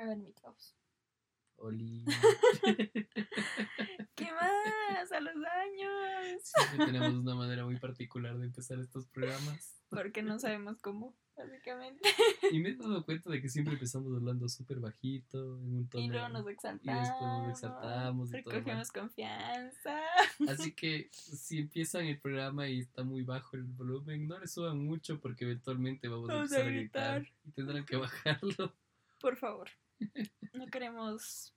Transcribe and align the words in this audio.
Hagan 0.00 0.22
mi 0.22 0.32
caos. 0.32 0.74
Oli. 1.56 2.06
¿Qué 4.14 4.32
más? 4.32 5.12
A 5.12 5.20
los 5.20 5.34
años. 5.36 6.40
Siempre 6.42 6.86
tenemos 6.86 7.12
una 7.12 7.34
manera 7.34 7.66
muy 7.66 7.78
particular 7.78 8.38
de 8.38 8.46
empezar 8.46 8.78
estos 8.78 9.06
programas. 9.08 9.76
Porque 9.90 10.22
no 10.22 10.38
sabemos 10.38 10.78
cómo, 10.80 11.14
básicamente. 11.36 12.08
Y 12.50 12.60
me 12.60 12.70
he 12.70 12.76
dado 12.76 13.04
cuenta 13.04 13.28
de 13.28 13.42
que 13.42 13.50
siempre 13.50 13.74
empezamos 13.74 14.14
hablando 14.16 14.48
súper 14.48 14.80
bajito, 14.80 15.58
en 15.58 15.74
un 15.74 15.88
tono. 15.90 16.02
Y 16.04 16.08
luego 16.08 16.30
nos 16.30 16.46
y 16.46 16.50
exaltamos. 16.50 17.02
después 17.08 17.30
nos 17.30 17.50
exaltamos 17.50 18.28
y 18.30 18.42
todo. 18.42 18.54
Recogemos 18.54 18.92
confianza. 18.92 20.00
Así 20.48 20.72
que 20.72 21.10
si 21.12 21.58
empiezan 21.58 22.06
el 22.06 22.18
programa 22.18 22.70
y 22.70 22.80
está 22.80 23.02
muy 23.04 23.22
bajo 23.22 23.56
el 23.56 23.64
volumen, 23.64 24.26
no 24.26 24.38
le 24.38 24.46
suban 24.46 24.78
mucho 24.78 25.20
porque 25.20 25.44
eventualmente 25.44 26.08
vamos, 26.08 26.30
a 26.30 26.34
Vamos 26.36 26.52
a 26.52 26.60
empezar 26.60 26.72
a 26.72 26.74
gritar. 26.74 27.20
gritar. 27.20 27.36
y 27.44 27.50
tendrán 27.50 27.84
que 27.84 27.96
bajarlo. 27.96 28.74
Por 29.20 29.36
favor. 29.36 29.68
No 30.52 30.66
queremos. 30.66 31.54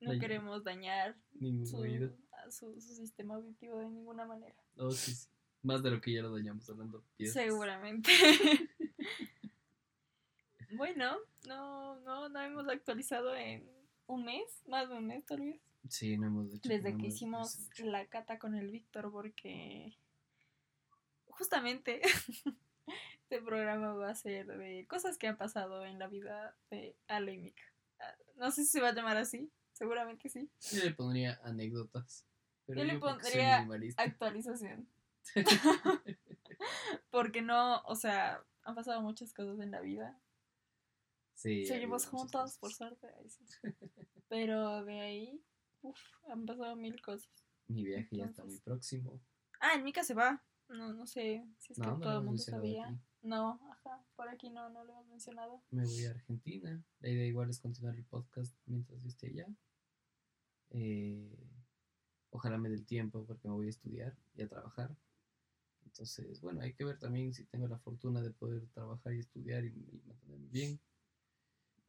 No 0.00 0.18
queremos 0.18 0.64
dañar 0.64 1.16
su, 1.64 1.84
a 2.32 2.50
su, 2.50 2.80
su 2.80 2.94
sistema 2.94 3.34
auditivo 3.34 3.78
de 3.78 3.88
ninguna 3.88 4.24
manera. 4.24 4.56
Oh, 4.76 4.90
sí, 4.90 5.14
sí. 5.14 5.28
Más 5.62 5.82
de 5.82 5.90
lo 5.90 6.00
que 6.00 6.14
ya 6.14 6.22
lo 6.22 6.34
dañamos 6.34 6.68
hablando 6.70 7.04
piezas. 7.16 7.34
Seguramente. 7.34 8.10
bueno, 10.76 11.18
no, 11.46 12.00
no, 12.00 12.28
no 12.30 12.40
hemos 12.40 12.66
actualizado 12.68 13.36
en 13.36 13.68
un 14.06 14.24
mes, 14.24 14.62
más 14.66 14.88
de 14.88 14.96
un 14.96 15.06
mes 15.06 15.24
tal 15.26 15.40
vez. 15.40 15.60
Sí, 15.88 16.16
no 16.16 16.26
hemos 16.26 16.54
hecho 16.54 16.68
Desde 16.68 16.96
que 16.96 17.06
hicimos 17.06 17.68
la 17.78 18.06
cata 18.06 18.38
con 18.38 18.54
el 18.54 18.70
Víctor, 18.70 19.10
porque 19.12 19.96
justamente 21.26 22.00
este 23.30 23.44
programa 23.44 23.94
va 23.94 24.10
a 24.10 24.14
ser 24.16 24.44
de 24.58 24.86
cosas 24.88 25.16
que 25.16 25.28
han 25.28 25.36
pasado 25.36 25.86
en 25.86 26.00
la 26.00 26.08
vida 26.08 26.56
de 26.68 26.96
Ale 27.06 27.34
y 27.34 27.38
Mika. 27.38 27.62
Ah, 28.00 28.16
No 28.34 28.50
sé 28.50 28.64
si 28.64 28.70
se 28.72 28.80
va 28.80 28.88
a 28.88 28.92
llamar 28.92 29.16
así, 29.18 29.52
seguramente 29.72 30.28
sí. 30.28 30.50
Yo 30.72 30.82
le 30.82 30.90
pondría 30.92 31.40
anécdotas. 31.44 32.26
Pero 32.66 32.80
Yo 32.80 32.86
le 32.86 32.98
porque 32.98 33.22
soy 33.22 33.40
pondría. 33.68 33.94
Actualización. 33.98 34.88
porque 37.10 37.40
no, 37.40 37.82
o 37.82 37.94
sea, 37.94 38.44
han 38.64 38.74
pasado 38.74 39.00
muchas 39.00 39.32
cosas 39.32 39.60
en 39.60 39.70
la 39.70 39.80
vida. 39.80 40.20
Sí, 41.34 41.64
Seguimos 41.66 42.06
juntos, 42.06 42.58
por 42.58 42.72
suerte. 42.72 43.06
Pero 44.28 44.84
de 44.84 45.00
ahí, 45.00 45.44
uf, 45.82 46.00
han 46.28 46.46
pasado 46.46 46.74
mil 46.74 47.00
cosas. 47.00 47.30
Mi 47.68 47.84
viaje 47.84 48.08
ya 48.10 48.24
está 48.24 48.44
muy 48.44 48.58
próximo. 48.58 49.20
Ah, 49.60 49.74
en 49.76 49.84
Mika 49.84 50.02
se 50.02 50.14
va. 50.14 50.42
No, 50.68 50.92
no 50.92 51.06
sé 51.06 51.44
si 51.58 51.72
es 51.72 51.78
No, 51.78 51.84
que 51.84 51.90
no 51.92 52.00
todo 52.00 52.18
el 52.18 52.24
mundo 52.24 52.42
sabía. 52.42 53.00
No, 53.22 53.60
ajá, 53.70 54.02
por 54.16 54.28
aquí 54.28 54.50
no, 54.50 54.70
no 54.70 54.84
lo 54.84 54.92
hemos 54.92 55.06
mencionado. 55.08 55.62
Me 55.70 55.84
voy 55.84 56.04
a 56.06 56.10
Argentina. 56.10 56.82
La 57.00 57.08
idea 57.08 57.26
igual 57.26 57.50
es 57.50 57.60
continuar 57.60 57.94
el 57.94 58.04
podcast 58.04 58.56
mientras 58.66 59.02
yo 59.02 59.08
esté 59.08 59.28
allá. 59.28 59.46
Eh, 60.70 61.48
ojalá 62.30 62.56
me 62.58 62.68
dé 62.68 62.76
el 62.76 62.86
tiempo 62.86 63.24
porque 63.26 63.48
me 63.48 63.54
voy 63.54 63.66
a 63.66 63.70
estudiar 63.70 64.16
y 64.34 64.42
a 64.42 64.48
trabajar. 64.48 64.96
Entonces, 65.84 66.40
bueno, 66.40 66.60
hay 66.62 66.72
que 66.72 66.84
ver 66.84 66.98
también 66.98 67.34
si 67.34 67.44
tengo 67.44 67.66
la 67.66 67.78
fortuna 67.78 68.22
de 68.22 68.30
poder 68.30 68.66
trabajar 68.68 69.12
y 69.12 69.18
estudiar 69.18 69.64
y, 69.64 69.68
y 69.68 70.02
mantenerme 70.06 70.48
bien. 70.48 70.80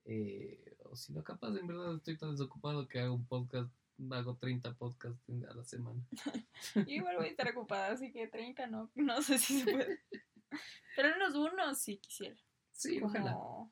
Eh, 0.05 0.75
o 0.85 0.95
si 0.95 1.13
no, 1.13 1.23
capaz, 1.23 1.55
en 1.55 1.67
verdad 1.67 1.95
estoy 1.95 2.17
tan 2.17 2.31
desocupado 2.31 2.87
que 2.87 2.99
hago 2.99 3.13
un 3.13 3.25
podcast, 3.25 3.71
hago 4.11 4.35
30 4.35 4.73
podcasts 4.73 5.21
a 5.47 5.53
la 5.53 5.63
semana. 5.63 6.01
Yo 6.75 6.81
igual 6.87 7.17
voy 7.17 7.27
a 7.27 7.29
estar 7.29 7.47
ocupada, 7.49 7.91
así 7.91 8.11
que 8.11 8.27
30 8.27 8.67
no, 8.67 8.91
no 8.95 9.21
sé 9.21 9.37
si 9.37 9.61
se 9.61 9.71
puede. 9.71 9.99
Pero 10.95 11.07
al 11.09 11.13
menos 11.15 11.35
uno 11.35 11.73
sí 11.75 11.97
quisiera. 11.97 12.35
Sí, 12.71 12.99
ojalá. 13.01 13.33
Como 13.33 13.71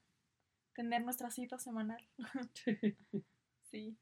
tener 0.74 1.04
nuestra 1.04 1.30
cita 1.30 1.58
semanal. 1.60 2.08
Sí, 3.72 3.96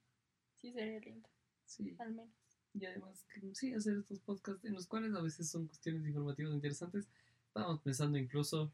sí 0.62 0.72
sería 0.72 1.00
lindo, 1.02 1.28
Sí. 1.66 1.94
al 2.00 2.12
menos. 2.14 2.34
Y 2.74 2.86
además, 2.86 3.26
sí, 3.54 3.74
hacer 3.74 3.98
estos 3.98 4.20
podcasts 4.22 4.64
en 4.64 4.74
los 4.74 4.88
cuales 4.88 5.14
a 5.14 5.22
veces 5.22 5.50
son 5.50 5.68
cuestiones 5.68 6.08
informativas 6.08 6.54
interesantes. 6.54 7.10
Estábamos 7.48 7.82
pensando 7.82 8.18
incluso 8.18 8.72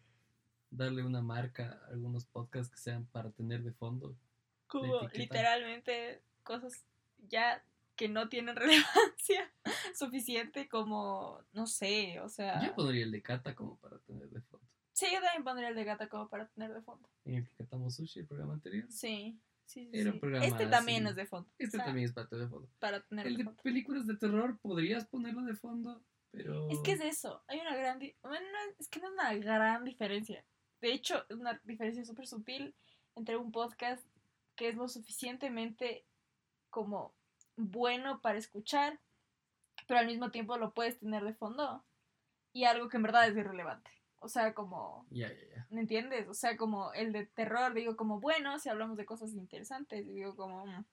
darle 0.70 1.04
una 1.04 1.22
marca 1.24 1.82
a 1.86 1.88
algunos 1.88 2.26
podcasts 2.26 2.72
que 2.72 2.78
sean 2.80 3.06
para 3.08 3.32
tener 3.32 3.64
de 3.64 3.72
fondo. 3.72 4.16
Como 4.68 5.02
literalmente 5.14 6.22
cosas 6.44 6.86
ya 7.30 7.66
que 7.96 8.10
no 8.10 8.30
tienen 8.30 8.56
relevancia 8.56 9.52
suficiente 9.94 10.68
como, 10.68 11.40
no 11.54 11.68
sé, 11.68 12.20
o 12.22 12.30
sea... 12.30 12.66
Yo 12.66 12.76
pondría 12.76 13.04
el 13.04 13.12
de 13.12 13.22
Cata 13.22 13.56
como 13.56 13.78
para 13.78 14.00
tener 14.00 14.30
de 14.30 14.42
fondo. 14.42 14.66
Sí, 14.94 15.08
yo 15.12 15.20
también 15.22 15.44
pondría 15.44 15.70
el 15.70 15.76
de 15.76 15.86
gata 15.86 16.08
como 16.08 16.30
para 16.30 16.48
tener 16.50 16.72
de 16.72 16.82
fondo. 16.84 17.10
En 17.26 17.34
el 17.36 17.44
que 17.48 17.56
catamos 17.56 17.96
sushi, 17.96 18.20
el 18.20 18.28
programa 18.28 18.54
anterior. 18.54 18.86
Sí, 18.92 19.40
sí, 19.66 19.86
sí. 19.86 19.90
Era 19.92 20.10
un 20.10 20.14
sí. 20.14 20.20
programa 20.20 20.46
Este 20.46 20.68
también 20.68 21.04
así. 21.08 21.10
es 21.12 21.16
de 21.16 21.26
fondo. 21.26 21.50
Este 21.58 21.78
o 21.78 21.80
sea, 21.80 21.86
también 21.86 22.06
es 22.06 22.14
para 22.14 22.28
tener 22.30 22.46
de 22.46 22.50
fondo. 22.52 22.70
Para 22.80 23.02
tener 23.02 23.26
El 23.26 23.38
de 23.38 23.44
fondo. 23.44 23.62
películas 23.64 24.06
de 24.06 24.16
terror 24.18 24.60
podrías 24.60 25.08
ponerlo 25.08 25.42
de 25.46 25.56
fondo, 25.56 26.04
pero... 26.30 26.70
Es 26.70 26.78
que 26.84 26.92
es 26.92 27.02
eso, 27.02 27.44
hay 27.48 27.60
una 27.60 27.76
gran... 27.76 27.98
di- 27.98 28.16
Bueno, 28.22 28.46
no, 28.52 28.58
es 28.78 28.88
que 28.88 29.00
no 29.00 29.08
es 29.08 29.14
una 29.14 29.34
gran 29.34 29.84
diferencia. 29.84 30.46
De 30.80 30.94
hecho, 30.94 31.26
es 31.28 31.38
una 31.38 31.60
diferencia 31.64 32.06
súper 32.06 32.28
sutil 32.28 32.76
entre 33.16 33.36
un 33.36 33.52
podcast 33.52 34.06
que 34.56 34.70
es 34.70 34.76
lo 34.76 34.88
suficientemente 34.88 36.06
como 36.70 37.16
bueno 37.58 38.22
para 38.22 38.38
escuchar, 38.38 39.00
pero 39.88 40.00
al 40.00 40.08
mismo 40.08 40.32
tiempo 40.32 40.58
lo 40.58 40.74
puedes 40.74 41.00
tener 41.00 41.24
de 41.24 41.34
fondo, 41.34 41.84
y 42.54 42.66
algo 42.66 42.88
que 42.90 42.98
en 42.98 43.04
verdad 43.04 43.28
es 43.28 43.36
irrelevante. 43.36 43.92
O 44.20 44.30
sea, 44.30 44.54
como... 44.54 45.06
¿Me 45.70 45.82
entiendes? 45.82 46.30
O 46.30 46.34
sea, 46.34 46.56
como 46.56 46.94
el 46.94 47.12
de 47.12 47.26
terror, 47.26 47.74
digo 47.74 47.98
como, 47.98 48.22
bueno, 48.22 48.58
si 48.60 48.70
hablamos 48.70 48.96
de 48.96 49.06
cosas 49.06 49.34
interesantes, 49.34 50.08
digo 50.08 50.36
como, 50.36 50.66
mm, 50.66 50.86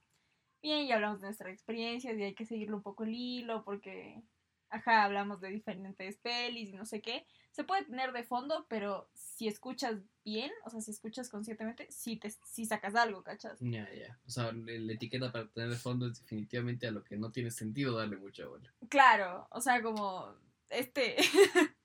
bien, 0.63 0.89
ya 0.89 0.97
hablamos 0.97 1.21
de 1.21 1.29
nuestras 1.29 1.53
experiencias 1.53 2.19
y 2.19 2.25
hay 2.25 2.35
que 2.35 2.47
seguirle 2.47 2.75
un 2.75 2.83
poco 2.83 3.05
el 3.05 3.15
hilo 3.15 3.63
porque, 3.63 4.23
ajá, 4.71 5.05
hablamos 5.05 5.41
de 5.41 5.51
diferentes 5.51 6.17
pelis 6.19 6.71
y 6.71 6.73
no 6.73 6.87
sé 6.87 7.01
qué. 7.03 7.27
Se 7.51 7.65
puede 7.65 7.85
tener 7.85 8.13
de 8.13 8.23
fondo, 8.23 8.67
pero 8.69 9.11
si 9.15 9.49
escuchas 9.49 9.99
bien, 10.25 10.51
o 10.65 10.71
sea, 10.71 10.81
si 10.81 10.93
escuchas 10.93 11.29
conscientemente, 11.29 11.87
sí, 11.91 12.17
te, 12.17 12.31
sí 12.31 12.65
sacas 12.65 12.95
algo, 12.95 13.23
¿cachas? 13.23 13.59
Ya, 13.61 13.93
ya. 13.93 14.19
O 14.27 14.31
sea, 14.31 14.53
la 14.53 14.93
etiqueta 14.93 15.33
para 15.33 15.49
tener 15.49 15.71
de 15.71 15.77
fondo 15.77 16.07
es 16.07 16.21
definitivamente 16.21 16.87
a 16.87 16.93
lo 16.93 17.05
que 17.05 17.17
no 17.17 17.33
tiene 17.33 17.51
sentido 17.51 17.97
darle 17.97 18.17
mucha 18.17 18.47
bola. 18.47 18.73
Claro, 18.89 19.49
o 19.51 19.61
sea, 19.61 19.83
como, 19.83 20.35
este... 20.69 21.17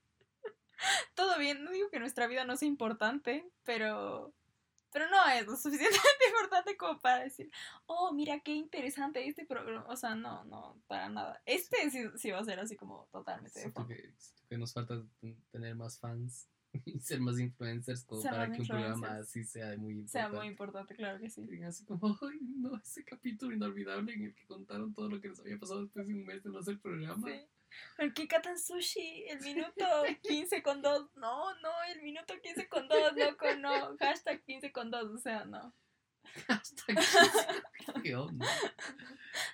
Todo 1.15 1.39
bien, 1.39 1.63
no 1.63 1.71
digo 1.71 1.89
que 1.89 1.99
nuestra 1.99 2.27
vida 2.27 2.45
no 2.45 2.55
sea 2.57 2.67
importante, 2.67 3.49
pero... 3.63 4.33
Pero 4.95 5.09
no 5.09 5.27
es 5.27 5.45
lo 5.45 5.57
suficientemente 5.57 6.23
importante 6.29 6.77
como 6.77 6.97
para 7.01 7.25
decir, 7.25 7.51
oh, 7.85 8.13
mira 8.13 8.39
qué 8.39 8.53
interesante 8.53 9.27
este 9.27 9.45
programa. 9.45 9.85
O 9.89 9.97
sea, 9.97 10.15
no, 10.15 10.45
no, 10.45 10.81
para 10.87 11.09
nada. 11.09 11.41
Este 11.45 11.91
sí, 11.91 12.05
sí 12.15 12.31
va 12.31 12.39
a 12.39 12.45
ser 12.45 12.61
así 12.61 12.77
como 12.77 13.05
totalmente 13.11 13.59
de 13.59 13.63
Siento 13.63 13.85
que, 13.85 13.95
siento 14.17 14.47
que 14.47 14.57
nos 14.57 14.71
falta 14.71 15.03
ten- 15.19 15.37
tener 15.51 15.75
más 15.75 15.99
fans 15.99 16.47
y 16.85 16.97
ser 17.01 17.19
más 17.19 17.37
influencers 17.39 18.05
como 18.05 18.21
Ser 18.21 18.31
para 18.31 18.49
que 18.49 18.61
un 18.61 18.67
programa 18.67 19.17
así 19.17 19.43
sea 19.43 19.75
muy 19.75 19.95
importante. 19.95 20.11
Sea 20.11 20.29
muy 20.29 20.47
importante, 20.47 20.95
claro 20.95 21.19
que 21.19 21.29
sí. 21.29 21.45
Digan 21.45 21.67
así 21.71 21.83
como, 21.83 22.17
ay, 22.21 22.39
no, 22.41 22.77
ese 22.77 23.03
capítulo 23.03 23.53
inolvidable 23.53 24.13
en 24.13 24.23
el 24.23 24.33
que 24.33 24.45
contaron 24.45 24.93
todo 24.93 25.09
lo 25.09 25.19
que 25.19 25.27
les 25.27 25.41
había 25.41 25.59
pasado 25.59 25.81
después 25.81 26.07
de 26.07 26.13
un 26.13 26.25
mes 26.25 26.41
de 26.41 26.51
no 26.51 26.59
hacer 26.59 26.79
programa. 26.79 27.27
Sí. 27.27 27.45
¿Por 27.97 28.13
qué 28.13 28.27
catan 28.27 28.59
sushi? 28.59 29.25
El 29.27 29.39
minuto 29.41 29.85
15 30.23 30.61
con 30.63 30.81
2. 30.81 31.15
No, 31.15 31.53
no, 31.59 31.71
el 31.89 32.01
minuto 32.01 32.33
15 32.41 32.67
con 32.67 32.87
2, 32.87 33.13
loco, 33.17 33.45
no. 33.57 33.95
Hashtag 33.97 34.41
15 34.43 34.71
con 34.71 34.91
2, 34.91 35.11
o 35.11 35.17
sea, 35.17 35.45
no. 35.45 35.73
Hasta 36.47 36.83
que- 36.87 38.01
¿Qué 38.03 38.15
onda? 38.15 38.45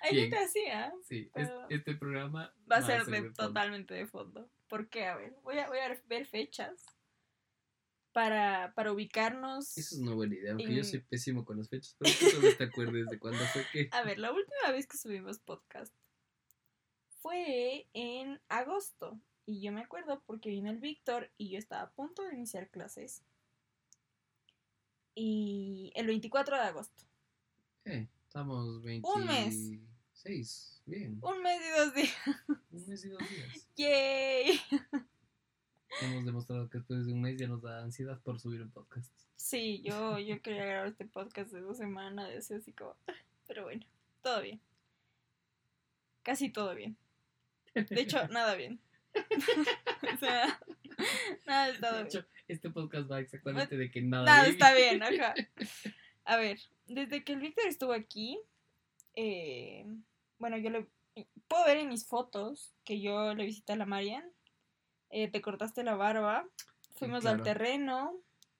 Hay 0.02 0.16
gente 0.20 0.36
así, 0.38 0.64
¿ah? 0.72 0.92
Sí, 1.08 1.30
es- 1.34 1.48
Pero- 1.48 1.66
este 1.70 1.94
programa 1.94 2.52
Va 2.70 2.76
a 2.78 2.82
ser 2.82 3.04
de, 3.04 3.30
totalmente 3.30 3.94
de 3.94 4.06
fondo. 4.06 4.50
¿Por 4.68 4.88
qué? 4.88 5.06
A 5.06 5.16
ver, 5.16 5.34
voy 5.42 5.58
a, 5.58 5.68
voy 5.68 5.78
a 5.78 6.00
ver 6.06 6.26
fechas 6.26 6.84
para, 8.12 8.72
para 8.74 8.92
ubicarnos. 8.92 9.76
Eso 9.76 9.94
es 9.96 10.00
una 10.00 10.14
buena 10.14 10.34
idea, 10.34 10.52
aunque 10.52 10.66
yo 10.74 10.78
en- 10.78 10.84
soy 10.84 11.00
pésimo 11.00 11.44
con 11.44 11.58
las 11.58 11.68
fechas, 11.68 11.94
pero 11.98 12.12
tú 12.18 12.40
vez 12.40 12.58
te 12.58 12.64
acuerdes 12.64 13.06
de 13.08 13.18
cuándo 13.18 13.44
fue 13.46 13.64
que... 13.72 13.88
A 13.92 14.02
ver, 14.02 14.18
la 14.18 14.32
última 14.32 14.72
vez 14.72 14.86
que 14.86 14.96
subimos 14.96 15.38
podcast 15.40 15.94
fue 17.22 17.86
en 17.94 18.40
agosto. 18.48 19.18
Y 19.46 19.60
yo 19.60 19.72
me 19.72 19.80
acuerdo 19.80 20.22
porque 20.26 20.50
vino 20.50 20.70
el 20.70 20.78
Víctor 20.78 21.30
y 21.38 21.50
yo 21.50 21.58
estaba 21.58 21.82
a 21.82 21.90
punto 21.90 22.22
de 22.22 22.34
iniciar 22.34 22.68
clases. 22.68 23.22
Y 25.14 25.92
el 25.94 26.06
24 26.06 26.56
de 26.56 26.62
agosto. 26.62 27.04
Eh, 27.84 28.08
estamos 28.26 28.82
26. 28.82 29.16
Un 29.16 29.26
mes. 29.26 30.82
bien. 30.86 31.18
Un 31.22 31.42
mes 31.42 31.60
y 31.60 31.78
dos 31.78 31.94
días. 31.94 32.16
Un 32.70 32.86
mes 32.88 33.04
y 33.04 33.08
dos 33.08 33.30
días. 33.30 33.68
¡Yay! 33.76 34.60
Hemos 36.00 36.24
demostrado 36.24 36.70
que 36.70 36.78
después 36.78 37.06
de 37.06 37.12
un 37.12 37.20
mes 37.20 37.38
ya 37.38 37.46
nos 37.46 37.62
da 37.62 37.82
ansiedad 37.82 38.20
por 38.22 38.40
subir 38.40 38.62
un 38.62 38.70
podcast. 38.70 39.12
Sí, 39.36 39.82
yo, 39.82 40.18
yo 40.18 40.40
quería 40.40 40.64
grabar 40.64 40.88
este 40.88 41.04
podcast 41.04 41.52
de 41.52 41.60
dos 41.60 41.76
semanas, 41.76 42.48
de 42.48 42.56
así 42.56 42.72
como. 42.72 42.96
Pero 43.46 43.64
bueno, 43.64 43.84
todo 44.22 44.40
bien. 44.40 44.60
Casi 46.22 46.50
todo 46.50 46.74
bien. 46.74 46.96
De 47.74 48.00
hecho, 48.00 48.26
nada 48.28 48.54
bien. 48.54 48.80
o 50.14 50.16
sea, 50.18 50.60
nada 51.46 51.68
está 51.70 51.88
De 51.92 51.94
bien. 52.04 52.06
hecho, 52.06 52.26
este 52.48 52.70
podcast 52.70 53.10
va 53.10 53.20
exactamente 53.20 53.76
de 53.76 53.90
que 53.90 54.02
nada. 54.02 54.24
Nada 54.24 54.42
bien. 54.42 54.52
está 54.54 54.74
bien, 54.74 55.02
ajá. 55.20 55.34
a 56.24 56.36
ver, 56.36 56.58
desde 56.86 57.24
que 57.24 57.32
el 57.32 57.40
Víctor 57.40 57.66
estuvo 57.66 57.92
aquí, 57.92 58.38
eh, 59.14 59.86
bueno, 60.38 60.56
yo 60.58 60.70
le 60.70 60.86
puedo 61.48 61.64
ver 61.66 61.76
en 61.78 61.88
mis 61.88 62.06
fotos 62.06 62.72
que 62.84 63.00
yo 63.00 63.34
le 63.34 63.44
visité 63.44 63.72
a 63.74 63.76
la 63.76 63.86
Marian. 63.86 64.24
eh, 65.10 65.28
te 65.30 65.42
cortaste 65.42 65.84
la 65.84 65.94
barba, 65.94 66.48
fuimos 66.96 67.26
al 67.26 67.42
claro. 67.42 67.44
terreno. 67.44 68.12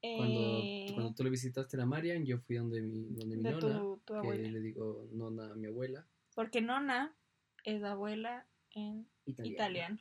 Cuando, 0.02 0.40
eh, 0.40 0.86
cuando 0.94 1.14
tú 1.14 1.22
le 1.24 1.30
visitaste 1.30 1.76
a 1.76 1.80
la 1.80 1.86
Marian, 1.86 2.26
yo 2.26 2.38
fui 2.40 2.56
donde 2.56 2.82
mi, 2.82 3.04
donde 3.14 3.36
mi 3.36 3.42
de 3.44 3.50
nona, 3.52 3.78
tu, 3.78 4.00
tu 4.04 4.20
que 4.20 4.34
le 4.36 4.60
digo 4.60 5.06
nona 5.12 5.52
a 5.52 5.54
mi 5.54 5.66
abuela, 5.68 6.04
Porque 6.34 6.60
Nona 6.60 7.14
es 7.64 7.82
abuela 7.84 8.44
en 8.74 9.06
italiano. 9.26 9.98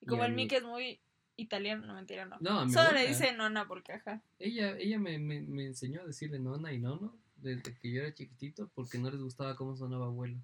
Y 0.00 0.04
Y 0.04 0.06
como 0.06 0.24
el 0.24 0.32
Mickey 0.34 0.58
es 0.58 0.64
muy 0.64 1.00
italiano, 1.36 1.86
no 1.86 1.94
mentira, 1.94 2.24
no. 2.26 2.36
No, 2.40 2.68
Solo 2.68 2.92
le 2.92 3.06
dice 3.06 3.32
Nona 3.32 3.66
porque 3.68 3.92
ajá. 3.92 4.22
Ella, 4.38 4.76
ella 4.78 4.98
me, 4.98 5.18
me, 5.18 5.40
me 5.40 5.66
enseñó 5.66 6.00
a 6.02 6.06
decirle 6.06 6.38
nona 6.38 6.72
y 6.72 6.78
nono 6.78 7.16
desde 7.36 7.74
que 7.78 7.92
yo 7.92 8.00
era 8.02 8.12
chiquitito 8.14 8.68
porque 8.74 8.98
no 8.98 9.10
les 9.10 9.20
gustaba 9.20 9.54
cómo 9.56 9.76
sonaba 9.76 10.06
abuelo. 10.06 10.38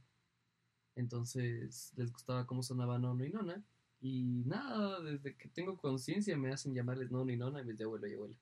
Entonces 0.96 1.93
les 1.96 2.12
gustaba 2.12 2.46
cómo 2.46 2.62
sonaba 2.62 2.99
nono 2.99 3.25
y 3.25 3.31
nona. 3.31 3.62
Y 4.00 4.43
nada, 4.46 5.00
desde 5.00 5.34
que 5.37 5.49
tengo 5.49 5.76
conciencia 5.78 6.37
me 6.37 6.52
hacen 6.52 6.75
llamarles 6.75 7.10
nono 7.10 7.32
y 7.32 7.37
nona 7.37 7.60
en 7.60 7.67
vez 7.67 7.78
de 7.78 7.84
abuelo 7.84 8.06
y 8.06 8.14
abuela. 8.14 8.37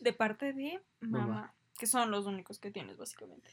De 0.00 0.12
parte 0.12 0.52
de 0.52 0.80
mamá, 1.00 1.26
Mamá. 1.26 1.54
que 1.78 1.86
son 1.86 2.10
los 2.10 2.26
únicos 2.26 2.58
que 2.58 2.70
tienes 2.70 2.96
básicamente. 2.96 3.50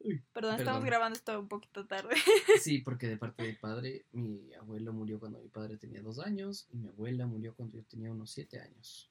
Uy, 0.00 0.22
Perdón, 0.32 0.56
estamos 0.58 0.84
grabando 0.84 1.16
esto 1.16 1.38
un 1.38 1.48
poquito 1.48 1.86
tarde. 1.86 2.14
Sí, 2.62 2.78
porque 2.78 3.08
de 3.08 3.16
parte 3.16 3.42
de 3.42 3.54
padre, 3.54 4.06
mi 4.12 4.52
abuelo 4.54 4.92
murió 4.92 5.18
cuando 5.18 5.40
mi 5.40 5.48
padre 5.48 5.76
tenía 5.76 6.02
dos 6.02 6.18
años 6.20 6.66
y 6.70 6.76
mi 6.76 6.88
abuela 6.88 7.26
murió 7.26 7.54
cuando 7.54 7.76
yo 7.76 7.84
tenía 7.84 8.12
unos 8.12 8.30
siete 8.30 8.60
años. 8.60 9.10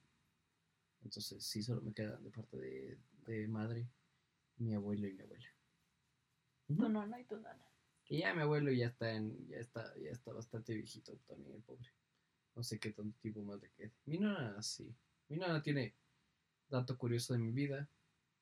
Entonces 1.04 1.44
sí, 1.44 1.62
solo 1.62 1.82
me 1.82 1.94
quedan 1.94 2.24
de 2.24 2.32
parte 2.32 2.58
de, 2.58 2.98
de 3.26 3.48
madre, 3.48 3.88
mi 4.58 4.74
abuelo 4.74 5.08
y 5.08 5.14
mi 5.14 5.24
abuela. 5.24 5.48
Tu 6.68 6.90
nona 6.90 7.20
y 7.20 7.24
tu 7.26 7.38
nana. 7.38 7.66
Que 8.04 8.18
ya 8.18 8.34
mi 8.34 8.42
abuelo 8.42 8.72
ya 8.72 8.88
está 8.88 9.12
en, 9.12 9.48
ya 9.48 9.58
está, 9.58 9.94
ya 9.98 10.12
está 10.12 10.34
bastante 10.34 10.74
viejito 10.74 11.18
también 11.28 11.56
el 11.56 11.62
pobre. 11.62 11.90
No 12.56 12.64
sé 12.64 12.80
qué 12.80 12.92
tanto 12.92 13.18
tiempo 13.20 13.42
más 13.44 13.62
le 13.62 13.70
quede. 13.72 13.92
Mi 14.06 14.18
nona 14.18 14.62
sí. 14.62 14.94
Mi 15.30 15.38
nona 15.38 15.62
tiene 15.62 15.96
dato 16.70 16.98
curioso 16.98 17.34
de 17.34 17.40
mi 17.40 17.52
vida, 17.52 17.90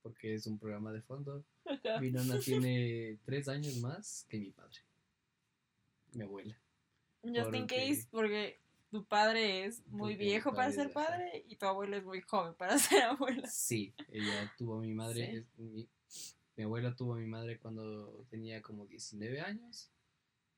porque 0.06 0.36
es 0.36 0.46
un 0.46 0.60
programa 0.60 0.92
de 0.94 1.02
fondo. 1.02 1.44
Ajá. 1.66 2.00
Mi 2.00 2.12
nona 2.12 2.38
tiene 2.46 3.18
tres 3.25 3.48
años 3.48 3.75
más 3.78 4.24
que 4.30 4.38
mi 4.38 4.52
padre. 4.52 4.78
Mi 6.13 6.22
abuela. 6.22 6.56
Just 7.24 7.36
in 7.56 7.62
Porque- 7.62 7.66
case, 7.75 8.07
porque 8.12 8.60
tu 8.92 9.04
padre 9.04 9.66
es 9.66 9.84
muy 9.88 10.13
Porque 10.13 10.25
viejo 10.25 10.52
para 10.52 10.68
padre 10.69 10.75
ser 10.75 10.94
padre 10.94 11.46
y 11.50 11.56
tu 11.56 11.66
abuelo 11.66 11.98
es 11.98 12.04
muy 12.06 12.22
joven 12.22 12.54
para 12.54 12.78
ser 12.78 13.02
abuela. 13.02 13.48
Sí, 13.48 13.96
ella 14.12 14.54
tuvo 14.60 14.75
a 14.78 14.81
mi 14.81 14.94
madre. 14.94 15.44
Sí. 15.57 15.63
Mi, 15.63 15.90
mi 16.56 16.63
abuela 16.66 16.96
tuvo 16.96 17.16
a 17.16 17.18
mi 17.18 17.25
madre 17.25 17.57
cuando 17.57 18.28
tenía 18.30 18.62
como 18.62 18.86
19 18.86 19.42
años. 19.42 19.90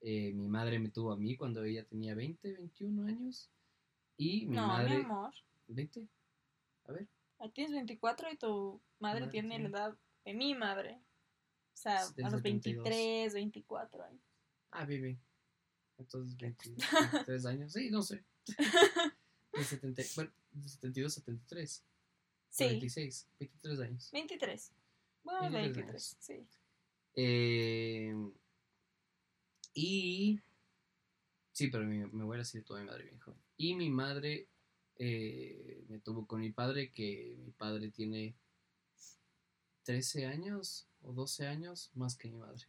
Eh, 0.01 0.33
mi 0.33 0.49
madre 0.49 0.77
me 0.77 0.89
tuvo 0.89 1.13
a 1.13 1.17
mí 1.17 1.38
cuando 1.38 1.63
ella 1.63 1.85
tenía 1.85 2.15
20, 2.15 2.51
21 2.51 3.05
años. 3.07 3.49
Y 4.17 4.45
mi 4.45 4.57
no, 4.57 4.67
madre. 4.67 4.97
mi 4.97 5.03
amor. 5.05 5.33
¿20? 5.69 6.05
A 6.83 6.91
ver. 6.91 7.07
Ahí 7.39 7.51
tienes 7.51 7.73
24 7.73 8.31
y 8.31 8.37
tu 8.37 8.81
madre 8.99 9.21
Madre 9.21 9.31
tiene 9.31 9.49
la 9.49 9.55
tiene- 9.55 9.69
edad 9.77 9.97
de 10.25 10.33
mi 10.33 10.55
madre. 10.55 10.99
O 11.73 11.77
sea, 11.77 11.99
a 11.99 12.03
los 12.05 12.13
72. 12.41 12.83
23, 12.83 13.33
24 13.33 14.03
años. 14.03 14.21
Ah, 14.71 14.85
bebé. 14.85 15.19
Entonces 15.97 16.35
20, 16.37 16.69
23 16.69 17.45
años. 17.45 17.71
Sí, 17.73 17.89
no 17.91 18.01
sé. 18.01 18.23
De 19.53 19.63
70, 19.63 20.01
bueno, 20.15 20.31
de 20.51 20.69
72 20.69 21.11
a 21.13 21.15
73. 21.21 21.83
Sí, 22.49 22.63
26, 22.65 23.27
23 23.39 23.79
años. 23.79 24.11
23. 24.11 24.71
Bueno, 25.23 25.41
23 25.41 25.63
23, 25.75 25.89
años. 25.89 26.17
sí. 26.19 26.47
Eh, 27.15 28.13
y. 29.73 30.39
Sí, 31.51 31.67
pero 31.69 31.85
mi, 31.85 31.97
mi 32.05 32.21
abuela 32.21 32.43
sí 32.45 32.61
tuvo 32.61 32.77
a 32.77 32.81
mi 32.81 32.85
madre 32.87 33.05
bien 33.05 33.19
joven. 33.19 33.39
Y 33.57 33.73
mi 33.75 33.89
madre 33.89 34.47
eh, 34.99 35.83
me 35.89 35.99
tuvo 35.99 36.25
con 36.25 36.41
mi 36.41 36.51
padre, 36.51 36.91
que 36.91 37.35
mi 37.39 37.51
padre 37.51 37.89
tiene 37.89 38.35
13 39.83 40.25
años 40.25 40.88
o 41.01 41.13
12 41.13 41.47
años 41.47 41.91
más 41.94 42.15
que 42.15 42.29
mi 42.29 42.38
madre. 42.38 42.65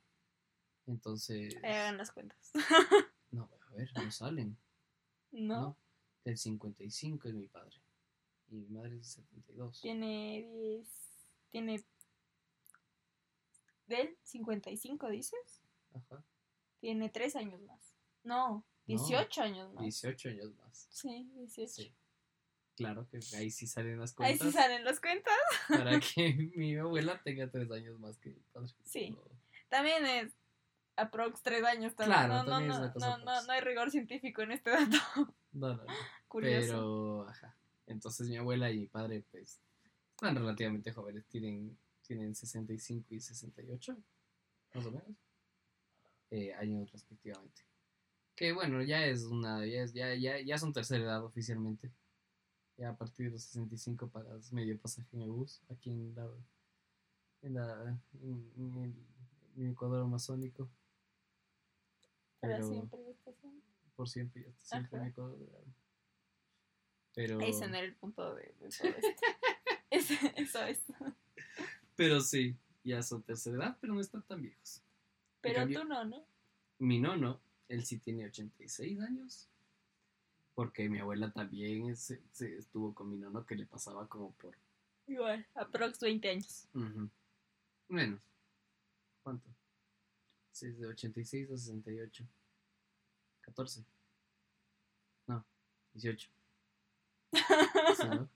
Entonces. 0.87 1.57
Ahí 1.63 1.73
hagan 1.73 1.99
las 1.99 2.11
cuentas. 2.13 2.53
No, 3.31 3.47
a 3.69 3.75
ver, 3.75 3.93
no 3.95 4.11
salen. 4.11 4.57
¿No? 5.33 5.61
¿no? 5.61 5.77
Del 6.25 6.39
55 6.39 7.29
es 7.29 7.35
mi 7.35 7.47
padre. 7.47 7.77
Y 8.49 8.55
mi 8.55 8.69
madre 8.69 8.97
es 8.97 9.17
del 9.17 9.27
72. 9.27 9.83
Tiene 9.83 10.49
10. 10.51 10.89
Tiene. 11.51 11.85
Del 13.87 14.17
55, 14.23 15.11
dices. 15.11 15.63
Ajá. 15.93 16.25
Tiene 16.81 17.11
3 17.11 17.37
años 17.37 17.61
más. 17.61 17.95
No, 18.25 18.65
18 18.87 19.43
años 19.43 19.73
más. 19.75 19.83
18 19.83 20.29
años 20.31 20.55
más. 20.57 20.89
Sí, 20.91 21.31
18. 21.35 21.69
Sí. 21.71 21.95
Claro 22.79 23.09
que 23.11 23.19
ahí 23.37 23.51
sí 23.51 23.67
salen 23.67 23.99
las 23.99 24.13
Ahí 24.21 24.39
cuentas. 24.39 24.47
sí 24.49 24.53
salen 24.53 24.85
las 24.85 25.01
cuentas. 25.01 25.35
para 25.69 25.99
que 26.01 26.33
mi 26.57 26.77
abuela 26.77 27.21
tenga 27.23 27.51
tres 27.51 27.71
años 27.71 27.99
más 27.99 28.17
que 28.19 28.31
mi 28.31 28.41
padre. 28.53 28.73
Sí. 28.85 29.11
No. 29.11 29.19
También 29.69 30.07
es 30.07 30.33
aprox 30.97 31.43
3 31.43 31.63
años 31.65 31.95
también. 31.95 32.19
Claro, 32.27 32.45
no, 32.45 32.61
no, 32.61 32.61
es 32.61 32.67
no, 32.69 32.79
una 32.79 32.93
cosa 32.93 33.19
no, 33.19 33.43
no, 33.43 33.53
hay 33.53 33.61
rigor 33.61 33.91
científico 33.91 34.43
en 34.43 34.53
este 34.53 34.71
dato. 34.71 34.97
No, 35.53 35.75
no, 35.75 35.83
no. 35.85 35.93
Curioso. 36.29 36.67
Pero, 36.67 37.29
ajá. 37.29 37.57
Entonces 37.87 38.29
mi 38.29 38.37
abuela 38.37 38.71
y 38.71 38.79
mi 38.81 38.87
padre, 38.87 39.25
pues, 39.31 39.59
están 40.11 40.37
relativamente 40.37 40.93
jóvenes. 40.93 41.27
Tienen, 41.27 41.77
tienen 42.07 42.35
65 42.35 43.15
y 43.15 43.21
68, 43.21 43.97
más 44.75 44.87
o 44.87 44.91
menos. 44.93 45.09
eh, 46.31 46.53
años 46.55 46.93
respectivamente. 46.93 47.63
Que 48.37 48.53
bueno, 48.53 48.83
ya 48.83 49.05
es 49.07 49.25
una, 49.25 49.65
ya, 49.67 49.83
es, 49.83 49.93
ya, 49.95 50.15
ya, 50.15 50.39
ya 50.41 50.59
son 50.59 50.73
tercera 50.73 51.03
edad 51.03 51.25
oficialmente. 51.25 51.91
Ya 52.79 52.91
a 52.91 52.97
partir 52.97 53.27
de 53.27 53.33
los 53.33 53.43
65 53.43 54.09
pagas 54.09 54.53
medio 54.53 54.79
pasaje 54.81 55.09
en 55.17 55.23
el 55.23 55.31
bus, 55.31 55.61
aquí 55.69 55.91
en 55.91 56.15
la, 56.15 56.29
en 57.43 57.55
la, 57.55 58.01
en, 58.23 58.53
en 58.57 58.77
el, 58.79 58.95
en 59.57 59.65
el 59.67 59.73
Ecuador 59.73 60.03
amazónico. 60.05 60.71
Para 62.41 62.55
Pero 62.57 62.69
siempre 62.69 63.01
siempre. 63.03 63.35
por 63.97 64.09
siempre, 64.09 64.43
ya 64.45 64.49
está 64.51 64.67
siempre 64.77 64.97
en 64.97 65.03
Ajá. 65.03 65.11
Ecuador. 65.11 65.39
Pero, 67.15 67.41
Ese 67.41 67.67
no 67.67 67.77
era 67.77 67.87
el 67.87 67.97
punto 67.97 68.33
de, 68.37 68.43
de 68.61 68.69
todo 68.69 68.89
esto. 68.89 69.23
Ese- 69.91 70.33
eso 70.37 70.63
es. 70.65 70.81
pero 71.97 72.21
sí, 72.21 72.55
ya 72.85 73.03
son 73.03 73.23
tercera 73.23 73.57
edad, 73.57 73.79
pero 73.81 73.93
no 73.95 74.01
están 74.01 74.23
tan 74.23 74.41
viejos. 74.41 74.83
Pero 75.41 75.57
cambio- 75.61 75.81
tú 75.83 75.89
no, 75.89 76.05
¿no? 76.05 76.25
Mi 76.79 77.01
nono, 77.01 77.41
él 77.69 77.85
sí 77.85 77.99
tiene 77.99 78.27
86 78.27 79.01
años. 79.01 79.49
Porque 80.59 80.89
mi 80.89 80.99
abuela 80.99 81.31
también 81.31 81.89
es- 81.89 82.19
se 82.33 82.57
estuvo 82.59 82.93
con 82.93 83.09
mi 83.09 83.17
nono 83.17 83.47
que 83.47 83.55
le 83.55 83.65
pasaba 83.65 84.09
como 84.09 84.33
por... 84.33 84.57
Igual, 85.07 85.47
aprox 85.55 86.01
20 86.01 86.29
años. 86.31 86.67
ujú, 86.75 87.09
Menos. 87.87 88.21
¿Cuánto? 89.23 89.49
Sí, 90.51 90.69
de 90.73 90.89
86 90.89 91.49
a 91.53 91.57
68. 91.57 92.25
14. 93.43 93.85
No, 95.29 95.45
18. 95.95 96.29
¿Sí, 97.33 98.09
no? 98.09 98.29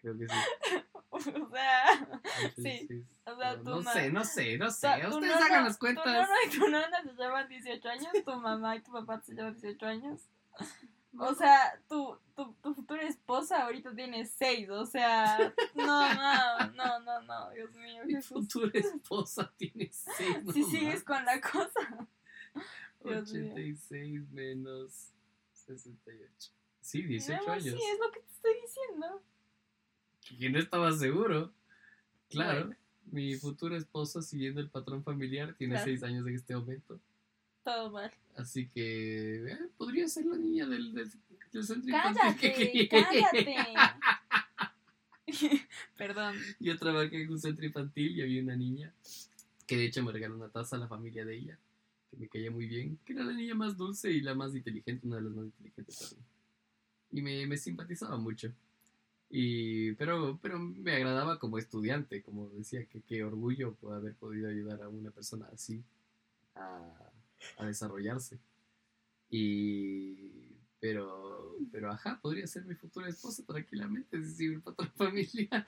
Creo 0.00 0.16
que 0.18 0.28
sí. 0.28 0.34
o 1.10 1.18
sea, 1.50 2.20
86. 2.54 3.04
o 3.26 3.36
sea, 3.36 3.56
No, 3.56 3.62
tú 3.64 3.70
no 3.70 3.80
no- 3.82 3.92
sé, 3.92 4.12
no 4.12 4.24
sé, 4.24 4.58
no 4.58 4.66
o 4.68 4.70
sé. 4.70 4.78
sea, 4.78 5.10
tu 5.10 5.16
Ustedes 5.16 5.34
hagan 5.42 5.64
las 5.64 5.74
Tu 5.76 5.80
cuentas. 5.80 6.06
nona 6.06 6.28
y 6.46 6.50
tu 6.50 6.68
nona 6.68 7.02
se 7.02 7.12
llevan 7.14 7.48
18 7.48 7.88
años, 7.88 8.12
tu 8.24 8.32
mamá 8.40 8.76
y 8.76 8.80
tu 8.82 8.92
papá 8.92 9.20
se 9.20 9.34
llevan 9.34 9.54
18 9.54 9.86
años. 9.86 10.20
O 11.18 11.34
sea, 11.34 11.78
tu, 11.88 12.18
tu, 12.34 12.54
tu 12.62 12.74
futura 12.74 13.02
esposa 13.02 13.62
ahorita 13.64 13.94
tiene 13.94 14.24
6, 14.26 14.70
o 14.70 14.86
sea, 14.86 15.54
no, 15.74 16.14
no, 16.14 16.72
no, 16.74 17.00
no, 17.00 17.22
no, 17.22 17.50
Dios 17.50 17.70
mío, 17.74 18.02
Mi 18.06 18.22
futura 18.22 18.70
esposa 18.78 19.52
tiene 19.58 19.90
6. 19.92 20.38
Si 20.54 20.64
sigues 20.64 21.04
con 21.04 21.22
la 21.24 21.40
cosa. 21.40 22.08
Dios 23.04 23.32
mío. 23.32 23.52
86 23.52 24.30
menos 24.30 25.12
68. 25.52 26.50
Sí, 26.80 27.02
18 27.02 27.28
Mi 27.28 27.44
amor, 27.44 27.50
años. 27.50 27.64
Sí, 27.64 27.82
es 27.92 27.98
lo 28.00 28.10
que 28.10 28.20
te 28.20 28.32
estoy 28.32 28.54
diciendo. 28.62 29.22
Que 30.38 30.50
no 30.50 30.58
estaba 30.58 30.92
seguro. 30.92 31.52
Claro. 32.30 32.66
Bueno. 32.66 32.76
Mi 33.10 33.34
futura 33.34 33.76
esposa, 33.76 34.22
siguiendo 34.22 34.60
el 34.60 34.70
patrón 34.70 35.02
familiar, 35.04 35.54
tiene 35.54 35.74
Claro. 35.74 35.84
6 35.84 36.02
años 36.04 36.26
en 36.26 36.36
este 36.36 36.56
momento. 36.56 36.98
Todo 37.64 37.90
mal. 37.90 38.10
Así 38.36 38.68
que 38.68 39.44
eh, 39.52 39.58
podría 39.76 40.08
ser 40.08 40.26
la 40.26 40.36
niña 40.36 40.66
del, 40.66 40.92
del, 40.94 41.10
del 41.52 41.64
centro 41.64 41.90
infantil 41.90 42.20
Cállate, 42.22 42.72
que- 42.72 42.88
cállate. 42.88 43.56
Perdón. 45.96 46.36
Yo 46.60 46.76
trabajé 46.78 47.22
en 47.22 47.30
un 47.30 47.38
centro 47.38 47.64
infantil 47.64 48.16
y 48.18 48.22
había 48.22 48.42
una 48.42 48.56
niña 48.56 48.92
que 49.66 49.76
de 49.76 49.84
hecho 49.86 50.02
me 50.02 50.12
regaló 50.12 50.34
una 50.36 50.48
taza 50.48 50.76
a 50.76 50.78
la 50.78 50.88
familia 50.88 51.24
de 51.24 51.36
ella, 51.36 51.58
que 52.10 52.16
me 52.16 52.28
caía 52.28 52.50
muy 52.50 52.66
bien, 52.66 52.98
que 53.04 53.12
era 53.12 53.24
la 53.24 53.32
niña 53.32 53.54
más 53.54 53.76
dulce 53.76 54.10
y 54.10 54.20
la 54.20 54.34
más 54.34 54.54
inteligente, 54.54 55.06
una 55.06 55.16
de 55.16 55.22
las 55.22 55.32
más 55.32 55.44
inteligentes 55.46 55.98
también. 55.98 56.26
Y 57.12 57.22
me, 57.22 57.46
me 57.46 57.56
simpatizaba 57.56 58.16
mucho. 58.16 58.52
Y, 59.30 59.92
pero, 59.92 60.38
pero 60.42 60.58
me 60.58 60.94
agradaba 60.94 61.38
como 61.38 61.56
estudiante, 61.58 62.22
como 62.22 62.48
decía, 62.50 62.84
que 62.86 63.00
qué 63.00 63.24
orgullo 63.24 63.74
por 63.76 63.94
haber 63.94 64.14
podido 64.14 64.48
ayudar 64.50 64.82
a 64.82 64.88
una 64.88 65.10
persona 65.10 65.46
así 65.54 65.82
a, 66.54 66.80
a 67.58 67.66
desarrollarse. 67.66 68.38
Y, 69.28 70.56
pero, 70.80 71.56
pero 71.70 71.90
ajá, 71.90 72.18
podría 72.20 72.46
ser 72.46 72.64
mi 72.64 72.74
futura 72.74 73.08
esposa 73.08 73.44
tranquilamente 73.46 74.22
si 74.22 74.34
sigue 74.34 74.54
el 74.54 74.62
patrón 74.62 74.92
familiar. 74.96 75.66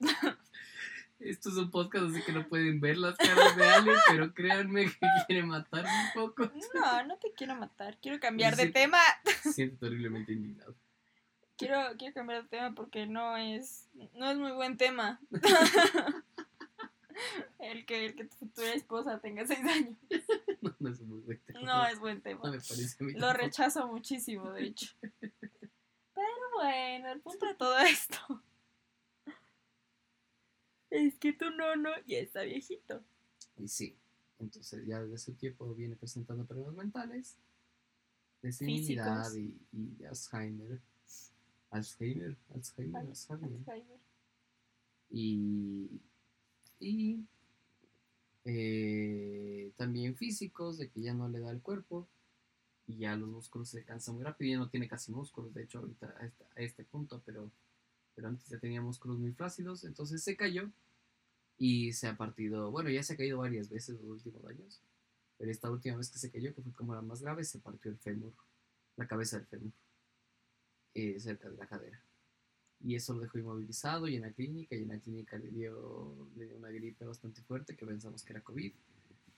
Esto 1.18 1.48
es 1.48 1.56
un 1.56 1.70
podcast, 1.72 2.06
así 2.10 2.22
que 2.22 2.32
no 2.32 2.48
pueden 2.48 2.80
ver 2.80 2.96
las 2.96 3.16
caras 3.16 3.56
de 3.56 3.68
Ale, 3.68 3.92
pero 4.08 4.32
créanme 4.32 4.84
que 4.84 5.06
quiere 5.26 5.42
matarme 5.42 5.90
un 5.90 6.12
poco. 6.14 6.50
No, 6.74 7.06
no 7.06 7.18
te 7.18 7.32
quiero 7.32 7.56
matar. 7.56 7.98
Quiero 8.00 8.20
cambiar 8.20 8.54
de 8.54 8.68
tema. 8.70 9.00
Siento 9.42 9.78
terriblemente 9.78 10.32
indignado. 10.32 10.76
Quiero, 11.56 11.76
quiero 11.98 12.14
cambiar 12.14 12.44
de 12.44 12.48
tema 12.48 12.72
porque 12.72 13.06
no 13.06 13.36
es, 13.36 13.88
no 14.14 14.30
es 14.30 14.38
muy 14.38 14.52
buen 14.52 14.76
tema. 14.76 15.20
El, 17.58 17.84
que, 17.86 18.06
el 18.06 18.14
que 18.14 18.24
tu 18.24 18.36
futura 18.36 18.72
esposa 18.74 19.20
tenga 19.20 19.46
seis 19.46 19.60
años. 19.60 19.96
No, 20.60 20.74
no 20.80 20.90
es 20.90 21.00
muy 21.02 21.20
buen 21.20 21.40
tema. 21.40 21.60
No 21.62 21.86
es 21.86 21.98
buen 22.00 22.16
No 22.16 22.22
tema. 22.22 22.40
me 22.50 22.58
parece 22.58 22.96
Lo 23.04 23.12
tampoco. 23.20 23.32
rechazo 23.34 23.86
muchísimo, 23.86 24.50
de 24.50 24.64
hecho. 24.64 24.92
Pero 25.20 26.50
bueno, 26.56 27.12
el 27.12 27.20
punto 27.20 27.46
de 27.46 27.54
todo 27.54 27.78
esto 27.78 28.42
es 30.90 31.16
que 31.16 31.32
tu 31.32 31.48
nono 31.50 31.90
ya 32.06 32.18
está 32.18 32.42
viejito. 32.42 33.04
Y 33.56 33.68
sí, 33.68 33.96
entonces 34.40 34.84
ya 34.86 35.00
desde 35.00 35.14
ese 35.14 35.32
tiempo 35.32 35.72
viene 35.74 35.94
presentando 35.96 36.44
problemas 36.44 36.74
mentales, 36.74 37.36
de 38.42 38.50
senilidad 38.52 39.32
y, 39.34 39.56
y 39.72 39.86
de 39.96 40.08
Alzheimer. 40.08 40.80
Alzheimer, 41.70 42.36
Alzheimer, 42.54 43.00
Alzheimer. 43.00 43.52
Alzheimer. 43.58 43.98
Y, 45.10 46.00
y 46.80 47.24
eh, 48.44 49.72
también 49.76 50.16
físicos, 50.16 50.78
de 50.78 50.88
que 50.88 51.02
ya 51.02 51.14
no 51.14 51.28
le 51.28 51.40
da 51.40 51.50
el 51.50 51.60
cuerpo 51.60 52.08
y 52.86 52.98
ya 52.98 53.16
los 53.16 53.28
músculos 53.28 53.68
se 53.68 53.84
cansan 53.84 54.14
muy 54.14 54.24
rápido, 54.24 54.52
ya 54.52 54.58
no 54.58 54.70
tiene 54.70 54.88
casi 54.88 55.12
músculos, 55.12 55.52
de 55.52 55.64
hecho 55.64 55.80
ahorita 55.80 56.14
a 56.56 56.60
este, 56.62 56.84
punto, 56.84 57.22
pero, 57.26 57.50
pero 58.14 58.28
antes 58.28 58.48
ya 58.48 58.58
tenía 58.58 58.80
músculos 58.80 59.18
muy 59.18 59.32
flácidos, 59.32 59.84
entonces 59.84 60.22
se 60.22 60.36
cayó 60.36 60.70
y 61.58 61.92
se 61.92 62.08
ha 62.08 62.16
partido, 62.16 62.70
bueno, 62.70 62.88
ya 62.88 63.02
se 63.02 63.12
ha 63.12 63.16
caído 63.16 63.38
varias 63.38 63.68
veces 63.68 64.00
los 64.00 64.24
últimos 64.24 64.44
años, 64.46 64.80
pero 65.36 65.50
esta 65.50 65.70
última 65.70 65.98
vez 65.98 66.10
que 66.10 66.18
se 66.18 66.30
cayó, 66.30 66.54
que 66.54 66.62
fue 66.62 66.72
como 66.72 66.94
la 66.94 67.02
más 67.02 67.20
grave, 67.20 67.44
se 67.44 67.58
partió 67.58 67.90
el 67.90 67.98
fémur, 67.98 68.32
la 68.96 69.06
cabeza 69.06 69.36
del 69.36 69.46
fémur, 69.46 69.72
eh, 70.94 71.20
cerca 71.20 71.50
de 71.50 71.56
la 71.56 71.66
cadera. 71.66 72.02
Y 72.84 72.94
eso 72.94 73.12
lo 73.14 73.20
dejó 73.22 73.38
inmovilizado 73.38 74.06
y 74.08 74.16
en 74.16 74.22
la 74.22 74.30
clínica, 74.32 74.76
y 74.76 74.82
en 74.82 74.88
la 74.88 74.98
clínica 75.00 75.36
le 75.36 75.50
dio, 75.50 76.28
le 76.36 76.46
dio 76.46 76.56
una 76.56 76.70
gripe 76.70 77.04
bastante 77.04 77.42
fuerte 77.42 77.76
que 77.76 77.84
pensamos 77.86 78.22
que 78.22 78.32
era 78.32 78.42
COVID, 78.42 78.72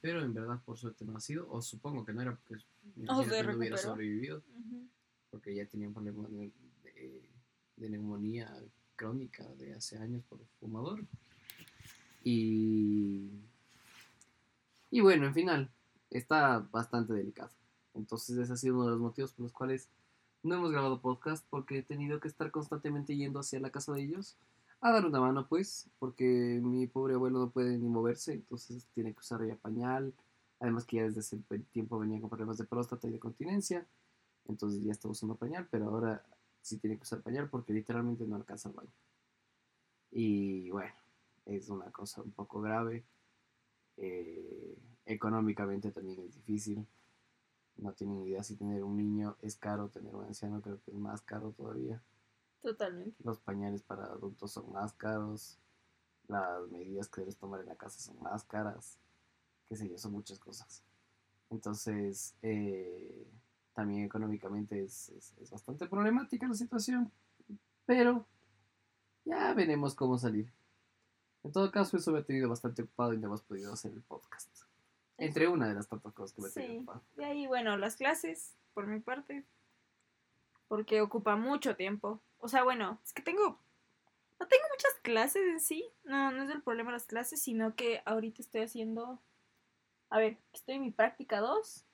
pero 0.01 0.23
en 0.23 0.35
verdad 0.35 0.61
por 0.65 0.79
suerte 0.79 1.05
no 1.05 1.17
ha 1.17 1.21
sido, 1.21 1.51
o 1.51 1.61
supongo 1.63 2.05
que 2.05 2.13
no 2.13 2.21
era 2.23 2.37
porque 2.37 2.63
no 2.97 3.57
hubiera 3.59 3.77
sobrevivido, 3.95 4.43
porque 5.31 5.55
ya 5.55 5.65
tenía 5.67 5.89
un 5.89 5.95
problema 5.95 6.29
de, 6.29 6.51
de- 6.85 7.23
de 7.77 7.89
neumonía 7.89 8.55
crónica 8.95 9.43
de 9.55 9.73
hace 9.75 9.97
años 9.97 10.23
por 10.29 10.39
fumador. 10.59 11.03
Y, 12.23 13.31
y 14.91 15.01
bueno, 15.01 15.27
en 15.27 15.35
final, 15.35 15.71
está 16.11 16.59
bastante 16.71 17.15
delicado. 17.15 17.51
Entonces 17.95 18.37
ese 18.37 18.53
ha 18.53 18.57
sido 18.57 18.75
uno 18.77 18.85
de 18.85 18.91
los 18.93 19.01
motivos 19.01 19.33
por 19.33 19.45
los 19.45 19.53
cuales 19.53 19.89
no 20.43 20.55
hemos 20.55 20.71
grabado 20.71 21.01
podcast, 21.01 21.47
porque 21.51 21.79
he 21.79 21.83
tenido 21.83 22.21
que 22.21 22.29
estar 22.29 22.51
constantemente 22.51 23.17
yendo 23.17 23.41
hacia 23.41 23.61
la 23.61 23.71
casa 23.71 23.93
de 23.93 24.03
ellos 24.03 24.37
a 24.81 24.93
dar 24.93 25.05
una 25.05 25.21
mano, 25.21 25.47
pues, 25.47 25.91
porque 25.99 26.61
mi 26.63 26.87
pobre 26.87 27.15
abuelo 27.15 27.39
no 27.39 27.51
puede 27.51 27.77
ni 27.79 27.89
moverse, 27.89 28.33
entonces 28.33 28.87
tiene 28.95 29.13
que 29.13 29.21
usar 29.21 29.47
ya 29.47 29.57
pañal. 29.57 30.15
Además 30.59 30.85
que 30.85 30.97
ya 30.97 31.05
desde 31.05 31.21
ese 31.21 31.39
tiempo 31.73 31.99
venía 31.99 32.21
con 32.21 32.31
problemas 32.31 32.59
de 32.59 32.65
próstata 32.65 33.09
y 33.09 33.13
de 33.13 33.19
continencia, 33.19 33.87
entonces 34.47 34.83
ya 34.83 34.93
está 34.93 35.09
usando 35.09 35.37
pañal, 35.37 35.69
pero 35.71 35.89
ahora 35.89 36.25
sí 36.61 36.79
tiene 36.79 36.97
que 36.97 37.03
usar 37.03 37.23
pañal 37.23 37.49
porque 37.49 37.73
literalmente 37.73 38.27
no 38.27 38.37
alcanza 38.37 38.69
el 38.69 38.75
baño. 38.75 38.93
Y 40.11 40.71
bueno, 40.71 40.95
es 41.47 41.69
una 41.69 41.91
cosa 41.91 42.23
un 42.23 42.33
poco 42.33 42.61
grave. 42.61 43.05
Eh, 43.97 44.77
económicamente 45.07 45.91
también 45.91 46.21
es 46.21 46.35
difícil. 46.35 46.87
No 47.81 47.93
tienen 47.93 48.21
idea 48.27 48.43
si 48.43 48.57
tener 48.57 48.85
un 48.85 48.97
niño 48.97 49.37
es 49.41 49.57
caro, 49.57 49.89
tener 49.89 50.15
un 50.15 50.25
anciano 50.25 50.61
creo 50.61 50.81
que 50.83 50.91
es 50.91 50.97
más 50.97 51.23
caro 51.23 51.53
todavía. 51.53 52.03
Totalmente. 52.63 53.17
Los 53.25 53.39
pañales 53.41 53.83
para 53.83 54.05
adultos 54.05 54.53
son 54.53 54.71
más 54.73 54.93
caros. 54.93 55.59
Las 56.29 56.69
medidas 56.71 57.09
que 57.09 57.23
debes 57.23 57.37
tomar 57.39 57.61
en 57.61 57.67
la 57.69 57.77
casa 57.77 57.99
son 57.99 58.21
más 58.23 58.45
caras. 58.45 58.99
Qué 59.69 59.77
sé 59.77 59.89
yo, 59.89 59.97
son 59.99 60.13
muchas 60.13 60.39
cosas. 60.39 60.83
Entonces, 61.49 62.35
eh, 62.43 63.27
también 63.75 64.05
económicamente 64.05 64.85
es, 64.85 65.09
es- 65.11 65.33
es 65.39 65.51
bastante 65.51 65.87
problemática 65.87 66.47
la 66.47 66.55
situación. 66.55 67.11
Pero 67.87 68.27
ya 69.25 69.55
veremos 69.55 69.95
cómo 69.95 70.19
salir. 70.19 70.53
En 71.43 71.53
todo 71.53 71.71
caso, 71.73 71.97
eso 71.97 72.13
me 72.13 72.19
ha 72.19 72.25
tenido 72.25 72.49
bastante 72.51 72.83
ocupado 72.83 73.15
y 73.15 73.19
no 73.19 73.29
hemos 73.29 73.43
podido 73.43 73.73
hacer 73.73 73.93
el 73.93 74.03
podcast. 74.03 74.51
Entre 75.21 75.49
una 75.49 75.69
de 75.69 75.75
las 75.75 75.89
tantas 75.89 76.13
cosas 76.13 76.35
que 76.35 76.43
me 76.43 76.49
Sí. 76.49 76.87
De 77.17 77.25
ahí, 77.25 77.47
bueno, 77.47 77.77
las 77.77 77.97
clases, 77.97 78.57
por 78.75 78.87
mi 78.87 79.01
parte, 79.01 79.45
porque 80.69 81.01
ocupa 81.01 81.37
mucho 81.37 81.77
tiempo. 81.77 82.21
O 82.39 82.49
sea, 82.49 82.63
bueno, 82.65 82.99
es 83.05 83.13
que 83.13 83.23
tengo, 83.23 83.61
no 84.39 84.47
tengo 84.49 84.65
muchas 84.71 84.95
clases 85.03 85.43
en 85.49 85.61
sí, 85.61 85.85
no, 86.05 86.31
no 86.33 86.43
es 86.45 86.51
el 86.51 86.63
problema 86.63 86.93
las 86.93 87.07
clases, 87.07 87.43
sino 87.43 87.75
que 87.75 88.03
ahorita 88.07 88.41
estoy 88.41 88.63
haciendo, 88.63 89.21
a 90.09 90.19
ver, 90.19 90.39
estoy 90.53 90.77
en 90.77 90.83
mi 90.83 90.91
práctica 90.91 91.41
2, 91.41 91.85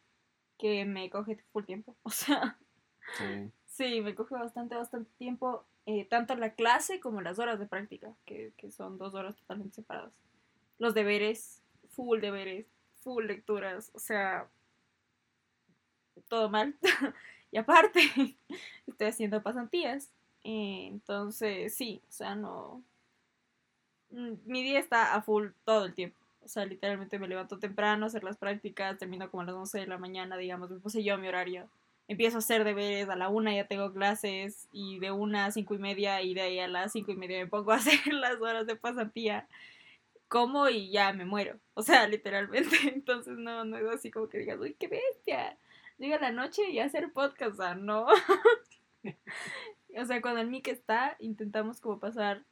que 0.58 0.84
me 0.84 1.10
coge 1.10 1.36
full 1.52 1.64
tiempo. 1.64 1.96
O 2.04 2.10
sea, 2.10 2.58
Sí. 3.16 3.50
sí, 3.66 4.00
me 4.00 4.14
coge 4.14 4.34
bastante, 4.34 4.74
bastante 4.74 5.10
tiempo, 5.16 5.64
eh, 5.86 6.04
tanto 6.06 6.34
la 6.34 6.54
clase 6.54 6.98
como 7.00 7.20
las 7.22 7.38
horas 7.38 7.58
de 7.58 7.66
práctica, 7.66 8.14
que, 8.24 8.52
que 8.56 8.70
son 8.72 8.98
dos 8.98 9.14
horas 9.14 9.36
totalmente 9.36 9.76
separadas. 9.76 10.12
Los 10.78 10.92
deberes, 10.92 11.62
full 11.90 12.20
deberes, 12.20 12.66
full 13.06 13.24
lecturas, 13.26 13.92
o 13.94 14.00
sea, 14.00 14.48
todo 16.28 16.48
mal. 16.48 16.74
y 17.52 17.58
aparte, 17.58 18.00
estoy 18.86 19.06
haciendo 19.06 19.42
pasantías. 19.42 20.10
eh, 20.44 20.86
entonces, 20.88 21.74
sí, 21.74 22.02
o 22.08 22.12
sea, 22.12 22.34
no. 22.34 22.82
mm, 24.10 24.32
Mi 24.46 24.62
día 24.62 24.78
está 24.78 25.14
a 25.14 25.22
full 25.22 25.48
todo 25.64 25.84
el 25.86 25.94
tiempo. 25.94 26.16
O 26.44 26.48
sea, 26.48 26.64
literalmente 26.64 27.18
me 27.18 27.26
levanto 27.28 27.58
temprano 27.58 28.04
a 28.04 28.08
hacer 28.08 28.22
las 28.24 28.36
prácticas, 28.36 28.98
termino 28.98 29.30
como 29.30 29.42
a 29.42 29.46
las 29.46 29.54
11 29.56 29.80
de 29.80 29.86
la 29.86 29.98
mañana, 29.98 30.36
digamos, 30.36 30.70
me 30.70 30.78
puse 30.78 31.02
yo 31.02 31.18
mi 31.18 31.26
horario. 31.28 31.68
Empiezo 32.08 32.36
a 32.36 32.38
hacer 32.38 32.62
deberes, 32.64 33.08
a 33.08 33.16
la 33.16 33.28
una 33.28 33.52
ya 33.54 33.66
tengo 33.66 33.92
clases, 33.92 34.68
y 34.72 35.00
de 35.00 35.10
una 35.10 35.46
a 35.46 35.50
cinco 35.52 35.74
y 35.74 35.78
media, 35.78 36.22
y 36.22 36.34
de 36.34 36.42
ahí 36.42 36.58
a 36.60 36.68
las 36.68 36.92
cinco 36.92 37.10
y 37.10 37.16
media 37.16 37.38
me 37.40 37.48
pongo 37.48 37.72
a 37.72 37.76
hacer 37.76 37.98
las 38.14 38.40
horas 38.40 38.66
de 38.66 38.76
pasantía. 38.76 39.48
Como 40.28 40.68
y 40.68 40.90
ya 40.90 41.12
me 41.12 41.24
muero. 41.24 41.58
O 41.74 41.82
sea, 41.82 42.06
literalmente. 42.08 42.76
Entonces, 42.92 43.38
no, 43.38 43.64
no 43.64 43.78
es 43.78 43.86
así 43.86 44.10
como 44.10 44.28
que 44.28 44.38
digas, 44.38 44.58
uy, 44.60 44.74
qué 44.74 44.88
bestia. 44.88 45.58
Llega 45.98 46.18
la 46.18 46.32
noche 46.32 46.68
y 46.70 46.78
hacer 46.78 47.12
podcast, 47.12 47.54
o 47.54 47.56
sea, 47.62 47.74
no. 47.74 48.06
o 49.96 50.04
sea, 50.04 50.20
cuando 50.20 50.40
el 50.40 50.50
Mick 50.50 50.68
está, 50.68 51.16
intentamos 51.20 51.80
como 51.80 51.98
pasar 51.98 52.44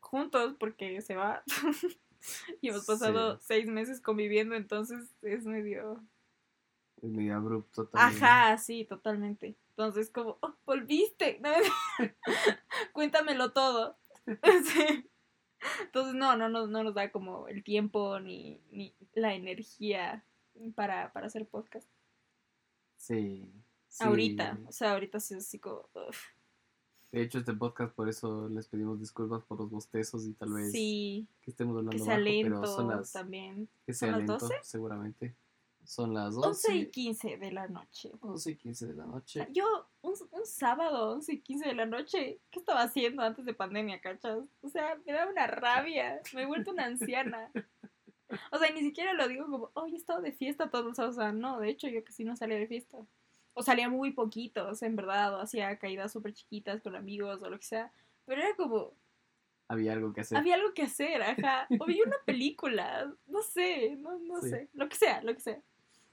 juntos 0.00 0.54
porque 0.58 1.00
se 1.02 1.16
va. 1.16 1.42
y 2.60 2.68
hemos 2.68 2.86
pasado 2.86 3.38
Sí. 3.38 3.44
seis 3.46 3.66
meses 3.66 4.00
conviviendo, 4.00 4.54
entonces 4.54 5.14
es 5.22 5.44
medio... 5.44 6.04
Es 7.02 7.10
medio 7.10 7.36
abrupto 7.36 7.86
también. 7.86 8.24
Ajá, 8.24 8.58
sí, 8.58 8.84
totalmente. 8.84 9.56
Entonces, 9.70 10.10
como, 10.10 10.36
oh, 10.40 10.56
volviste. 10.66 11.40
Cuéntamelo 12.92 13.52
todo. 13.52 13.96
Sí. 14.64 15.08
Entonces, 15.82 16.14
no, 16.14 16.36
no, 16.36 16.48
no, 16.48 16.66
no 16.66 16.84
nos 16.84 16.94
da 16.94 17.10
como 17.10 17.48
el 17.48 17.62
tiempo 17.64 18.20
ni, 18.20 18.60
ni 18.70 18.94
la 19.14 19.34
energía 19.34 20.24
para, 20.74 21.12
para 21.12 21.26
hacer 21.26 21.46
podcast. 21.46 21.88
Sí. 22.96 23.50
sí. 23.88 24.04
Ahorita, 24.04 24.58
o 24.66 24.72
sea, 24.72 24.92
ahorita 24.92 25.20
sí 25.20 25.34
es 25.34 25.44
así 25.46 25.58
como... 25.58 25.88
uf. 25.94 26.18
De 27.10 27.22
hecho, 27.22 27.38
este 27.38 27.54
podcast, 27.54 27.94
por 27.94 28.08
eso 28.08 28.48
les 28.50 28.68
pedimos 28.68 29.00
disculpas 29.00 29.42
por 29.44 29.58
los 29.58 29.70
bostezos 29.70 30.26
y 30.26 30.34
tal 30.34 30.52
vez 30.52 30.72
Sí, 30.72 31.26
que 31.40 31.50
estemos 31.52 31.72
hablando 31.74 31.92
que 31.92 31.98
sea 32.00 32.14
bajo, 32.16 32.22
lento 32.24 32.60
pero 32.60 32.66
son 32.66 32.88
las, 32.88 33.12
también. 33.12 33.68
que 33.86 33.94
¿Son 33.94 33.98
sea 33.98 34.10
las 34.10 34.18
lento, 34.18 34.38
12? 34.38 34.54
seguramente. 34.62 35.34
Son 35.88 36.12
las 36.12 36.36
11 36.36 36.74
y 36.74 36.78
11, 36.80 36.90
15 36.90 37.36
de 37.38 37.50
la 37.50 37.66
noche. 37.66 38.12
11 38.20 38.50
y 38.50 38.56
15 38.56 38.86
de 38.88 38.94
la 38.94 39.06
noche. 39.06 39.48
Yo, 39.52 39.64
un, 40.02 40.12
un 40.32 40.44
sábado, 40.44 41.12
11 41.14 41.32
y 41.32 41.40
15 41.40 41.68
de 41.68 41.74
la 41.74 41.86
noche, 41.86 42.40
¿qué 42.50 42.58
estaba 42.58 42.82
haciendo 42.82 43.22
antes 43.22 43.46
de 43.46 43.54
pandemia, 43.54 43.98
cachas? 43.98 44.40
O 44.60 44.68
sea, 44.68 44.96
me 45.06 45.14
da 45.14 45.26
una 45.26 45.46
rabia, 45.46 46.20
me 46.34 46.42
he 46.42 46.46
vuelto 46.46 46.72
una 46.72 46.84
anciana. 46.84 47.50
O 48.52 48.58
sea, 48.58 48.70
ni 48.74 48.80
siquiera 48.80 49.14
lo 49.14 49.26
digo 49.28 49.46
como, 49.46 49.70
oh, 49.72 49.86
he 49.86 49.96
estado 49.96 50.20
de 50.20 50.32
fiesta 50.32 50.68
todos 50.70 50.84
los 50.84 50.96
sábados. 50.96 51.16
O 51.16 51.20
sea, 51.22 51.32
no, 51.32 51.58
de 51.58 51.70
hecho, 51.70 51.88
yo 51.88 52.04
casi 52.04 52.22
no 52.24 52.36
salía 52.36 52.58
de 52.58 52.66
fiesta. 52.66 52.98
o 53.54 53.62
salía 53.62 53.88
muy 53.88 54.12
poquitos, 54.12 54.82
en 54.82 54.94
verdad, 54.94 55.34
o 55.36 55.40
hacía 55.40 55.78
caídas 55.78 56.12
súper 56.12 56.34
chiquitas 56.34 56.82
con 56.82 56.94
amigos 56.96 57.42
o 57.42 57.48
lo 57.48 57.58
que 57.58 57.64
sea, 57.64 57.90
pero 58.26 58.42
era 58.42 58.54
como, 58.56 58.92
Había 59.68 59.94
algo 59.94 60.12
que 60.12 60.20
hacer. 60.20 60.36
había 60.36 60.56
algo 60.56 60.74
que 60.74 60.82
hacer, 60.82 61.22
ajá, 61.22 61.66
o 61.80 61.86
vi 61.86 62.02
una 62.02 62.16
película, 62.26 63.10
no 63.26 63.40
sé, 63.42 63.96
no, 63.96 64.18
no 64.18 64.40
Sí. 64.42 64.50
sé, 64.50 64.68
lo 64.74 64.88
que 64.90 64.96
sea, 64.96 65.22
lo 65.22 65.32
que 65.34 65.40
sea. 65.40 65.62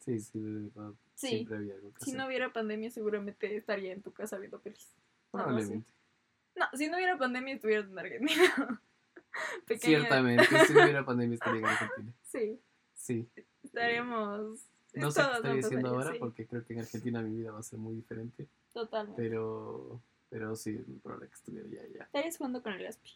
Sí, 0.06 0.20
sí, 0.20 0.40
de 0.40 0.70
verdad. 0.70 0.92
Sí. 1.16 1.28
Siempre 1.30 1.58
había 1.58 1.74
algo 1.76 1.92
que 1.94 2.00
Si 2.06 2.12
hacer. 2.12 2.18
no 2.20 2.28
hubiera 2.28 2.54
pandemia, 2.54 2.92
seguramente 2.92 3.56
estaría 3.56 3.92
en 3.94 4.02
tu 4.02 4.12
casa 4.12 4.38
viendo 4.38 4.60
pelis. 4.60 4.88
Probablemente. 5.32 5.92
No, 6.56 6.66
si 6.74 6.88
no 6.90 6.98
hubiera 6.98 7.18
pandemia, 7.18 7.56
estuvieras 7.56 7.90
en 7.90 8.00
Argentina. 8.00 8.34
Pequeña. 9.68 10.00
Ciertamente, 10.00 10.46
si 10.66 10.74
no 10.74 10.84
hubiera 10.84 11.06
pandemia 11.06 11.34
estaría 11.36 11.60
en 11.60 11.66
Argentina. 11.66 12.14
Sí, 12.24 12.60
Sí. 12.96 13.28
estaríamos. 13.64 14.60
No 14.94 15.12
sé 15.12 15.22
qué 15.22 15.36
estaría 15.38 15.62
haciendo 15.66 15.90
ahora 15.90 16.12
sí, 16.14 16.20
porque 16.20 16.46
creo 16.48 16.66
que 16.66 16.74
en 16.74 16.80
Argentina 16.80 17.22
mi 17.22 17.36
vida 17.38 17.52
va 17.52 17.60
a 17.60 17.64
ser 17.64 17.80
muy 17.80 17.96
diferente. 17.96 18.48
Totalmente. 18.74 19.22
Pero, 19.22 20.02
pero 20.30 20.56
sí, 20.56 20.72
es 20.80 20.88
muy 20.88 21.00
probable 21.00 21.28
que 21.28 21.34
estuviera 21.36 21.68
ya 21.68 21.88
ya. 21.98 22.04
Estarías 22.06 22.38
jugando 22.38 22.62
con 22.64 22.74
el 22.74 22.84
Gaspi. 22.84 23.10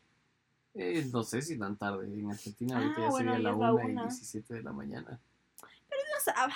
Eh, 0.75 1.05
no 1.11 1.23
sé 1.23 1.41
si 1.41 1.57
tan 1.57 1.77
tarde. 1.77 2.05
En 2.05 2.29
Argentina 2.29 2.75
Ah, 2.77 2.81
ahorita 2.81 3.01
ya 3.01 3.09
bueno, 3.09 3.31
sería 3.33 3.43
la 3.49 3.55
es 3.55 3.59
la 3.59 3.73
1 3.73 3.81
y 3.87 3.91
una. 3.91 4.01
17 4.03 4.53
de 4.53 4.63
la 4.63 4.71
mañana. 4.73 5.19
No 5.89 6.19
sábado. 6.23 6.53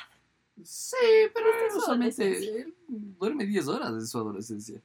Sí, 0.61 0.95
pero 1.33 1.47
Esta 1.49 1.65
es 1.67 1.73
su 1.73 1.79
usualmente 1.79 2.23
adolescencia. 2.23 2.61
él 2.63 2.75
duerme 2.87 3.45
10 3.45 3.67
horas 3.67 3.93
de 3.95 4.05
su 4.05 4.17
adolescencia. 4.17 4.81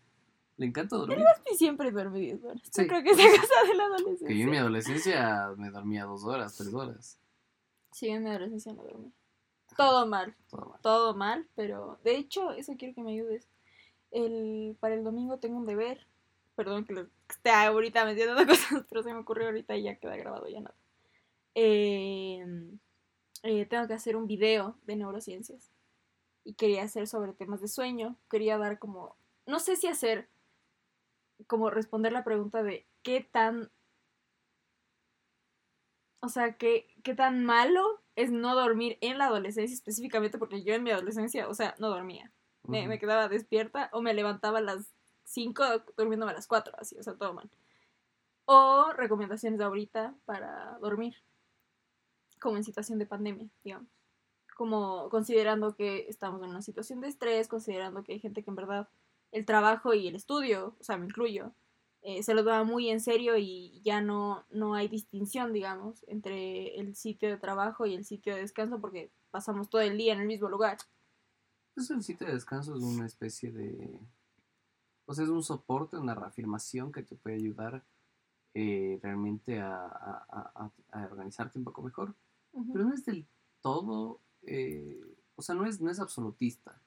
Le 0.57 0.67
encanta 0.67 0.97
dormir. 0.97 1.19
Gaspi 1.19 1.55
siempre 1.57 1.91
duerme 1.93 2.19
10 2.21 2.43
horas. 2.45 2.63
Sí. 2.73 2.83
Yo 2.83 2.89
creo 2.89 3.03
que 3.03 3.11
es 3.11 3.17
la 3.19 3.25
casa 3.25 3.63
de 3.69 3.75
la 3.75 3.85
Que 3.85 3.95
yo 3.95 4.01
en 4.01 4.01
adolescencia. 4.01 4.47
mi 4.47 4.57
adolescencia 4.57 5.49
me 5.57 5.71
dormía 5.71 6.05
2 6.05 6.25
horas, 6.25 6.57
3 6.57 6.75
horas. 6.75 7.19
Sí, 7.93 8.09
en 8.09 8.25
mi 8.25 8.31
adolescencia 8.31 8.73
no 8.73 8.83
dormí. 8.83 9.13
Todo 9.77 10.07
mal. 10.07 10.35
Todo 10.51 10.67
mal. 10.71 10.81
todo 10.81 11.15
mal, 11.15 11.47
pero 11.55 11.99
de 12.03 12.17
hecho, 12.17 12.51
eso 12.53 12.75
quiero 12.79 12.95
que 12.95 13.03
me 13.03 13.13
ayudes. 13.13 13.47
El, 14.11 14.77
para 14.81 14.95
el 14.95 15.05
domingo 15.05 15.39
tengo 15.39 15.59
un 15.59 15.67
deber. 15.67 16.07
Perdón 16.57 16.85
que, 16.85 16.93
lo- 16.95 17.05
que 17.05 17.13
esté 17.35 17.51
ahorita 17.51 18.05
mencionando 18.05 18.45
cosas, 18.53 18.85
pero 18.89 19.03
se 19.05 19.13
me 19.13 19.21
ocurrió 19.21 19.47
ahorita 19.47 19.77
y 19.77 19.85
ya 19.85 19.95
queda 19.97 20.17
grabado, 20.17 20.49
ya 20.49 20.61
nada. 20.61 20.75
Eh, 21.55 22.45
eh, 23.43 23.67
tengo 23.67 23.87
que 23.87 23.95
hacer 23.95 24.17
un 24.17 24.27
video 24.27 24.77
de 24.85 24.97
neurociencias. 24.97 25.71
Y 26.45 26.55
quería 26.55 26.83
hacer 26.83 27.07
sobre 27.07 27.33
temas 27.33 27.61
de 27.61 27.69
sueño. 27.69 28.17
Quería 28.31 28.59
dar 28.59 28.79
como. 28.79 29.17
No 29.47 29.61
sé 29.61 29.77
si 29.77 29.87
hacer. 29.87 30.29
Como 31.47 31.71
responder 31.71 32.13
la 32.13 32.25
pregunta 32.25 32.63
de 32.63 32.87
qué 33.03 33.21
tan. 33.21 33.71
O 36.21 36.29
sea, 36.29 36.57
qué, 36.57 36.89
qué 37.05 37.15
tan 37.15 37.45
malo 37.45 38.03
es 38.17 38.33
no 38.33 38.57
dormir 38.57 38.99
en 39.01 39.19
la 39.19 39.27
adolescencia 39.27 39.73
específicamente, 39.73 40.39
porque 40.39 40.65
yo 40.65 40.75
en 40.75 40.83
mi 40.83 40.91
adolescencia, 40.91 41.49
o 41.49 41.55
sea, 41.55 41.77
no 41.79 41.89
dormía. 41.89 42.33
Me, 42.65 42.89
me 42.89 42.99
quedaba 42.99 43.29
despierta 43.29 43.89
o 43.93 44.03
me 44.03 44.15
levantaba 44.15 44.59
a 44.59 44.63
las 44.63 44.93
5 45.25 45.65
durmiéndome 45.97 46.33
a 46.33 46.35
las 46.35 46.47
4, 46.47 46.75
así, 46.79 46.99
o 46.99 47.03
sea, 47.03 47.15
todo 47.15 47.35
mal. 47.35 47.49
O 48.47 48.93
recomendaciones 48.95 49.59
de 49.59 49.65
ahorita 49.65 50.15
para 50.25 50.79
dormir, 50.81 51.23
como 52.39 52.57
en 52.57 52.65
situación 52.65 52.99
de 52.99 53.07
pandemia, 53.07 53.49
digamos. 53.65 53.89
Como 54.57 55.09
considerando 55.11 55.77
que 55.77 56.07
estamos 56.09 56.43
en 56.43 56.51
una 56.51 56.63
situación 56.63 57.01
de 57.01 57.09
estrés, 57.09 57.49
considerando 57.49 58.03
que 58.03 58.13
hay 58.15 58.21
gente 58.21 58.43
que 58.43 58.51
en 58.51 58.57
verdad 58.57 58.89
el 59.31 59.45
trabajo 59.45 59.95
y 59.95 60.09
el 60.09 60.17
estudio, 60.17 60.75
o 60.81 60.83
sea, 60.83 60.97
me 60.97 61.07
incluyo, 61.07 61.53
eh, 62.03 62.23
se 62.23 62.35
lo 62.35 62.45
toma 62.45 62.65
muy 62.65 62.89
en 62.91 63.01
serio 63.01 63.37
y 63.37 63.81
ya 63.83 64.01
no, 64.01 64.45
no 64.51 64.75
hay 64.75 64.89
distinción, 64.89 65.53
digamos, 65.53 66.05
entre 66.07 66.79
el 66.79 66.95
sitio 66.95 67.29
de 67.29 67.37
trabajo 67.37 67.87
y 67.87 67.95
el 67.95 68.05
sitio 68.05 68.35
de 68.35 68.41
descanso 68.41 68.81
porque 68.81 69.11
pasamos 69.31 69.69
todo 69.69 69.83
el 69.83 69.99
día 69.99 70.13
en 70.13 70.21
el 70.21 70.27
mismo 70.27 70.49
lugar. 70.49 70.79
Pues 71.75 71.91
el 71.91 72.03
sitio 72.03 72.27
de 72.27 72.35
descanso 72.35 72.75
es 72.75 72.83
una 72.83 73.07
especie 73.07 73.51
de. 73.53 74.01
O 75.07 75.15
sea, 75.15 75.25
es 75.25 75.31
un 75.31 75.43
soporte, 75.43 75.97
una 75.97 76.15
reafirmación 76.15 76.93
que 76.93 77.03
te 77.03 77.17
puede 77.17 77.37
ayudar 77.37 77.85
eh, 78.55 78.99
realmente 79.03 79.61
a 79.61 80.73
organizarte 81.11 81.59
un 81.59 81.65
poco 81.65 81.83
mejor. 81.83 82.15
Pero 82.53 82.85
no 82.85 82.95
es 82.95 83.05
del 83.05 83.27
todo. 83.61 84.21
eh, 84.43 85.01
o 85.37 85.43
sea, 85.43 85.55
no 85.55 85.67
es, 85.67 85.81
no 85.81 85.91
es 85.91 86.01
absolutista. 86.01 86.81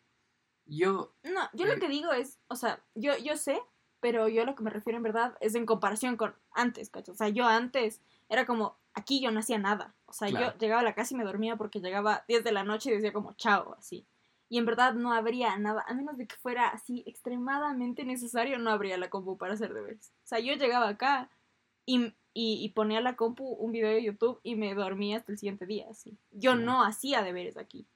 Yo. 0.65 1.13
No, 1.24 1.41
yo 1.54 1.65
Eh, 1.65 1.74
lo 1.74 1.80
que 1.80 1.88
digo 1.89 2.12
es, 2.12 2.38
o 2.47 2.56
sea, 2.56 2.84
yo, 2.95 3.17
yo 3.17 3.36
sé, 3.38 3.62
pero 4.00 4.28
yo 4.28 4.41
a 4.41 4.45
lo 4.45 4.56
que 4.56 4.63
me 4.63 4.69
refiero 4.69 4.97
en 4.97 5.04
verdad 5.04 5.38
es 5.41 5.56
en 5.56 5.65
comparación 5.65 6.17
con 6.17 6.36
antes, 6.52 6.89
¿cachai? 6.89 7.13
O 7.13 7.17
sea, 7.17 7.30
yo 7.30 7.45
antes 7.45 8.02
era 8.30 8.45
como, 8.45 8.78
aquí 8.93 9.21
yo 9.21 9.32
no 9.32 9.39
hacía 9.39 9.58
nada. 9.58 9.95
O 10.06 10.13
sea, 10.13 10.28
Claro. 10.30 10.54
yo 10.54 10.58
llegaba 10.60 10.82
a 10.82 10.84
la 10.84 10.95
casa 10.95 11.13
y 11.13 11.17
me 11.17 11.24
dormía 11.24 11.56
porque 11.56 11.80
llegaba 11.80 12.24
10 12.28 12.43
de 12.43 12.52
la 12.52 12.63
noche 12.63 12.89
y 12.89 12.95
decía 12.95 13.13
como, 13.13 13.34
chao, 13.34 13.76
así. 13.78 14.06
Y 14.50 14.58
en 14.58 14.65
verdad 14.65 14.93
no 14.95 15.13
habría 15.13 15.58
nada, 15.58 15.86
a 15.88 15.93
menos 15.93 16.17
de 16.17 16.28
que 16.28 16.36
fuera 16.36 16.67
así 16.69 17.04
extremadamente 17.06 18.04
necesario, 18.04 18.58
no 18.60 18.69
habría 18.71 18.97
la 18.97 19.10
compu 19.10 19.38
para 19.38 19.54
hacer 19.54 19.74
deberes. 19.74 20.12
O 20.24 20.28
sea, 20.28 20.39
yo 20.39 20.54
llegaba 20.56 20.89
acá 20.89 21.30
y, 21.86 22.13
y, 22.33 22.63
y 22.63 22.69
ponía 22.69 23.01
la 23.01 23.15
compu 23.15 23.45
un 23.45 23.71
video 23.71 23.89
de 23.89 24.03
YouTube 24.03 24.39
y 24.43 24.55
me 24.55 24.73
dormía 24.73 25.17
hasta 25.17 25.31
el 25.31 25.37
siguiente 25.37 25.65
día, 25.65 25.87
así. 25.89 26.17
Yo 26.31 26.55
no 26.55 26.83
hacía 26.83 27.23
deberes 27.23 27.57
aquí 27.57 27.87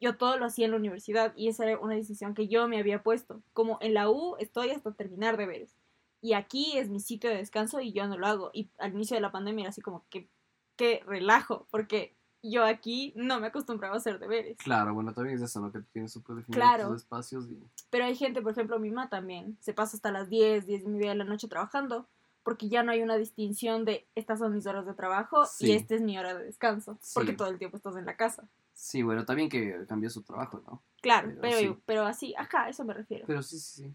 yo 0.00 0.16
todo 0.18 0.36
lo 0.36 0.44
hacía 0.44 0.66
en 0.66 0.72
la 0.72 0.76
universidad 0.76 1.32
y 1.34 1.48
esa 1.48 1.64
era 1.64 1.78
una 1.78 1.94
decisión 1.94 2.34
que 2.34 2.46
yo 2.46 2.68
me 2.68 2.78
había 2.78 3.02
puesto. 3.02 3.42
Como 3.54 3.78
en 3.80 3.94
la 3.94 4.10
U 4.10 4.36
estoy 4.38 4.70
hasta 4.70 4.92
terminar 4.92 5.38
deberes 5.38 5.74
y 6.20 6.32
aquí 6.32 6.76
es 6.78 6.88
mi 6.88 7.00
sitio 7.00 7.30
de 7.30 7.36
descanso 7.36 7.80
y 7.80 7.92
yo 7.92 8.06
no 8.06 8.16
lo 8.18 8.26
hago. 8.26 8.50
Y 8.52 8.70
al 8.78 8.94
inicio 8.94 9.14
de 9.14 9.20
la 9.20 9.32
pandemia 9.32 9.62
era 9.64 9.68
así 9.70 9.80
como 9.80 10.06
que, 10.08 10.28
que 10.76 11.02
relajo, 11.06 11.66
porque 11.70 12.16
yo 12.42 12.64
aquí 12.64 13.12
no 13.16 13.40
me 13.40 13.46
acostumbraba 13.48 13.94
a 13.94 13.98
hacer 13.98 14.18
deberes. 14.18 14.56
Claro, 14.58 14.94
bueno, 14.94 15.12
también 15.12 15.36
es 15.36 15.42
eso, 15.42 15.60
¿no? 15.60 15.70
Que 15.72 15.80
tienes 15.92 16.12
súper 16.12 16.36
definidos 16.36 16.56
Claro. 16.56 16.88
tus 16.88 17.02
espacios 17.02 17.50
y. 17.50 17.58
Pero 17.90 18.04
hay 18.04 18.16
gente, 18.16 18.42
por 18.42 18.52
ejemplo, 18.52 18.78
mi 18.78 18.90
mamá 18.90 19.08
también, 19.08 19.56
se 19.60 19.74
pasa 19.74 19.96
hasta 19.96 20.12
las 20.12 20.28
10, 20.28 20.66
10 20.66 20.82
y 20.82 20.86
media 20.86 21.10
de 21.10 21.16
la 21.16 21.24
noche 21.24 21.48
trabajando 21.48 22.08
porque 22.44 22.68
ya 22.68 22.82
no 22.84 22.92
hay 22.92 23.02
una 23.02 23.16
distinción 23.16 23.84
de 23.84 24.06
estas 24.14 24.38
son 24.38 24.54
mis 24.54 24.66
horas 24.66 24.86
de 24.86 24.94
trabajo 24.94 25.44
Sí. 25.46 25.66
y 25.66 25.72
esta 25.72 25.94
es 25.96 26.02
mi 26.02 26.16
hora 26.18 26.34
de 26.34 26.44
descanso, 26.44 26.98
porque 27.14 27.32
todo 27.32 27.48
el 27.48 27.58
tiempo 27.58 27.76
estás 27.76 27.96
en 27.96 28.06
la 28.06 28.16
casa. 28.16 28.48
Sí, 28.72 29.02
bueno, 29.02 29.24
también 29.24 29.48
que 29.48 29.84
cambió 29.88 30.10
su 30.10 30.22
trabajo, 30.22 30.62
¿no? 30.66 30.82
Claro, 31.00 31.28
Pero 31.28 31.40
pero, 31.40 31.58
sí. 31.58 31.82
pero 31.86 32.02
así, 32.06 32.34
ajá, 32.36 32.64
a 32.64 32.68
eso 32.68 32.84
me 32.84 32.92
refiero. 32.94 33.24
Pero 33.26 33.42
sí, 33.42 33.58
sí, 33.58 33.82
sí. 33.82 33.94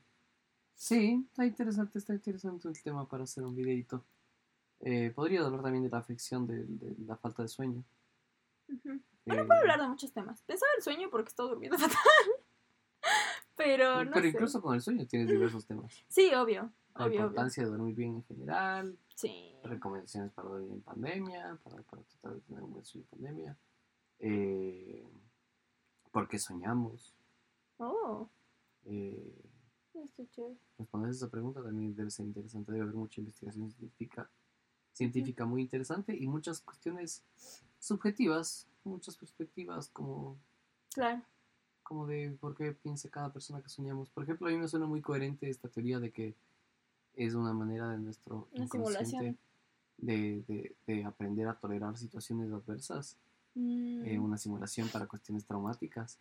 Sí, 0.76 1.26
está 1.30 1.46
interesante, 1.46 1.98
está 2.00 2.14
interesante 2.14 2.68
el 2.68 2.82
tema 2.82 3.08
para 3.08 3.24
hacer 3.24 3.44
un 3.44 3.54
videito. 3.56 4.04
Eh, 4.80 5.12
podría 5.14 5.42
hablar 5.42 5.62
también 5.62 5.84
de 5.84 5.90
la 5.90 5.98
afección 5.98 6.48
de, 6.48 6.64
de 6.66 6.96
la 7.06 7.18
falta 7.18 7.42
de 7.44 7.50
sueño. 7.50 7.84
Ujú. 8.70 9.02
Bueno, 9.26 9.44
Eh, 9.44 9.46
puedo 9.46 9.60
hablar 9.60 9.82
de 9.82 9.88
muchos 9.90 10.14
temas. 10.14 10.42
Pensaba 10.44 10.72
el 10.78 10.84
sueño 10.84 11.10
porque 11.12 11.28
estoy 11.30 11.50
durmiendo 11.50 11.78
fatal. 11.78 11.98
Pero 13.56 14.06
no 14.06 14.12
pero 14.12 14.22
sé. 14.24 14.28
incluso 14.30 14.62
con 14.62 14.76
el 14.76 14.82
sueño 14.82 15.06
tienes 15.06 15.28
diversos 15.28 15.66
temas. 15.66 15.94
Sí, 16.08 16.34
obvio. 16.34 16.72
La 16.96 17.06
Obvio, 17.06 17.08
obvio. 17.08 17.20
importancia 17.28 17.64
de 17.64 17.70
dormir 17.70 17.96
bien 17.96 18.16
en 18.16 18.24
general, 18.24 18.98
Sí. 19.16 19.56
recomendaciones 19.64 20.32
para 20.34 20.50
dormir 20.50 20.72
en 20.72 20.82
pandemia, 20.82 21.60
para, 21.64 21.82
para 21.84 22.02
tratar 22.04 22.34
de 22.36 22.42
tener 22.42 22.64
un 22.64 22.74
buen 22.74 22.86
sueño 22.86 23.06
en 23.12 23.18
pandemia. 23.18 23.58
Eh, 24.20 25.08
¿Por 26.12 26.28
qué 26.28 26.40
soñamos? 26.40 27.16
Oh, 27.78 28.28
Eh, 28.86 29.36
responder 30.78 31.12
esa 31.12 31.30
pregunta 31.30 31.62
también 31.62 31.96
debe 31.96 32.10
ser 32.10 32.26
interesante. 32.26 32.72
Debe 32.72 32.84
haber 32.84 32.96
mucha 32.96 33.20
investigación 33.22 33.70
científica, 33.72 34.30
científica 34.94 35.46
muy 35.46 35.62
interesante 35.62 36.16
y 36.16 36.28
muchas 36.28 36.62
cuestiones 36.62 37.24
subjetivas, 37.80 38.68
muchas 38.84 39.16
perspectivas 39.18 39.90
como, 39.90 40.38
Claro. 40.94 41.22
como 41.84 42.08
de 42.08 42.32
por 42.40 42.56
qué 42.56 42.72
piensa 42.74 43.10
cada 43.10 43.32
persona 43.32 43.62
que 43.62 43.70
soñamos. 43.70 44.10
Por 44.10 44.24
ejemplo, 44.24 44.48
a 44.48 44.52
mí 44.52 44.58
me 44.58 44.68
suena 44.68 44.86
muy 44.88 45.02
coherente 45.02 45.50
esta 45.50 45.70
teoría 45.70 46.00
de 46.00 46.12
que 46.12 46.36
es 47.26 47.36
una 47.36 47.54
manera 47.54 47.90
de 47.90 47.98
nuestro 47.98 48.48
Una 48.54 48.64
inconsciente 48.64 49.36
de, 49.98 50.44
de- 50.48 50.76
de 50.88 51.04
aprender 51.04 51.48
a 51.48 51.60
tolerar 51.60 51.98
situaciones 51.98 52.52
adversas, 52.52 53.18
Mm, 53.56 54.06
eh, 54.06 54.20
una 54.20 54.38
simulación 54.38 54.88
para 54.90 55.08
cuestiones 55.08 55.46
traumáticas. 55.46 56.18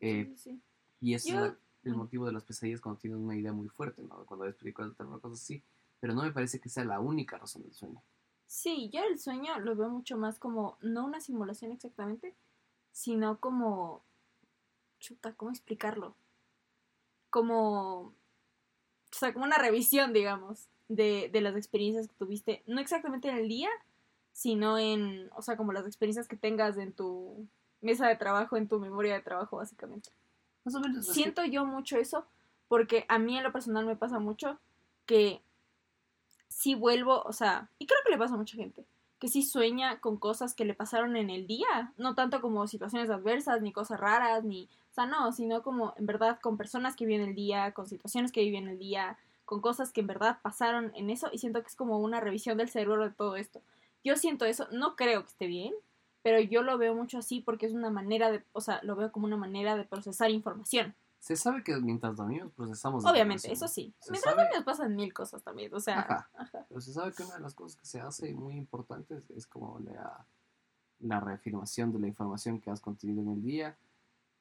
Eh, 0.00 0.26
sí, 0.36 0.36
sí. 0.36 0.62
y 1.00 1.10
Yo- 1.12 1.16
es 1.16 1.30
la- 1.30 1.58
el 1.84 1.94
mm. 1.94 1.96
motivo 1.96 2.26
de 2.26 2.32
las 2.32 2.44
pesadillas 2.44 2.80
cuando 2.80 3.00
tienes 3.00 3.18
una 3.18 3.36
idea 3.36 3.52
muy 3.52 3.68
fuerte, 3.68 4.02
¿no? 4.02 4.26
Cuando 4.26 4.44
ves 4.44 4.56
películas 4.56 4.90
de 4.90 4.96
terror, 4.96 5.20
cosas 5.20 5.40
así. 5.42 5.62
Pero 6.00 6.12
no 6.14 6.22
me 6.22 6.32
parece 6.32 6.60
que 6.60 6.68
sea 6.68 6.84
la 6.84 7.00
única 7.00 7.38
razón 7.38 7.62
del 7.62 7.72
sueño. 7.72 8.02
Sí, 8.46 8.90
yo 8.92 9.00
el 9.04 9.18
sueño 9.18 9.58
lo 9.60 9.74
veo 9.76 9.88
mucho 9.88 10.16
más 10.18 10.38
como, 10.38 10.76
no 10.82 11.04
una 11.06 11.20
simulación 11.20 11.72
exactamente, 11.72 12.34
sino 12.92 13.40
como, 13.40 14.04
chuta, 15.00 15.34
¿cómo 15.34 15.50
explicarlo? 15.50 16.14
Como, 17.30 18.14
o 19.16 19.18
sea, 19.18 19.32
como 19.32 19.46
una 19.46 19.56
revisión, 19.56 20.12
digamos, 20.12 20.68
de, 20.88 21.30
de 21.32 21.40
las 21.40 21.56
experiencias 21.56 22.06
que 22.06 22.14
tuviste, 22.18 22.62
no 22.66 22.80
exactamente 22.80 23.30
en 23.30 23.36
el 23.38 23.48
día, 23.48 23.70
sino 24.32 24.76
en, 24.76 25.30
o 25.34 25.40
sea, 25.40 25.56
como 25.56 25.72
las 25.72 25.86
experiencias 25.86 26.28
que 26.28 26.36
tengas 26.36 26.76
en 26.76 26.92
tu 26.92 27.46
mesa 27.80 28.08
de 28.08 28.16
trabajo, 28.16 28.58
en 28.58 28.68
tu 28.68 28.78
memoria 28.78 29.14
de 29.14 29.22
trabajo, 29.22 29.56
básicamente. 29.56 30.10
Más 30.64 30.74
o 30.74 30.80
menos. 30.80 31.06
Siento 31.06 31.46
yo 31.46 31.64
mucho 31.64 31.96
eso, 31.96 32.26
porque 32.68 33.06
a 33.08 33.18
mí 33.18 33.38
en 33.38 33.44
lo 33.44 33.52
personal 33.52 33.86
me 33.86 33.96
pasa 33.96 34.18
mucho 34.18 34.58
que 35.06 35.40
si 36.48 36.74
vuelvo, 36.74 37.22
o 37.22 37.32
sea, 37.32 37.70
y 37.78 37.86
creo 37.86 38.00
que 38.04 38.12
le 38.12 38.18
pasa 38.18 38.34
a 38.34 38.38
mucha 38.38 38.56
gente, 38.56 38.84
que 39.18 39.28
sí 39.28 39.42
sueña 39.42 39.98
con 40.00 40.18
cosas 40.18 40.54
que 40.54 40.66
le 40.66 40.74
pasaron 40.74 41.16
en 41.16 41.30
el 41.30 41.46
día, 41.46 41.94
no 41.96 42.14
tanto 42.14 42.42
como 42.42 42.66
situaciones 42.66 43.08
adversas, 43.08 43.62
ni 43.62 43.72
cosas 43.72 43.98
raras, 43.98 44.44
ni 44.44 44.68
sea, 44.96 45.06
no, 45.06 45.30
sino 45.32 45.62
como 45.62 45.94
en 45.96 46.06
verdad 46.06 46.38
con 46.40 46.56
personas 46.56 46.96
que 46.96 47.06
viven 47.06 47.28
el 47.28 47.34
día, 47.34 47.72
con 47.72 47.86
situaciones 47.86 48.32
que 48.32 48.40
viven 48.42 48.66
el 48.68 48.78
día, 48.78 49.16
con 49.44 49.60
cosas 49.60 49.92
que 49.92 50.00
en 50.00 50.08
verdad 50.08 50.38
pasaron 50.42 50.90
en 50.96 51.08
eso 51.10 51.28
y 51.32 51.38
siento 51.38 51.60
que 51.62 51.68
es 51.68 51.76
como 51.76 51.98
una 52.00 52.18
revisión 52.20 52.58
del 52.58 52.68
cerebro 52.68 53.04
de 53.04 53.14
todo 53.14 53.36
esto. 53.36 53.60
Yo 54.02 54.16
siento 54.16 54.44
eso, 54.44 54.66
no 54.72 54.96
creo 54.96 55.22
que 55.22 55.28
esté 55.28 55.46
bien, 55.46 55.72
pero 56.22 56.40
yo 56.40 56.62
lo 56.62 56.76
veo 56.78 56.94
mucho 56.94 57.18
así 57.18 57.40
porque 57.40 57.66
es 57.66 57.72
una 57.72 57.90
manera 57.90 58.30
de, 58.32 58.42
o 58.52 58.60
sea, 58.60 58.80
lo 58.82 58.96
veo 58.96 59.12
como 59.12 59.26
una 59.26 59.36
manera 59.36 59.76
de 59.76 59.84
procesar 59.84 60.30
información. 60.30 60.94
Se 61.20 61.34
sabe 61.36 61.62
que 61.64 61.74
mientras 61.76 62.14
dormimos 62.16 62.52
procesamos. 62.52 63.04
Obviamente, 63.04 63.50
eso 63.52 63.66
sí. 63.68 63.92
Se 64.00 64.12
Mientras 64.12 64.34
sabe- 64.34 64.44
dormimos 64.44 64.64
pasan 64.64 64.94
mil 64.96 65.12
cosas 65.12 65.42
también, 65.42 65.72
o 65.74 65.80
sea, 65.80 66.00
Ajá. 66.00 66.28
ajá. 66.36 66.66
Pero 66.68 66.80
se 66.80 66.92
sabe 66.92 67.12
que 67.12 67.22
una 67.24 67.34
de 67.34 67.40
las 67.40 67.54
cosas 67.54 67.76
que 67.80 67.86
se 67.86 68.00
hace 68.00 68.32
muy 68.34 68.54
importantes 68.56 69.28
es 69.30 69.46
como 69.46 69.78
la, 69.80 70.24
la 71.00 71.20
reafirmación 71.20 71.92
de 71.92 71.98
la 72.00 72.06
información 72.08 72.60
que 72.60 72.70
has 72.70 72.80
contenido 72.80 73.22
en 73.22 73.28
el 73.30 73.42
día 73.42 73.76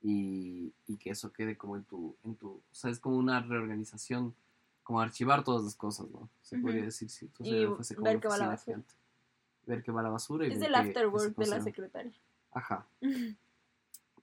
y, 0.01 0.73
y 0.87 0.97
que 0.97 1.09
eso 1.11 1.31
quede 1.31 1.57
como 1.57 1.75
en 1.77 1.83
tu, 1.83 2.15
en 2.23 2.35
tu, 2.35 2.49
o 2.49 2.63
sea, 2.73 2.91
es 2.91 2.99
como 2.99 3.17
una 3.17 3.41
reorganización, 3.41 4.35
como 4.83 4.99
archivar 5.01 5.43
todas 5.43 5.63
las 5.63 5.75
cosas, 5.75 6.09
¿no? 6.11 6.29
Se 6.41 6.57
podría 6.59 6.83
decir 6.83 7.09
si 7.09 7.27
tu 7.27 7.43
cerebro 7.43 7.75
fuese 7.77 7.95
como 7.95 8.05
ver 8.05 8.19
qué 8.19 8.27
va 8.27 8.37
la 8.37 8.47
basura. 8.47 8.63
gigante. 8.77 8.93
Ver 9.65 9.81
que 9.83 9.91
va 9.91 10.03
la 10.03 10.09
basura 10.09 10.45
y 10.47 10.51
Es 10.51 10.55
el 10.61 10.61
qué- 10.61 10.67
qué 10.69 10.75
after 10.77 11.01
se 11.03 11.07
work 11.07 11.35
de 11.37 11.47
la 11.47 11.61
secretaria. 11.61 12.13
Ajá. 12.51 12.87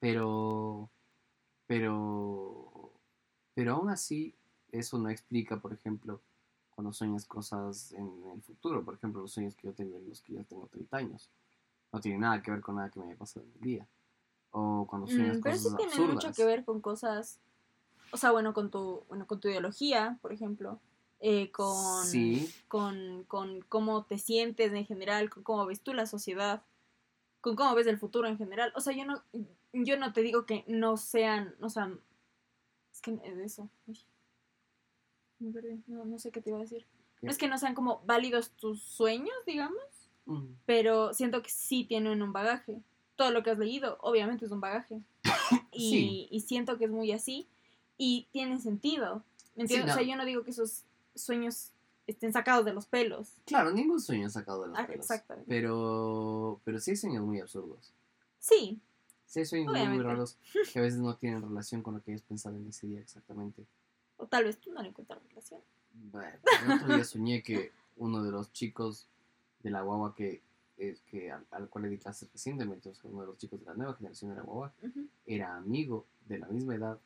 Pero, 0.01 0.89
pero, 1.67 2.93
pero 3.55 3.75
aún 3.75 3.91
así, 3.91 4.35
eso 4.71 4.99
no 4.99 5.09
explica, 5.11 5.61
por 5.61 5.73
ejemplo, 5.73 6.21
cuando 6.75 6.93
sueñas 6.93 7.25
cosas 7.27 7.93
en 7.93 8.25
el 8.35 8.43
futuro. 8.43 8.85
Por 8.85 8.95
ejemplo, 8.95 9.21
los 9.23 9.33
sueños 9.33 9.55
que 9.55 9.67
yo 9.69 9.75
tengo 9.75 9.97
en 9.99 10.09
los 10.09 10.21
que 10.23 10.35
ya 10.35 10.45
tengo 10.45 10.67
30 10.67 10.97
años. 10.97 11.31
No 11.93 12.01
tiene 12.01 12.19
nada 12.19 12.43
que 12.43 12.51
ver 12.51 12.61
con 12.61 12.77
nada 12.77 12.91
que 12.91 12.99
me 12.99 13.07
haya 13.07 13.17
pasado 13.17 13.45
en 13.47 13.53
el 13.53 13.61
día. 13.61 13.87
O 14.53 14.87
cuando 14.89 15.07
sueñas 15.09 15.39
Mm, 15.39 15.41
pero 15.43 15.57
cosas 15.57 15.71
sí 15.73 15.77
tiene 15.77 15.93
absurdas. 15.93 16.15
mucho 16.15 16.33
que 16.35 16.45
ver 16.45 16.65
con 16.65 16.81
cosas, 16.81 17.41
o 18.13 18.17
sea, 18.17 18.31
bueno, 18.33 18.53
con 18.55 18.71
tu, 18.71 19.05
bueno, 19.09 19.27
con 19.27 19.41
tu 19.41 19.49
ideología, 19.49 20.19
por 20.23 20.33
ejemplo, 20.33 20.79
eh, 21.21 21.51
con, 21.53 22.05
Sí. 22.07 22.53
con, 22.69 23.25
con 23.25 23.63
cómo 23.63 24.05
te 24.05 24.19
sientes 24.19 24.73
en 24.73 24.85
general, 24.85 25.31
con 25.31 25.43
cómo 25.43 25.65
ves 25.67 25.81
tú 25.81 25.95
la 25.95 26.07
sociedad, 26.07 26.63
con 27.41 27.57
cómo 27.57 27.75
ves 27.75 27.87
el 27.87 27.99
futuro 27.99 28.29
en 28.29 28.39
general. 28.39 28.73
O 28.77 28.81
sea, 28.81 28.95
yo 28.95 29.05
no, 29.05 29.23
yo 29.73 29.97
no 29.99 30.13
te 30.13 30.21
digo 30.23 30.45
que 30.47 30.65
no 30.69 30.97
sean, 30.97 31.55
o 31.61 31.69
sea, 31.69 31.91
es 32.93 33.01
que 33.01 33.19
es 33.25 33.39
eso. 33.39 33.69
No, 35.87 36.05
no 36.05 36.19
sé 36.19 36.31
qué 36.31 36.41
te 36.41 36.51
iba 36.51 36.59
a 36.59 36.63
decir. 36.63 36.87
No 37.21 37.31
es 37.31 37.39
que 37.39 37.49
no 37.49 37.57
sean 37.59 37.75
como 37.75 38.01
válidos 38.05 38.51
tus 38.51 38.83
sueños, 38.83 39.35
digamos 39.47 39.81
pero 40.67 41.13
siento 41.15 41.43
que 41.43 41.51
sí 41.51 41.85
tienen 41.85 42.23
un 42.23 42.33
bagaje. 42.33 42.81
Todo 43.23 43.31
lo 43.31 43.43
que 43.45 43.51
has 43.51 43.59
leído, 43.59 43.99
obviamente, 44.01 44.45
es 44.47 44.51
un 44.51 44.61
bagaje. 44.61 45.01
Y, 45.71 45.91
Sí. 45.91 46.29
y 46.31 46.41
siento 46.41 46.77
que 46.79 46.87
es 46.87 46.91
muy 46.91 47.13
así. 47.13 47.47
Y 47.99 48.27
tienen 48.33 48.61
sentido. 48.61 49.23
¿Me 49.55 49.63
entiendes? 49.63 49.85
Sí, 49.85 49.87
no. 49.87 49.93
O 49.93 49.97
sea, 49.97 50.03
yo 50.03 50.17
no 50.17 50.25
digo 50.25 50.43
que 50.45 50.51
esos 50.51 50.83
sueños 51.15 51.71
estén 52.07 52.33
sacados 52.33 52.65
de 52.65 52.73
los 52.73 52.87
pelos. 52.87 53.29
Claro, 53.45 53.71
ningún 53.71 54.01
sueño 54.01 54.27
es 54.27 54.33
sacado 54.33 54.63
de 54.63 54.69
los 54.69 54.79
Ah, 54.79 54.87
pelos. 54.87 55.05
exactamente. 55.05 55.49
Pero, 55.49 56.61
pero 56.65 56.79
sí 56.81 56.91
hay 56.93 56.97
sueños 56.97 57.25
muy 57.25 57.39
absurdos. 57.41 57.93
Sí, 58.41 58.81
Sí 59.27 59.39
hay 59.41 59.47
sueños 59.47 59.73
muy, 59.73 60.03
raros 60.03 60.37
que 60.73 60.79
a 60.79 60.83
veces 60.83 60.99
no 60.99 61.17
tienen 61.17 61.41
relación 61.43 61.83
con 61.83 61.95
lo 61.95 62.03
que 62.03 62.11
hayas 62.11 62.23
pensado 62.23 62.57
en 62.57 62.67
ese 62.69 62.87
día 62.87 63.01
exactamente. 63.01 63.65
o 64.19 64.27
tal 64.27 64.45
vez 64.45 64.59
tú 64.59 64.73
no 64.73 64.83
le 64.83 64.89
encuentras 64.89 65.23
relación. 65.29 65.61
Bueno, 65.95 66.37
el 66.67 66.73
otro 66.73 66.95
día 66.97 67.05
soñé 67.05 67.43
que 67.43 67.73
uno 67.97 68.23
de 68.23 68.31
los 68.33 68.53
chicos 68.53 69.07
de 69.63 69.71
la 69.71 69.81
guagua 69.83 70.15
que, 70.15 70.43
eh, 70.79 70.97
que 71.07 71.31
al, 71.31 71.45
al 71.51 71.69
cual 71.69 71.85
le 71.85 71.91
di 71.91 71.99
clases 71.99 72.31
recientemente, 72.33 72.93
uno 73.05 73.21
de 73.23 73.27
los 73.27 73.39
chicos 73.39 73.61
de 73.61 73.67
la 73.67 73.75
nueva 73.75 73.95
generación 73.95 74.31
de 74.31 74.37
la 74.37 74.43
guagua, 74.43 74.73
Ujú. 74.83 75.07
era 75.27 75.57
amigo 75.57 76.07
de 76.27 76.39
la 76.39 76.47
misma 76.49 76.75
edad 76.75 76.99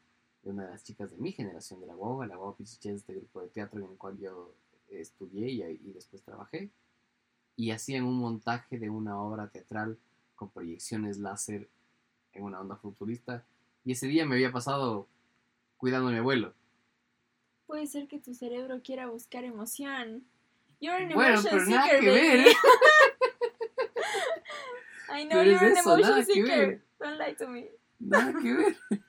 de 0.42 0.50
una 0.50 0.64
de 0.64 0.70
las 0.70 0.84
chicas 0.84 1.10
de 1.10 1.16
mi 1.16 1.32
generación 1.32 1.80
de 1.80 1.86
la 1.86 1.94
guagua, 1.94 2.26
la 2.26 2.36
guagua 2.36 2.56
Pichiche 2.56 2.90
es 2.90 2.96
este 2.96 3.14
grupo 3.14 3.40
de 3.40 3.48
teatro 3.48 3.80
en 3.84 3.90
el 3.90 3.96
cual 3.98 4.16
yo 4.18 4.52
estudié 4.88 5.50
y, 5.50 5.62
y 5.62 5.92
después 5.92 6.22
trabajé, 6.22 6.70
y 7.56 7.70
hacían 7.70 8.04
un 8.04 8.18
montaje 8.18 8.78
de 8.78 8.88
una 8.90 9.20
obra 9.20 9.48
teatral 9.48 9.98
con 10.36 10.50
proyecciones 10.50 11.18
láser 11.18 11.68
en 12.32 12.44
una 12.44 12.60
onda 12.60 12.76
futurista, 12.76 13.44
y 13.84 13.92
ese 13.92 14.06
día 14.06 14.26
me 14.26 14.34
había 14.36 14.52
pasado 14.52 15.06
cuidando 15.78 16.08
a 16.08 16.12
mi 16.12 16.18
abuelo. 16.18 16.52
Puede 17.66 17.86
ser 17.88 18.06
que 18.06 18.20
tu 18.20 18.32
cerebro 18.34 18.80
quiera 18.82 19.08
buscar 19.08 19.42
emoción. 19.44 20.24
You're 20.80 21.02
an 21.02 21.14
Bueno, 21.14 21.32
emotion 21.40 21.50
pero 21.50 21.64
nada 21.66 21.82
seeker, 21.84 22.00
que 22.00 22.10
ver. 22.10 22.46
I 25.18 25.24
know 25.24 25.38
Pero 25.38 25.50
es 25.52 25.60
you're 25.60 25.66
an 25.72 25.76
eso, 25.78 25.90
emotion 25.96 26.10
nada 26.10 26.24
que 26.24 26.32
seeker. 26.32 26.82
Don't 27.00 27.18
lie 27.18 27.34
to 27.36 27.48
me. 27.48 27.66
Nada 27.98 28.32
que 28.40 28.52
ver. 28.54 28.76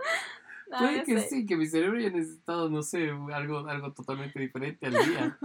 No, 0.70 0.78
Puede 0.78 1.02
que 1.02 1.20
sé. 1.20 1.28
sí, 1.28 1.46
que 1.46 1.56
mi 1.56 1.66
cerebro 1.66 1.98
haya 1.98 2.10
necesitado, 2.10 2.70
no 2.70 2.80
sé, 2.82 3.10
algo, 3.10 3.58
algo 3.66 3.92
totalmente 3.92 4.38
diferente 4.38 4.86
al 4.86 4.92
día. 4.92 5.36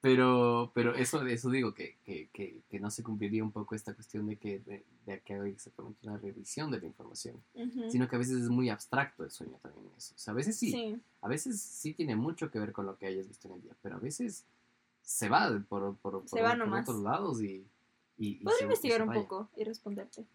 Pero, 0.00 0.72
pero 0.74 0.94
eso, 0.94 1.24
eso 1.26 1.50
digo, 1.50 1.74
que, 1.74 1.98
que, 2.04 2.28
que, 2.32 2.62
que 2.70 2.80
no 2.80 2.90
se 2.90 3.02
cumpliría 3.02 3.44
un 3.44 3.52
poco 3.52 3.74
esta 3.74 3.92
cuestión 3.94 4.26
de 4.26 4.36
que, 4.36 4.60
de, 4.60 4.82
de 5.04 5.20
que 5.20 5.34
haga 5.34 5.46
exactamente 5.46 5.98
una 6.08 6.16
revisión 6.16 6.70
de 6.70 6.80
la 6.80 6.86
información. 6.86 7.36
Ujú. 7.54 7.90
Sino 7.90 8.08
que 8.08 8.16
a 8.16 8.18
veces 8.18 8.38
es 8.42 8.48
muy 8.48 8.70
abstracto 8.70 9.22
el 9.24 9.30
sueño 9.30 9.58
también 9.62 9.92
eso. 9.94 10.14
O 10.16 10.18
sea, 10.18 10.32
a 10.32 10.34
veces 10.34 10.56
sí, 10.56 10.70
Sí. 10.72 10.96
a 11.20 11.28
veces 11.28 11.60
sí 11.60 11.92
tiene 11.92 12.16
mucho 12.16 12.50
que 12.50 12.58
ver 12.58 12.72
con 12.72 12.86
lo 12.86 12.96
que 12.96 13.06
hayas 13.06 13.28
visto 13.28 13.48
en 13.48 13.54
el 13.56 13.62
día, 13.62 13.74
pero 13.82 13.96
a 13.96 14.00
veces 14.00 14.46
se 15.02 15.28
va 15.28 15.50
por, 15.68 15.94
por, 15.96 16.22
por, 16.22 16.28
Se 16.28 16.40
va 16.40 16.56
por 16.56 16.72
otros 16.72 17.00
lados 17.02 17.42
y... 17.42 17.62
y, 18.16 18.36
Podría 18.42 18.60
y 18.60 18.64
investigar 18.64 18.98
se 18.98 19.02
un 19.08 19.12
poco 19.14 19.48
y 19.56 19.64
responderte. 19.64 20.26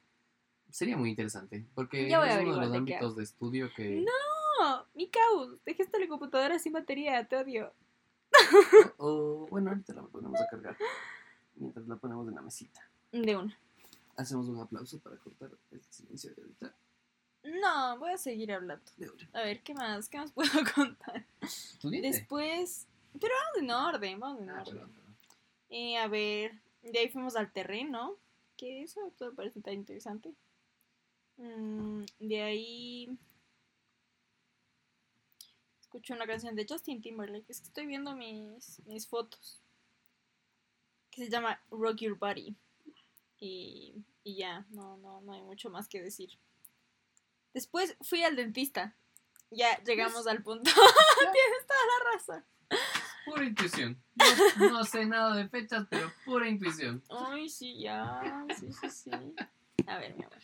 Sería 0.70 0.98
muy 0.98 1.10
interesante, 1.12 1.66
porque 1.74 2.10
Ya 2.10 2.20
voy 2.20 2.30
a 2.30 2.40
es 2.42 2.46
uno 2.46 2.60
de 2.60 2.66
los 2.68 2.76
ámbitos 2.76 3.16
de 3.16 3.24
estudio 3.24 3.70
que... 3.76 4.02
No, 4.60 4.86
mi 4.96 5.08
caos. 5.10 5.58
Dejaste 5.66 6.00
la 6.00 6.08
computadora 6.08 6.60
sin 6.60 6.74
batería, 6.74 7.26
te 7.28 7.38
odio. 7.38 7.74
O 8.98 9.48
bueno, 9.50 9.70
ahorita 9.70 9.94
la 9.94 10.04
ponemos 10.04 10.40
a 10.42 10.48
cargar. 10.48 10.78
Mientras 11.56 11.88
la 11.88 11.96
ponemos 11.96 12.28
en 12.28 12.36
la 12.36 12.42
mesita. 12.42 12.82
De 13.12 13.36
una. 13.36 13.58
Hacemos 14.18 14.48
un 14.50 14.60
aplauso 14.60 15.00
para 15.00 15.16
cortar 15.18 15.52
el 15.72 15.82
silencio 15.90 16.34
de 16.36 16.42
ahorita. 16.42 16.76
No, 17.44 17.98
voy 18.00 18.12
a 18.12 18.18
seguir 18.18 18.52
hablando. 18.52 18.84
De 18.98 19.08
ahora. 19.08 19.30
A 19.34 19.42
ver, 19.44 19.62
¿qué 19.64 19.74
más? 19.74 20.10
¿Qué 20.10 20.18
más 20.18 20.32
puedo 20.34 20.50
contar? 20.76 21.26
Después. 21.84 22.88
Pero 23.20 23.34
vamos 23.34 23.64
en 23.64 23.72
orden, 23.72 24.20
vamos 24.20 24.42
en 24.42 24.50
Ah, 24.50 24.62
orden. 24.62 24.74
perdón, 24.74 24.92
perdón. 24.92 25.16
Eh, 25.70 25.98
a 25.98 26.08
ver, 26.08 26.52
de 26.92 27.00
ahí 27.00 27.10
fuimos 27.10 27.36
al 27.36 27.52
terreno. 27.52 28.18
Que 28.56 28.82
eso 28.82 29.14
todo 29.18 29.36
parece 29.36 29.62
tan 29.62 29.74
interesante. 29.76 30.34
Mm, 31.38 32.04
de 32.20 32.42
ahí. 32.42 33.18
Escucho 35.80 36.14
una 36.14 36.28
canción 36.28 36.56
de 36.56 36.66
Justin 36.68 37.02
Timberlake. 37.02 37.50
Es 37.50 37.60
que 37.60 37.68
estoy 37.68 37.86
viendo 37.86 38.16
mis, 38.16 38.82
mis 38.86 39.08
fotos. 39.08 39.62
Que 41.12 41.26
se 41.26 41.32
llama 41.32 41.62
Rock 41.70 41.98
Your 41.98 42.18
Body. 42.18 42.56
Y, 43.40 44.04
y 44.24 44.38
ya, 44.38 44.66
no, 44.72 44.98
no, 44.98 45.22
no 45.22 45.34
hay 45.34 45.42
mucho 45.42 45.70
más 45.70 45.88
que 45.88 46.02
decir. 46.02 46.32
Después 47.54 47.96
fui 48.02 48.24
al 48.24 48.36
dentista. 48.36 48.96
Ya 49.50 49.82
llegamos 49.84 50.28
al 50.28 50.44
punto. 50.44 50.70
Tienes 51.20 51.68
toda 51.68 51.80
la 51.86 52.14
razón. 52.14 52.46
Pura 53.28 53.44
intuición. 53.46 53.98
No, 54.58 54.70
no 54.72 54.84
sé 54.84 55.06
nada 55.06 55.36
de 55.36 55.48
fechas, 55.50 55.86
pero 55.90 56.12
pura 56.26 56.48
intuición. 56.50 57.02
Ay, 57.10 57.50
sí, 57.50 57.78
ya. 57.80 58.46
Sí, 58.58 58.68
sí, 58.72 58.90
sí. 58.90 59.12
A 59.86 59.98
ver, 59.98 60.16
mi 60.16 60.24
amor. 60.24 60.38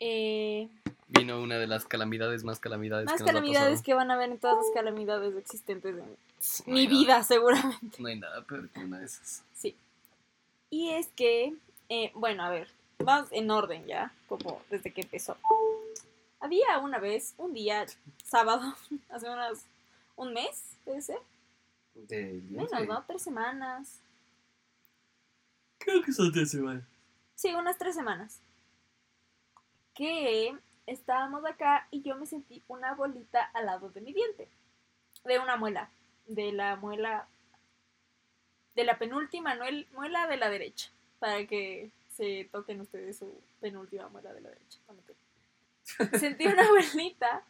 Eh, 0.00 0.68
Vino 1.08 1.40
una 1.40 1.56
de 1.58 1.66
las 1.66 1.84
calamidades 1.86 2.44
más 2.44 2.58
calamidades 2.58 3.06
más 3.06 3.14
que 3.16 3.20
nos 3.22 3.28
calamidades 3.32 3.82
que 3.82 3.94
van 3.94 4.10
a 4.10 4.16
ver 4.16 4.30
en 4.30 4.38
todas 4.38 4.56
las 4.56 4.66
calamidades 4.74 5.36
existentes 5.36 5.94
en 5.94 6.04
No 6.66 6.74
mi 6.74 6.84
nada- 6.86 6.98
vida, 6.98 7.22
seguramente. 7.22 8.02
No 8.02 8.08
hay 8.08 8.18
nada 8.18 8.42
peor 8.42 8.68
que 8.70 8.80
una 8.80 8.98
de 8.98 9.06
esas. 9.06 9.42
Sí. 9.54 9.76
Y 10.70 10.90
es 10.90 11.08
que, 11.14 11.54
eh, 11.88 12.10
bueno, 12.14 12.42
a 12.42 12.50
ver, 12.50 12.68
vamos 12.98 13.28
en 13.32 13.50
orden 13.50 13.86
ya, 13.86 14.12
como 14.28 14.60
desde 14.70 14.92
que 14.92 15.02
empezó. 15.02 15.36
Había 16.40 16.78
una 16.78 16.98
vez, 16.98 17.34
un 17.38 17.52
día, 17.54 17.86
sábado, 18.24 18.74
hace 19.10 19.28
unas, 19.30 19.64
un 20.16 20.32
mes, 20.32 20.76
debe 20.84 21.00
ser, 21.00 21.18
De, 21.94 22.42
menos, 22.50 22.70
¿no? 22.86 23.04
Tres 23.04 23.22
semanas. 23.22 24.00
Creo 25.78 26.02
que 26.02 26.12
son 26.12 26.32
de 26.32 26.46
semana. 26.46 26.86
Sí, 27.34 27.54
unas 27.54 27.78
tres 27.78 27.94
semanas. 27.94 28.40
Que 29.94 30.56
estábamos 30.86 31.44
acá 31.44 31.86
y 31.90 32.02
yo 32.02 32.16
me 32.16 32.26
sentí 32.26 32.62
una 32.68 32.94
bolita 32.94 33.42
al 33.54 33.66
lado 33.66 33.90
de 33.90 34.00
mi 34.00 34.12
diente. 34.12 34.48
De 35.24 35.38
una 35.38 35.56
muela. 35.56 35.90
De 36.26 36.52
la 36.52 36.76
muela. 36.76 37.28
De 38.74 38.84
la 38.84 38.98
penúltima 38.98 39.56
muela 39.92 40.26
de 40.26 40.36
la 40.36 40.50
derecha. 40.50 40.90
Para 41.18 41.46
que 41.46 41.90
se 42.16 42.48
toquen 42.50 42.80
ustedes 42.80 43.18
su 43.18 43.40
penúltima 43.60 44.08
muela 44.08 44.32
de 44.32 44.40
la 44.40 44.50
derecha. 44.50 44.78
Sentí 46.18 46.46
una 46.46 46.68
bolita 46.68 47.44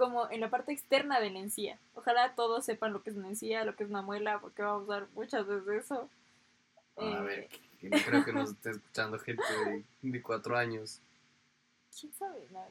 como 0.00 0.30
en 0.30 0.40
la 0.40 0.48
parte 0.48 0.72
externa 0.72 1.20
de 1.20 1.28
la 1.28 1.40
encía. 1.40 1.78
Ojalá 1.94 2.34
todos 2.34 2.64
sepan 2.64 2.94
lo 2.94 3.02
que 3.02 3.10
es 3.10 3.16
una 3.16 3.28
encía, 3.28 3.66
lo 3.66 3.76
que 3.76 3.84
es 3.84 3.90
una 3.90 4.00
muela, 4.00 4.40
porque 4.40 4.62
vamos 4.62 4.82
a 4.82 4.84
usar 4.84 5.08
muchas 5.14 5.46
veces 5.46 5.84
eso. 5.84 6.08
A 6.96 7.04
Eh, 7.04 7.20
ver, 7.20 7.48
que 7.78 7.90
no 7.90 7.98
creo 8.06 8.24
que 8.24 8.32
nos 8.32 8.50
esté 8.52 8.70
escuchando 8.70 9.18
gente 9.18 9.42
de, 9.66 9.84
de 10.10 10.22
cuatro 10.22 10.56
años. 10.56 11.02
¿Quién 11.98 12.12
sabe? 12.14 12.46
No. 12.50 12.64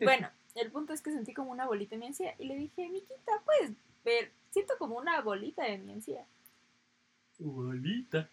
Bueno, 0.00 0.28
el 0.56 0.72
punto 0.72 0.92
es 0.92 1.02
que 1.02 1.12
sentí 1.12 1.32
como 1.32 1.52
una 1.52 1.66
bolita 1.66 1.94
en 1.94 2.00
mi 2.00 2.06
encía 2.08 2.34
y 2.38 2.46
le 2.46 2.56
dije, 2.56 2.88
Miquita, 2.88 3.32
puedes 3.44 3.70
ver, 4.04 4.32
siento 4.50 4.74
como 4.76 4.96
una 4.96 5.20
bolita 5.20 5.64
en 5.68 5.86
mi 5.86 5.92
encía. 5.92 6.26
Bolita. 7.38 8.28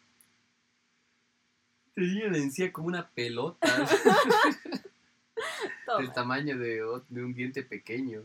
Tenía 1.93 2.29
la 2.29 2.38
encía 2.39 2.73
como 2.73 2.88
una 2.88 3.07
pelota. 3.09 3.67
Del 5.99 6.13
tamaño 6.13 6.57
de 6.57 6.83
un 6.83 7.33
diente 7.33 7.62
pequeño. 7.63 8.23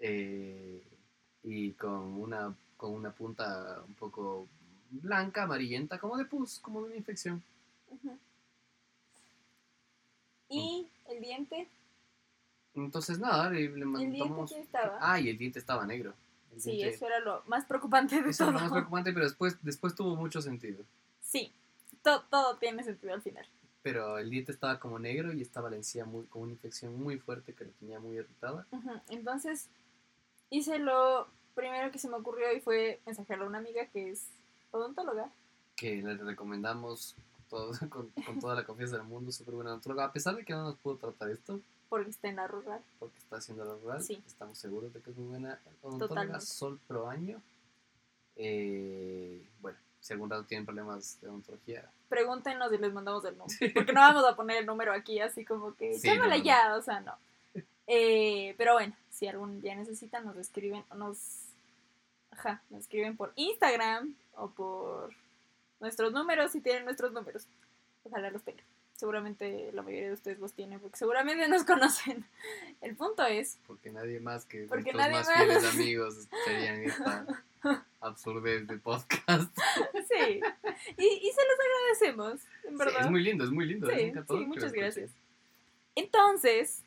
Eh, 0.00 0.82
y 1.42 1.72
con 1.72 2.20
una, 2.20 2.54
con 2.76 2.92
una 2.92 3.10
punta 3.12 3.82
un 3.86 3.94
poco 3.94 4.48
blanca, 4.90 5.44
amarillenta, 5.44 5.98
como 5.98 6.16
de 6.16 6.24
pus, 6.24 6.58
como 6.58 6.80
de 6.82 6.86
una 6.88 6.96
infección. 6.96 7.42
Ujú. 7.90 8.18
Y 10.48 10.88
el 11.08 11.20
diente, 11.20 11.68
Entonces, 12.74 13.18
nada, 13.18 13.50
le, 13.50 13.60
le 13.60 13.66
el 13.66 13.72
diente 13.92 14.18
mandamos. 14.18 14.50
que 14.52 14.60
estaba. 14.60 14.98
Ah, 15.00 15.20
y 15.20 15.28
el 15.28 15.38
diente 15.38 15.58
estaba 15.58 15.86
negro. 15.86 16.14
El 16.52 16.60
sí, 16.60 16.72
diente- 16.72 16.94
eso 16.96 17.06
era 17.06 17.20
lo 17.20 17.42
más 17.46 17.64
preocupante 17.66 18.20
de 18.22 18.30
eso 18.30 18.44
era 18.44 18.52
todo. 18.52 18.58
lo 18.58 18.64
más 18.64 18.72
preocupante, 18.72 19.12
pero 19.12 19.24
después, 19.26 19.56
después 19.62 19.94
tuvo 19.94 20.16
mucho 20.16 20.42
sentido. 20.42 20.82
Sí, 21.20 21.52
to- 22.02 22.22
todo 22.30 22.56
tiene 22.56 22.82
sentido 22.82 23.14
al 23.14 23.22
final. 23.22 23.46
Pero 23.82 24.18
el 24.18 24.28
diente 24.28 24.52
estaba 24.52 24.78
como 24.78 24.98
negro 24.98 25.32
y 25.32 25.40
estaba 25.40 25.70
la 25.70 25.76
encía 25.76 26.04
muy, 26.04 26.24
con 26.26 26.42
una 26.42 26.52
infección 26.52 27.00
muy 27.02 27.18
fuerte 27.18 27.54
que 27.54 27.64
lo 27.64 27.70
tenía 27.72 27.98
muy 28.00 28.16
irritada. 28.16 28.66
Entonces, 29.08 29.68
hice 30.50 30.78
lo 30.78 31.26
primero 31.54 31.90
que 31.90 31.98
se 31.98 32.08
me 32.08 32.16
ocurrió 32.16 32.52
y 32.52 32.60
fue 32.60 33.00
mensajearle 33.06 33.44
a 33.44 33.48
una 33.48 33.58
amiga 33.58 33.86
que 33.86 34.10
es 34.10 34.26
odontóloga. 34.70 35.30
que 35.76 35.96
le 36.02 36.14
recomendamos 36.16 37.14
todo- 37.48 37.72
con, 37.90 38.08
con 38.26 38.38
toda 38.40 38.54
la 38.54 38.64
confianza 38.64 38.96
del 38.96 39.06
mundo, 39.06 39.32
súper 39.32 39.54
buena 39.54 39.70
odontóloga. 39.70 40.04
A 40.04 40.12
pesar 40.12 40.36
de 40.36 40.44
que 40.44 40.52
no 40.52 40.62
nos 40.64 40.76
pudo 40.76 40.96
tratar 40.96 41.30
esto, 41.30 41.58
porque 41.88 42.10
está 42.10 42.28
en 42.28 42.36
la 42.36 42.46
rural. 42.46 42.80
porque 42.98 43.18
está 43.18 43.36
haciendo 43.36 43.64
lo 43.64 43.76
rural, 43.78 44.02
Sí. 44.02 44.22
estamos 44.26 44.58
seguros 44.58 44.92
de 44.92 45.00
que 45.00 45.10
es 45.10 45.16
muy 45.16 45.28
buena 45.28 45.58
odontóloga. 45.82 46.08
Totalmente. 46.08 46.46
Sol 46.46 46.78
Pro 46.86 47.08
Año. 47.08 47.40
Eh, 48.36 49.42
bueno, 49.60 49.78
si 50.00 50.12
algún 50.12 50.30
rato 50.30 50.44
tienen 50.44 50.64
problemas 50.64 51.20
de 51.20 51.28
odontología, 51.28 51.90
Pregúntenos 52.08 52.72
y 52.72 52.78
les 52.78 52.92
mandamos 52.92 53.24
el 53.24 53.38
número. 53.38 53.56
Porque 53.74 53.92
no 53.92 54.00
vamos 54.00 54.24
a 54.24 54.34
poner 54.34 54.56
el 54.58 54.66
número 54.66 54.92
aquí 54.92 55.20
así 55.20 55.44
como 55.44 55.76
que 55.76 55.94
Sí, 55.98 56.08
llámala 56.08 56.34
no, 56.34 56.38
no, 56.38 56.44
ya, 56.44 56.76
o 56.76 56.82
sea, 56.82 57.00
no. 57.00 57.14
Eh, 57.86 58.54
pero 58.58 58.72
bueno, 58.74 58.94
si 59.20 59.28
algún 59.28 59.60
día 59.60 59.76
necesitan, 59.76 60.24
nos 60.24 60.36
escriben, 60.38 60.82
nos, 60.96 61.18
ajá, 62.30 62.62
nos 62.70 62.80
escriben 62.80 63.16
por 63.16 63.32
Instagram 63.36 64.14
o 64.34 64.48
por 64.50 65.12
nuestros 65.78 66.12
números, 66.12 66.52
si 66.52 66.60
tienen 66.62 66.84
nuestros 66.86 67.12
números. 67.12 67.46
Ojalá 68.02 68.30
los 68.30 68.42
tengan. 68.42 68.64
Seguramente 68.96 69.70
la 69.72 69.82
mayoría 69.82 70.08
de 70.08 70.12
ustedes 70.14 70.38
los 70.40 70.52
tienen 70.54 70.80
porque 70.80 70.96
seguramente 70.96 71.46
nos 71.48 71.64
conocen. 71.72 72.24
El 72.80 72.96
punto 72.96 73.24
es 73.26 73.58
porque 73.66 73.90
nadie 73.92 74.20
más 74.20 74.44
que 74.46 74.62
Porque 74.64 74.92
nuestros 74.92 74.96
nadie 74.96 75.12
más 75.14 75.26
más. 75.28 75.36
fieles 75.36 75.64
amigos 75.74 76.16
escucharían 76.18 76.82
esta 76.82 77.26
absurdez 78.00 78.66
de 78.66 78.78
podcast. 78.78 79.54
Sí. 80.08 80.40
Y, 80.96 81.04
y 81.06 81.30
se 81.32 81.40
los 81.46 81.58
agradecemos, 81.66 82.40
en 82.64 82.70
Sí, 82.72 82.76
verdad. 82.78 83.00
es 83.04 83.10
muy 83.10 83.22
lindo, 83.22 83.44
es 83.44 83.50
muy 83.50 83.66
lindo. 83.66 83.86
Sí, 83.90 84.12
sí, 84.28 84.34
muchas 84.46 84.72
gracias. 84.72 85.10
Entonces, 85.94 86.82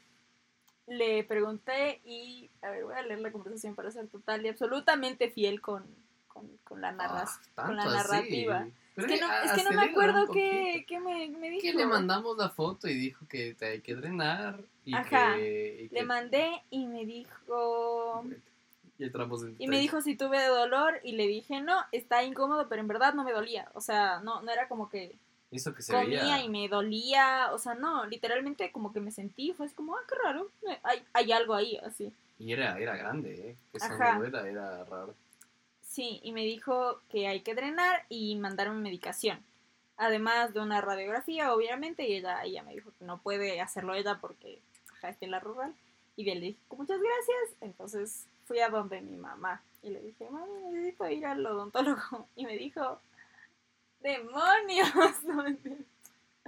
le 0.87 1.23
pregunté 1.23 2.01
y, 2.05 2.49
a 2.61 2.69
ver, 2.71 2.83
voy 2.83 2.95
a 2.95 3.01
leer 3.03 3.19
la 3.21 3.31
conversación 3.31 3.75
para 3.75 3.91
ser 3.91 4.07
total 4.07 4.45
y 4.45 4.49
absolutamente 4.49 5.29
fiel 5.29 5.61
con, 5.61 5.85
con, 6.27 6.47
con 6.63 6.81
la, 6.81 6.95
Ah, 6.99 7.25
con 7.55 7.75
la 7.75 7.85
narrativa. 7.85 8.67
Pero 8.95 9.07
es 9.07 9.13
que 9.13 9.21
no, 9.21 9.27
a- 9.31 9.43
es 9.43 9.51
que 9.53 9.63
no 9.63 9.71
me 9.71 9.83
acuerdo 9.89 10.31
qué, 10.31 10.85
qué 10.87 10.99
me, 10.99 11.27
me 11.29 11.49
dijo. 11.49 11.61
que 11.63 11.73
le 11.73 11.85
mandamos 11.85 12.37
la 12.37 12.49
foto 12.49 12.87
y 12.87 12.93
dijo 12.93 13.25
que 13.27 13.55
te 13.55 13.65
hay 13.65 13.81
que 13.81 13.95
drenar 13.95 14.59
y 14.85 14.93
Ajá. 14.93 15.35
que... 15.35 15.83
y 15.85 15.89
que- 15.89 15.95
Le 15.95 16.03
mandé 16.03 16.61
y 16.69 16.85
me 16.85 17.05
dijo... 17.05 18.25
Y 18.99 19.05
Y 19.57 19.67
me 19.67 19.79
dijo 19.79 20.01
si 20.01 20.15
tuve 20.15 20.45
dolor 20.45 20.99
y 21.03 21.13
le 21.13 21.27
dije, 21.27 21.61
no, 21.61 21.81
está 21.91 22.23
incómodo, 22.23 22.69
pero 22.69 22.79
en 22.81 22.87
verdad 22.87 23.13
no 23.15 23.23
me 23.23 23.31
dolía. 23.33 23.69
O 23.73 23.81
sea, 23.81 24.19
no, 24.19 24.41
no 24.43 24.51
era 24.51 24.67
como 24.67 24.87
que 24.89 25.15
Eso 25.53 25.73
que 25.73 25.81
se 25.81 25.93
comía 25.93 26.23
veía... 26.23 26.43
y 26.43 26.49
me 26.49 26.67
dolía. 26.67 27.49
O 27.53 27.59
sea, 27.59 27.75
no, 27.75 28.05
literalmente 28.05 28.71
como 28.71 28.91
que 28.91 28.99
me 28.99 29.11
sentí, 29.11 29.53
fue 29.53 29.67
así 29.67 29.75
como, 29.75 29.95
ah, 29.95 30.01
qué 30.07 30.15
raro, 30.23 30.49
eh, 30.69 30.79
hay, 30.83 31.03
hay 31.13 31.31
algo 31.31 31.53
ahí, 31.53 31.77
así. 31.77 32.11
Y 32.39 32.51
era, 32.51 32.77
era 32.79 32.97
grande, 32.97 33.49
¿eh? 33.49 33.55
Eso 33.73 33.85
Ajá. 33.85 34.17
no 34.17 34.25
era, 34.25 34.47
era 34.47 34.83
raro. 34.85 35.13
Sí, 35.81 36.19
y 36.23 36.31
me 36.31 36.41
dijo 36.41 36.99
que 37.09 37.27
hay 37.27 37.41
que 37.41 37.53
drenar 37.53 38.05
y 38.09 38.35
mandarme 38.35 38.81
medicación. 38.81 39.39
Además 39.95 40.53
de 40.53 40.59
una 40.59 40.81
radiografía, 40.81 41.53
obviamente, 41.53 42.07
y 42.07 42.15
ella, 42.15 42.43
ella 42.43 42.63
me 42.63 42.73
dijo 42.73 42.91
que 42.97 43.05
no 43.05 43.19
puede 43.19 43.61
hacerlo 43.61 43.93
ella 43.93 44.17
porque 44.19 44.59
ajá, 44.91 45.09
está 45.09 45.25
en 45.25 45.31
la 45.31 45.39
rural. 45.39 45.73
Y 46.15 46.23
bien, 46.23 46.39
le 46.39 46.47
dije, 46.47 46.59
muchas 46.75 46.99
gracias. 46.99 47.57
Entonces 47.61 48.25
fui 48.45 48.59
a 48.59 48.69
donde 48.69 49.01
mi 49.01 49.17
mamá 49.17 49.61
y 49.83 49.89
le 49.89 50.01
dije, 50.01 50.29
mami, 50.29 50.71
necesito 50.71 51.07
ir 51.09 51.25
al 51.25 51.45
odontólogo. 51.45 52.27
Y 52.35 52.45
me 52.45 52.57
dijo, 52.57 52.99
demonios. 54.03 54.89
No, 55.23 55.43
mentira. 55.43 55.77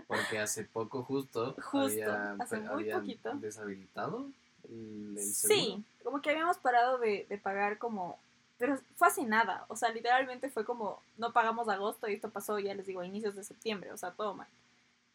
Porque 0.07 0.37
hace 0.37 0.65
poco 0.65 1.03
justo, 1.03 1.55
Justo, 1.63 1.87
había, 1.87 2.33
hace 2.33 2.59
muy 2.59 2.83
habían 2.83 2.99
poquito. 3.01 3.33
deshabilitado 3.35 4.29
el, 4.69 5.15
el 5.17 5.23
Sí, 5.23 5.83
como 6.03 6.21
que 6.21 6.29
habíamos 6.29 6.57
parado 6.57 6.99
de, 6.99 7.25
de 7.27 7.37
pagar 7.39 7.77
como... 7.79 8.19
Pero 8.59 8.77
fue 8.95 9.07
hace 9.07 9.23
nada, 9.23 9.65
o 9.67 9.75
sea, 9.75 9.89
literalmente 9.91 10.49
fue 10.49 10.63
como, 10.63 11.01
no 11.17 11.33
pagamos 11.33 11.67
agosto 11.67 12.07
y 12.07 12.13
esto 12.13 12.29
pasó, 12.29 12.59
ya 12.59 12.73
les 12.75 12.85
digo, 12.85 13.01
a 13.01 13.05
inicios 13.05 13.35
de 13.35 13.43
septiembre, 13.43 13.91
o 13.91 13.97
sea, 13.97 14.11
todo 14.11 14.33
mal. 14.33 14.47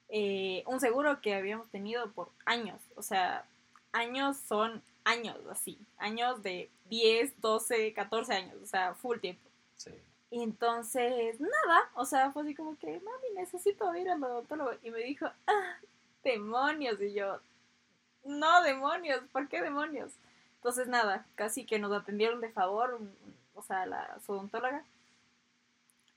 Eh, 0.08 0.62
un 0.66 0.80
seguro 0.80 1.20
que 1.22 1.34
habíamos 1.34 1.68
tenido 1.70 2.10
por 2.10 2.28
años, 2.44 2.80
o 2.96 3.02
sea, 3.02 3.44
años 3.92 4.36
son 4.36 4.82
años 5.04 5.38
así, 5.50 5.78
años 5.98 6.42
de 6.42 6.68
10, 6.90 7.40
12, 7.40 7.92
14 7.94 8.32
años, 8.34 8.56
o 8.62 8.66
sea, 8.66 8.94
full 8.94 9.18
tiempo. 9.18 9.48
Sí. 9.76 9.92
Y 10.30 10.42
entonces, 10.42 11.40
nada, 11.40 11.90
o 11.94 12.04
sea, 12.04 12.30
fue 12.30 12.42
así 12.42 12.54
como 12.54 12.78
que, 12.78 13.00
mami, 13.00 13.34
necesito 13.34 13.92
ir 13.96 14.08
al 14.08 14.22
odontólogo. 14.22 14.72
Y 14.82 14.90
me 14.90 15.00
dijo, 15.00 15.26
ah, 15.46 15.76
demonios. 16.22 17.00
Y 17.00 17.12
yo, 17.14 17.40
no, 18.24 18.62
demonios, 18.62 19.20
¿por 19.32 19.48
qué 19.48 19.60
demonios? 19.60 20.12
Entonces, 20.56 20.86
nada, 20.86 21.26
casi 21.34 21.64
que 21.64 21.78
nos 21.78 21.92
atendieron 21.92 22.40
de 22.40 22.50
favor, 22.50 23.00
o 23.54 23.62
sea, 23.62 23.86
la 23.86 24.18
su 24.24 24.32
odontóloga. 24.32 24.84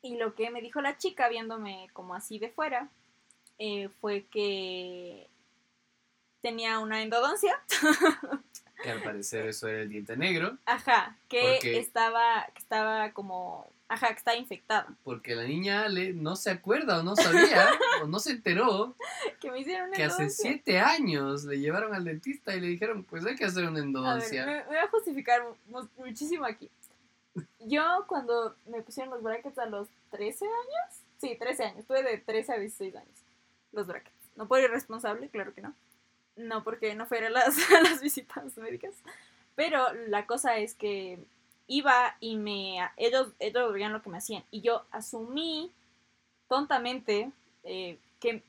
Y 0.02 0.17
lo 0.17 0.36
que 0.36 0.52
me 0.52 0.62
dijo 0.62 0.82
la 0.82 0.97
chica, 0.97 1.28
viéndome 1.30 1.89
como 1.93 2.13
así 2.13 2.38
de 2.38 2.49
fuera, 2.49 2.89
eh, 3.58 3.89
fue 4.02 4.26
que 4.26 5.28
tenía 6.41 6.80
una 6.80 7.02
endodoncia. 7.02 7.60
Que 8.84 8.91
al 8.91 9.02
parecer 9.02 9.47
eso 9.47 9.69
era 9.69 9.84
el 9.84 9.89
diente 9.89 10.17
negro, 10.17 10.58
Ajá, 10.65 11.15
que 11.30 11.54
Porque- 11.54 11.80
estaba, 11.80 12.45
que 12.54 12.60
estaba 12.60 13.12
como, 13.13 13.71
ajá, 13.93 14.08
que 14.10 14.13
estaba 14.19 14.38
infectada. 14.38 14.88
porque 15.03 15.36
la 15.36 15.43
niña 15.43 15.84
Ale 15.86 16.13
no 16.13 16.36
se 16.36 16.51
acuerda 16.51 16.99
o 16.99 17.03
no 17.03 17.15
sabía 17.15 17.67
o 18.03 18.08
no 18.08 18.19
se 18.19 18.32
enteró 18.32 18.95
Que 19.39 19.51
me 19.51 19.60
hicieron 19.60 19.88
una 19.89 19.95
que 19.97 20.03
hace 20.03 20.29
siete 20.29 20.79
años 20.79 21.43
le 21.45 21.60
llevaron 21.60 21.93
al 21.93 22.03
dentista 22.03 22.56
y 22.56 22.60
le 22.62 22.67
dijeron, 22.67 23.03
pues 23.03 23.25
hay 23.25 23.36
que 23.36 23.45
hacer 23.45 23.63
una 23.63 23.71
A 23.71 23.73
ver, 23.73 23.84
endodoncia. 23.84 24.45
me, 24.45 24.56
me 24.56 24.63
voy 24.65 24.77
a 24.77 24.88
justificar 24.88 25.41
mu- 25.67 25.88
muchísimo 25.97 26.45
aquí. 26.45 26.69
Yo 27.60 28.06
cuando 28.08 28.56
me 28.67 28.82
pusieron 28.82 29.12
los 29.13 29.23
brackets 29.23 29.58
a 29.58 29.65
los 29.65 29.88
13 30.12 30.45
años, 30.45 31.01
sí, 31.19 31.36
13 31.39 31.63
años, 31.63 31.86
tuve 31.86 32.03
de 32.03 32.17
13 32.17 32.53
a 32.53 32.58
16 32.58 32.95
años 32.95 33.17
los 33.71 33.88
brackets. 33.88 34.13
No 34.36 34.47
por 34.47 34.60
irresponsable, 34.60 35.29
claro 35.29 35.53
que 35.53 35.62
no. 35.62 35.73
No 36.36 36.63
porque 36.63 36.93
no 36.95 37.06
fuera 37.06 37.27
a 37.27 37.29
las, 37.32 37.58
a 37.71 37.82
las 37.84 38.01
visitas 38.01 38.56
médicas. 38.58 38.93
Pero 39.56 39.91
la 40.08 40.25
cosa 40.27 40.58
es 40.58 40.73
que 40.75 41.19
iba 41.67 42.15
y 42.19 42.36
me... 42.36 42.78
Ellos, 42.97 43.30
ellos 43.39 43.73
veían 43.73 43.93
lo 43.93 44.02
que 44.02 44.10
me 44.10 44.17
hacían. 44.17 44.43
Y 44.52 44.62
yo 44.62 44.84
asumí 44.91 45.71
tontamente 46.47 47.32
eh, 47.63 47.97
que 48.19 48.43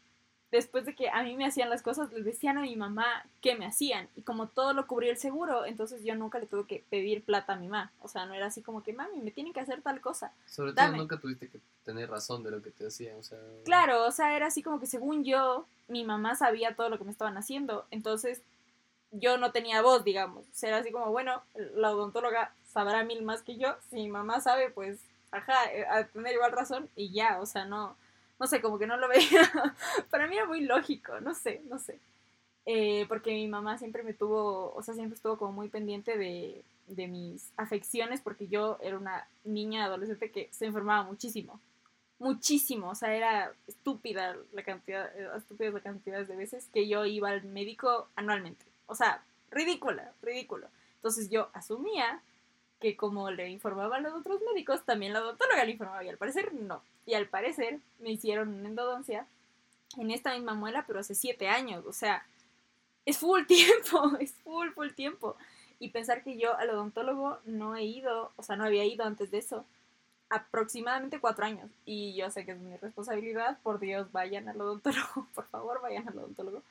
después 0.54 0.84
de 0.84 0.94
que 0.94 1.08
a 1.08 1.22
mí 1.24 1.36
me 1.36 1.46
hacían 1.46 1.68
las 1.68 1.82
cosas, 1.82 2.12
les 2.12 2.24
decían 2.24 2.58
a 2.58 2.62
mi 2.62 2.76
mamá 2.76 3.26
qué 3.40 3.56
me 3.56 3.66
hacían. 3.66 4.08
Y 4.14 4.22
como 4.22 4.46
todo 4.46 4.72
lo 4.72 4.86
cubría 4.86 5.10
el 5.10 5.18
seguro, 5.18 5.66
entonces 5.66 6.04
yo 6.04 6.14
nunca 6.14 6.38
le 6.38 6.46
tuve 6.46 6.64
que 6.66 6.84
pedir 6.90 7.24
plata 7.24 7.54
a 7.54 7.56
mi 7.56 7.66
mamá. 7.66 7.90
O 8.02 8.08
sea, 8.08 8.24
no 8.26 8.34
era 8.34 8.46
así 8.46 8.62
como 8.62 8.82
que, 8.82 8.92
mami, 8.92 9.18
me 9.20 9.32
tienen 9.32 9.52
que 9.52 9.60
hacer 9.60 9.82
tal 9.82 10.00
cosa. 10.00 10.32
Sobre 10.46 10.72
todo 10.72 10.92
nunca 10.92 11.18
tuviste 11.18 11.48
que 11.48 11.58
tener 11.84 12.08
razón 12.08 12.44
de 12.44 12.52
lo 12.52 12.62
que 12.62 12.70
te 12.70 12.86
hacían, 12.86 13.16
o 13.16 13.22
sea... 13.22 13.38
Claro, 13.64 14.06
o 14.06 14.12
sea, 14.12 14.36
era 14.36 14.46
así 14.46 14.62
como 14.62 14.78
que 14.78 14.86
según 14.86 15.24
yo, 15.24 15.66
mi 15.88 16.04
mamá 16.04 16.36
sabía 16.36 16.76
todo 16.76 16.88
lo 16.88 16.98
que 16.98 17.04
me 17.04 17.10
estaban 17.10 17.36
haciendo. 17.36 17.84
Entonces 17.90 18.40
yo 19.10 19.38
no 19.38 19.50
tenía 19.50 19.82
voz, 19.82 20.04
digamos. 20.04 20.44
O 20.44 20.54
sea, 20.54 20.68
era 20.70 20.78
así 20.78 20.92
como, 20.92 21.10
bueno, 21.10 21.42
la 21.74 21.90
odontóloga 21.90 22.54
sabrá 22.74 23.04
mil 23.04 23.22
más 23.22 23.42
que 23.42 23.56
yo. 23.56 23.76
Si 23.88 23.96
mi 23.96 24.08
mamá 24.08 24.40
sabe, 24.40 24.70
pues, 24.70 25.00
ajá, 25.30 25.54
eh, 25.72 25.86
a 25.88 26.04
tener 26.08 26.34
igual 26.34 26.52
razón 26.52 26.90
y 26.96 27.12
ya, 27.12 27.40
o 27.40 27.46
sea, 27.46 27.64
no, 27.64 27.96
no 28.38 28.46
sé, 28.46 28.60
como 28.60 28.78
que 28.78 28.86
no 28.86 28.96
lo 28.98 29.08
veía. 29.14 29.50
Para 30.10 30.26
mí 30.26 30.36
era 30.36 30.46
muy 30.46 30.60
lógico, 30.62 31.20
no 31.20 31.34
sé, 31.34 31.62
no 31.70 31.78
sé. 31.78 31.98
Eh, 32.66 33.06
porque 33.08 33.30
mi 33.30 33.46
mamá 33.46 33.78
siempre 33.78 34.02
me 34.02 34.12
tuvo, 34.14 34.74
o 34.74 34.82
sea, 34.82 34.94
siempre 34.94 35.16
estuvo 35.16 35.38
como 35.38 35.52
muy 35.52 35.68
pendiente 35.68 36.18
de, 36.18 36.64
de 36.88 37.08
mis 37.08 37.50
afecciones 37.56 38.20
porque 38.20 38.48
yo 38.48 38.78
era 38.80 38.98
una 38.98 39.26
niña 39.44 39.84
adolescente 39.84 40.30
que 40.30 40.48
se 40.50 40.66
enfermaba 40.66 41.04
muchísimo. 41.04 41.60
Muchísimo, 42.18 42.90
o 42.90 42.94
sea, 42.94 43.14
era 43.14 43.52
estúpida 43.66 44.36
la 44.52 44.62
cantidad, 44.62 45.06
eh, 45.18 45.28
estúpida 45.36 45.70
la 45.70 45.80
cantidad 45.80 46.24
de 46.26 46.36
veces 46.36 46.68
que 46.72 46.88
yo 46.88 47.04
iba 47.04 47.28
al 47.30 47.44
médico 47.44 48.08
anualmente. 48.16 48.64
O 48.86 48.94
sea, 48.94 49.22
ridícula, 49.50 50.12
ridículo. 50.22 50.68
Entonces 50.96 51.28
yo 51.28 51.50
asumía 51.52 52.22
que 52.84 52.98
como 52.98 53.30
le 53.30 53.48
informaba 53.48 53.96
a 53.96 54.00
los 54.00 54.12
otros 54.12 54.42
médicos, 54.42 54.84
también 54.84 55.14
la 55.14 55.22
odontóloga 55.22 55.64
le 55.64 55.70
informaba 55.70 56.04
y 56.04 56.10
al 56.10 56.18
parecer 56.18 56.52
no. 56.52 56.82
Y 57.06 57.14
al 57.14 57.26
parecer 57.26 57.80
me 57.98 58.10
hicieron 58.10 58.52
una 58.52 58.68
endodoncia 58.68 59.26
en 59.96 60.10
esta 60.10 60.34
misma 60.34 60.52
muela, 60.52 60.84
pero 60.86 61.00
hace 61.00 61.14
siete 61.14 61.48
años, 61.48 61.86
o 61.86 61.94
sea, 61.94 62.26
es 63.06 63.16
full 63.16 63.44
tiempo, 63.46 64.18
es 64.20 64.34
full, 64.44 64.68
full 64.72 64.90
tiempo. 64.90 65.34
Y 65.78 65.88
pensar 65.88 66.22
que 66.22 66.36
yo 66.36 66.54
al 66.58 66.68
odontólogo 66.68 67.38
no 67.46 67.74
he 67.74 67.84
ido, 67.84 68.32
o 68.36 68.42
sea, 68.42 68.56
no 68.56 68.64
había 68.64 68.84
ido 68.84 69.06
antes 69.06 69.30
de 69.30 69.38
eso, 69.38 69.64
aproximadamente 70.28 71.20
cuatro 71.20 71.46
años. 71.46 71.70
Y 71.86 72.14
yo 72.14 72.30
sé 72.30 72.44
que 72.44 72.52
es 72.52 72.58
mi 72.58 72.76
responsabilidad, 72.76 73.58
por 73.62 73.80
Dios, 73.80 74.12
vayan 74.12 74.46
al 74.50 74.60
odontólogo, 74.60 75.26
por 75.34 75.46
favor, 75.46 75.80
vayan 75.80 76.06
al 76.06 76.18
odontólogo. 76.18 76.62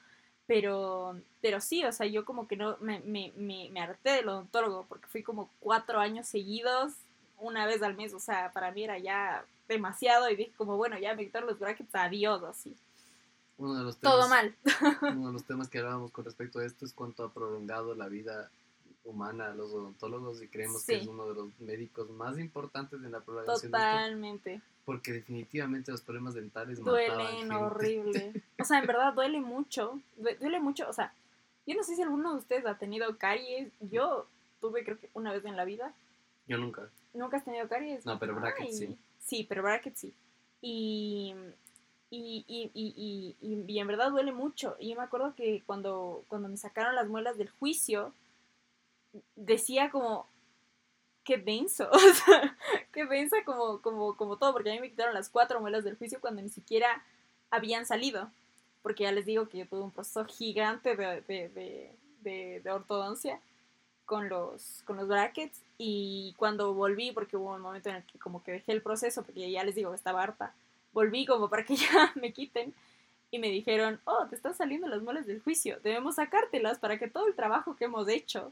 Pero, 0.46 1.18
pero 1.42 1.62
sí, 1.62 1.86
o 1.86 1.92
sea, 1.92 2.06
yo 2.06 2.26
como 2.26 2.48
que 2.48 2.58
no 2.58 2.78
me, 2.82 3.00
me, 3.02 3.32
me, 3.38 3.70
me 3.72 3.80
harté 3.80 4.12
del 4.12 4.28
odontólogo 4.28 4.86
porque 4.90 5.08
fui 5.08 5.24
como 5.24 5.50
cuatro 5.60 6.00
años 6.00 6.28
seguidos, 6.28 6.94
una 7.38 7.66
vez 7.66 7.82
al 7.82 7.96
mes, 7.96 8.14
o 8.14 8.20
sea, 8.20 8.52
para 8.52 8.72
mí 8.72 8.84
era 8.84 8.98
ya 8.98 9.46
demasiado 9.68 10.30
y 10.30 10.36
dije 10.36 10.52
como, 10.58 10.78
bueno, 10.78 10.98
ya 11.00 11.16
me 11.16 11.26
quitaron 11.26 11.50
los 11.50 11.60
brackets, 11.60 11.96
adiós, 11.96 12.44
así. 12.44 12.76
Uno 13.58 13.76
de 13.76 13.84
los 13.84 13.98
temas, 13.98 14.16
Todo 14.16 14.30
mal. 14.30 14.56
uno 15.16 15.28
de 15.28 15.34
los 15.34 15.46
temas 15.46 15.70
que 15.70 15.80
hablábamos 15.80 16.12
con 16.12 16.26
respecto 16.26 16.60
a 16.60 16.66
esto 16.66 16.86
es 16.86 16.94
cuánto 16.94 17.24
ha 17.24 17.34
prolongado 17.34 17.96
la 17.96 18.08
vida 18.08 18.50
humana 19.06 19.48
a 19.48 19.54
los 19.54 19.72
odontólogos 19.72 20.42
y 20.42 20.48
creemos 20.48 20.86
que 20.86 20.96
es 20.96 21.08
uno 21.08 21.28
de 21.28 21.36
los 21.36 21.60
médicos 21.60 22.10
más 22.10 22.40
importantes 22.40 23.02
en 23.04 23.12
la 23.12 23.22
prolongación 23.22 23.72
de 23.72 23.78
Totalmente. 23.78 24.62
Porque 24.86 25.12
definitivamente 25.14 25.92
los 25.92 26.02
problemas 26.02 26.34
dentales 26.34 26.84
Duelen 26.84 27.52
horrible. 27.52 28.34
O 28.60 28.64
sea, 28.66 28.80
en 28.80 28.88
verdad 28.88 29.14
duele 29.14 29.40
mucho. 29.42 30.00
due- 30.18 30.38
Duele 30.40 30.60
mucho. 30.60 30.90
O 30.90 30.94
sea, 30.94 31.14
yo 31.66 31.76
no 31.76 31.84
sé 31.84 31.96
si 31.96 32.02
alguno 32.02 32.32
de 32.34 32.40
ustedes 32.40 32.66
ha 32.66 32.78
tenido 32.78 33.18
caries. 33.18 33.72
Yo 33.80 34.28
tuve 34.62 34.84
creo 34.84 35.00
que 35.00 35.10
una 35.14 35.32
vez 35.32 35.44
en 35.46 35.56
la 35.58 35.66
vida. 35.66 35.94
Yo 36.48 36.58
nunca. 36.58 36.90
¿Nunca 37.14 37.38
has 37.38 37.46
tenido 37.46 37.68
caries? 37.70 38.06
No, 38.06 38.20
pero 38.20 38.36
brackets 38.36 38.70
Ay. 38.82 38.88
sí. 38.88 38.98
Sí, 39.20 39.46
pero 39.48 39.64
brackets 39.64 40.00
sí. 40.00 40.14
Y, 40.62 41.34
y, 42.10 42.44
y, 42.48 42.72
y, 42.74 42.94
y, 42.96 43.36
y- 43.42 43.66
y 43.74 43.80
en 43.80 43.88
verdad 43.88 44.12
duele 44.12 44.32
mucho. 44.34 44.76
Y 44.80 44.90
yo 44.90 44.96
me 44.98 45.04
acuerdo 45.04 45.34
que 45.36 45.62
cuando, 45.66 46.24
cuando 46.28 46.50
me 46.50 46.58
sacaron 46.58 46.96
las 46.96 47.08
muelas 47.08 47.38
del 47.38 47.50
juicio, 47.50 48.14
decía 49.36 49.90
como, 49.92 50.28
qué 51.24 51.38
denso, 51.38 51.90
o 51.92 52.00
sea, 52.00 52.58
qué 52.92 53.06
densa 53.06 53.38
como, 53.46 53.82
como, 53.82 54.16
como 54.18 54.38
todo, 54.38 54.54
porque 54.54 54.72
a 54.72 54.74
mí 54.74 54.80
me 54.80 54.90
quitaron 54.90 55.14
las 55.14 55.30
cuatro 55.30 55.60
muelas 55.62 55.84
del 55.84 55.98
juicio 55.98 56.20
cuando 56.22 56.42
ni 56.42 56.50
siquiera 56.50 57.04
habían 57.52 57.86
salido. 57.86 58.30
Porque 58.82 59.04
ya 59.04 59.12
les 59.14 59.26
digo 59.26 59.48
que 59.48 59.60
yo 59.60 59.68
tuve 59.68 59.80
un 59.82 59.92
proceso 59.92 60.26
gigante 60.26 60.96
de, 60.98 61.22
de, 61.22 61.50
de, 61.50 61.96
de- 62.22 62.62
de 62.62 62.72
ortodoncia 62.72 63.40
con 64.06 64.28
los, 64.30 64.84
con 64.86 64.98
los 64.98 65.08
brackets 65.08 65.62
y 65.78 66.34
cuando 66.38 66.74
volví, 66.74 67.12
porque 67.14 67.38
hubo 67.38 67.54
un 67.56 67.62
momento 67.62 67.90
en 67.90 67.98
el 67.98 68.04
que 68.04 68.20
como 68.20 68.44
que 68.44 68.52
dejé 68.52 68.74
el 68.74 68.82
proceso, 68.82 69.24
porque 69.24 69.50
ya 69.50 69.64
les 69.64 69.76
digo 69.76 69.92
que 69.92 69.96
estaba 69.96 70.22
harta, 70.24 70.54
volví 70.92 71.26
como 71.26 71.50
para 71.50 71.64
que 71.66 71.76
ya 71.78 72.12
me 72.16 72.34
quiten 72.34 72.74
y 73.32 73.40
me 73.40 73.48
dijeron, 73.50 74.00
oh, 74.06 74.26
te 74.28 74.36
están 74.36 74.54
saliendo 74.54 74.88
las 74.88 75.02
muelas 75.02 75.26
del 75.26 75.42
juicio, 75.42 75.80
debemos 75.84 76.16
sacártelas 76.16 76.78
para 76.80 77.00
que 77.00 77.08
todo 77.08 77.28
el 77.28 77.36
trabajo 77.36 77.76
que 77.76 77.86
hemos 77.86 78.08
hecho 78.10 78.52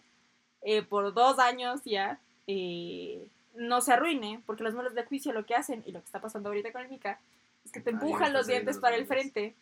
eh, 0.61 0.81
por 0.81 1.13
dos 1.13 1.39
años 1.39 1.81
ya 1.85 2.19
eh, 2.53 3.27
no 3.55 3.81
se 3.81 3.93
arruine, 3.93 4.41
porque 4.45 4.63
las 4.63 4.73
muelas 4.73 4.93
del 4.95 5.05
juicio 5.05 5.31
lo 5.33 5.45
que 5.45 5.55
hacen, 5.55 5.83
y 5.85 5.91
lo 5.91 5.99
que 5.99 6.05
está 6.05 6.19
pasando 6.21 6.49
ahorita 6.49 6.71
con 6.71 6.81
el 6.81 6.89
Mica, 6.89 7.19
es 7.65 7.71
que 7.71 7.79
te 7.79 7.89
Ah, 7.91 7.93
ya 7.93 7.99
empujan 7.99 8.33
los 8.33 8.47
dientes 8.47 8.75
los 8.75 8.81
para 8.81 8.95
el 8.95 9.05
frente, 9.05 9.55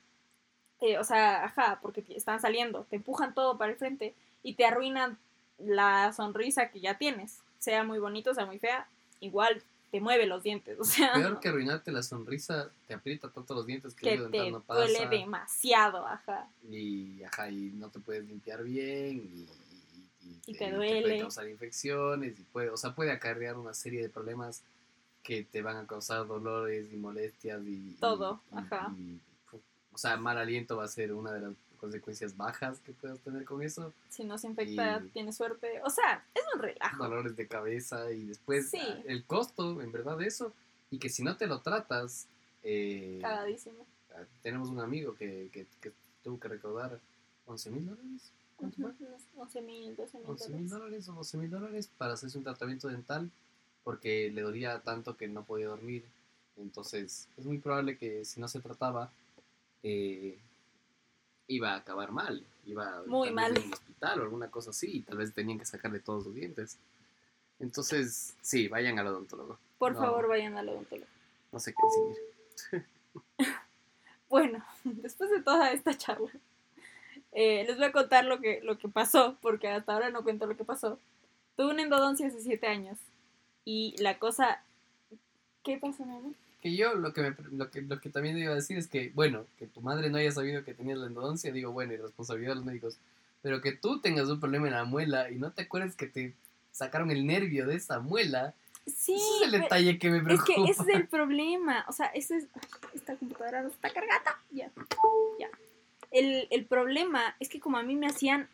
eh, 0.82 0.98
o 0.98 1.04
sea, 1.04 1.46
ajá, 1.46 1.80
porque 1.82 2.02
te- 2.02 2.16
están 2.18 2.40
saliendo, 2.40 2.86
te 2.90 2.96
empujan 2.96 3.34
todo 3.34 3.58
para 3.58 3.72
el 3.72 3.78
frente 3.78 4.14
y 4.44 4.54
te 4.54 4.66
arruinan 4.66 5.18
la 5.58 6.14
sonrisa 6.14 6.70
que 6.70 6.80
ya 6.80 6.98
tienes, 6.98 7.40
sea 7.60 7.84
muy 7.84 8.00
bonito, 8.00 8.34
sea 8.34 8.46
muy 8.46 8.60
fea, 8.60 8.88
igual 9.20 9.62
te 9.92 10.00
mueve 10.00 10.26
los 10.28 10.44
dientes, 10.44 10.80
o 10.80 10.84
sea, 10.86 11.14
Peor 11.14 11.40
que 11.42 11.50
arruinarte 11.50 11.92
la 11.92 12.04
sonrisa, 12.04 12.70
te 12.88 12.94
aprieta 12.94 13.30
tanto 13.30 13.54
los 13.56 13.66
dientes 13.66 13.94
que, 13.96 14.06
que 14.06 14.14
el 14.14 14.32
te 14.32 14.52
no 14.52 14.62
pasa. 14.62 14.82
duele 14.82 15.08
demasiado, 15.08 16.06
ajá. 16.08 16.48
y, 16.70 17.24
ajá, 17.24 17.50
y 17.50 17.72
no 17.72 17.90
te 17.90 18.00
puedes 18.00 18.24
limpiar 18.26 18.64
bien 18.64 19.18
y, 19.18 19.48
y- 20.24 20.52
Y 20.52 20.54
te 20.54 20.70
puede 20.74 20.76
duele. 21.02 21.20
causar 21.22 21.48
infecciones 21.50 22.40
y 22.40 22.44
puede, 22.44 22.70
o 22.70 22.78
sea, 22.78 22.94
puede 22.96 23.12
acarrear 23.12 23.58
una 23.58 23.74
serie 23.74 24.02
de 24.02 24.10
problemas 24.10 24.62
que 25.24 25.44
te 25.44 25.62
van 25.62 25.78
a 25.78 25.86
causar 25.88 26.26
dolores 26.28 26.92
y 26.92 26.96
molestias 26.96 27.62
y 27.66 27.98
Todo, 28.00 28.42
y- 28.52 28.58
ajá. 28.58 28.94
y, 28.98 29.20
fu- 29.46 29.62
o 29.94 29.98
sea, 29.98 30.18
mal 30.18 30.38
aliento 30.38 30.78
va 30.78 30.86
a 30.86 30.88
ser 30.88 31.14
una 31.14 31.32
de 31.32 31.42
las 31.42 31.54
consecuencias 31.80 32.36
bajas 32.36 32.80
que 32.80 32.92
puedas 32.92 33.20
tener 33.20 33.46
con 33.46 33.62
eso, 33.62 33.94
Si 34.10 34.24
no 34.26 34.38
se 34.38 34.48
infecta, 34.48 35.02
tienes 35.14 35.38
suerte, 35.38 35.82
o 35.84 35.90
sea, 35.90 36.26
es 36.36 36.42
un 36.54 36.62
relajo. 36.62 37.04
dolores 37.04 37.36
de 37.38 37.48
cabeza 37.48 38.12
y 38.12 38.26
después 38.26 38.70
Sí. 38.70 38.82
el 39.06 39.24
costo, 39.26 39.82
en 39.82 39.92
verdad, 39.92 40.18
de 40.18 40.28
eso 40.28 40.54
y 40.92 40.98
que 41.00 41.10
si 41.10 41.24
no 41.24 41.38
te 41.38 41.48
lo 41.48 41.62
tratas, 41.62 42.28
eh, 42.64 43.20
Cagadísimo. 43.22 43.86
tenemos 44.42 44.68
un 44.70 44.80
amigo 44.82 45.16
que, 45.16 45.50
que, 45.54 45.66
que 45.80 45.92
tuvo 46.24 46.38
que 46.40 46.48
recaudar 46.50 47.00
11 47.46 47.70
mil 47.72 47.86
dólares. 47.86 48.32
¿Cuánto 48.60 48.78
fue? 48.82 49.08
Unos 49.08 49.22
11 49.38 49.62
mil, 49.62 49.96
12 49.96 50.18
mil 50.20 50.28
11 50.30 50.50
mil 50.50 50.70
dólares. 50.70 51.10
o 51.10 51.14
12 51.14 51.38
mil 51.38 51.50
dólares 51.50 51.90
para 51.98 52.14
hacerse 52.14 52.38
un 52.38 52.44
tratamiento 52.44 52.88
dental 52.88 53.30
porque 53.84 54.30
le 54.32 54.42
dolía 54.42 54.80
tanto 54.82 55.16
que 55.18 55.28
no 55.28 55.44
podía 55.46 55.68
dormir. 55.68 56.04
Entonces, 56.58 57.28
es 57.38 57.46
muy 57.46 57.58
probable 57.60 57.98
que 57.98 58.26
si 58.26 58.40
no 58.42 58.48
se 58.50 58.60
trataba, 58.60 59.12
eh, 59.82 60.38
iba 61.48 61.72
a 61.74 61.78
acabar 61.78 62.12
mal. 62.12 62.46
Iba 62.66 63.02
Muy 63.08 63.32
mal. 63.32 63.56
en 63.58 63.64
un 63.68 63.74
hospital 63.74 64.20
o 64.20 64.24
alguna 64.24 64.52
cosa 64.52 64.72
así. 64.72 64.98
y 64.98 65.02
Tal 65.02 65.18
vez 65.18 65.34
tenían 65.34 65.58
que 65.58 65.66
sacarle 65.66 66.00
todos 66.02 66.26
los 66.26 66.36
dientes. 66.36 66.78
Entonces, 67.60 68.36
sí, 68.42 68.68
vayan 68.68 69.00
al 69.00 69.08
odontólogo. 69.08 69.58
Por 69.78 69.94
No. 69.94 70.00
favor, 70.00 70.28
vayan 70.28 70.58
al 70.58 70.70
odontólogo. 70.70 71.10
No 71.52 71.60
sé 71.60 71.74
qué 71.74 72.72
decir. 72.72 72.86
Bueno, 74.30 74.64
después 74.84 75.30
de 75.32 75.42
toda 75.42 75.72
esta 75.72 75.98
charla, 75.98 76.30
eh, 77.32 77.64
les 77.68 77.78
voy 77.78 77.86
a 77.86 77.92
contar 77.92 78.26
lo 78.26 78.40
que, 78.40 78.62
lo 78.64 78.78
que 78.78 78.88
pasó, 78.90 79.38
porque 79.42 79.68
hasta 79.68 79.94
ahora 79.94 80.10
no 80.10 80.24
cuento 80.24 80.46
lo 80.48 80.58
que 80.58 80.64
pasó. 80.66 81.00
Tuve 81.56 81.72
una 81.72 81.84
endodoncia 81.84 82.28
hace 82.28 82.42
7 82.42 82.68
años 82.68 82.98
y 83.66 83.96
la 84.00 84.18
cosa... 84.20 84.62
¿Qué 85.64 85.78
pasó, 85.78 86.06
mi 86.06 86.16
amor? 86.16 86.34
Que 86.62 86.76
yo 86.76 86.94
lo 86.96 87.14
que, 87.14 87.22
me- 87.22 87.36
lo, 87.52 87.70
que, 87.70 87.82
lo 87.82 88.00
que 88.02 88.10
también 88.10 88.38
iba 88.38 88.52
a 88.52 88.56
decir 88.56 88.78
es 88.78 88.88
que, 88.88 89.12
bueno, 89.14 89.46
que 89.58 89.68
tu 89.68 89.82
madre 89.82 90.10
no 90.10 90.18
haya 90.18 90.32
sabido 90.32 90.64
que 90.64 90.74
tenías 90.74 90.98
la 90.98 91.08
endodoncia, 91.08 91.52
digo, 91.52 91.72
bueno, 91.72 91.94
y 91.94 91.98
responsabilidad 91.98 92.52
de 92.52 92.56
los 92.56 92.66
médicos, 92.66 92.98
pero 93.42 93.62
que 93.62 93.72
tú 93.74 94.00
tengas 94.02 94.28
un 94.30 94.40
problema 94.40 94.68
en 94.68 94.74
la 94.74 94.84
muela 94.86 95.30
y 95.30 95.36
no 95.36 95.52
te 95.52 95.62
acuerdes 95.64 95.96
que 95.96 96.08
te 96.08 96.34
sacaron 96.72 97.12
el 97.12 97.26
nervio 97.28 97.66
de 97.68 97.76
esa 97.76 98.00
muela, 98.00 98.54
Sí, 98.88 99.14
ese 99.14 99.46
es 99.46 99.54
el 99.54 99.62
detalle 99.62 100.00
que 100.00 100.10
me 100.10 100.18
es 100.18 100.24
preocupa. 100.24 100.54
que 100.56 100.72
ese 100.72 100.82
es 100.82 100.88
el 100.90 101.08
problema. 101.08 101.86
O 101.88 101.92
sea, 101.92 102.08
ese 102.08 102.38
es... 102.38 102.48
Esta 102.96 103.16
computadora 103.18 103.62
no 103.62 103.68
está 103.68 103.92
cargada. 103.92 104.40
Ya, 104.52 104.72
ya. 105.40 105.48
El, 106.12 106.48
el 106.50 106.66
problema 106.66 107.36
es 107.40 107.50
que 107.50 107.60
como 107.60 107.78
a 107.78 107.84
mí 107.84 107.96
me 107.96 108.08
hacían 108.08 108.50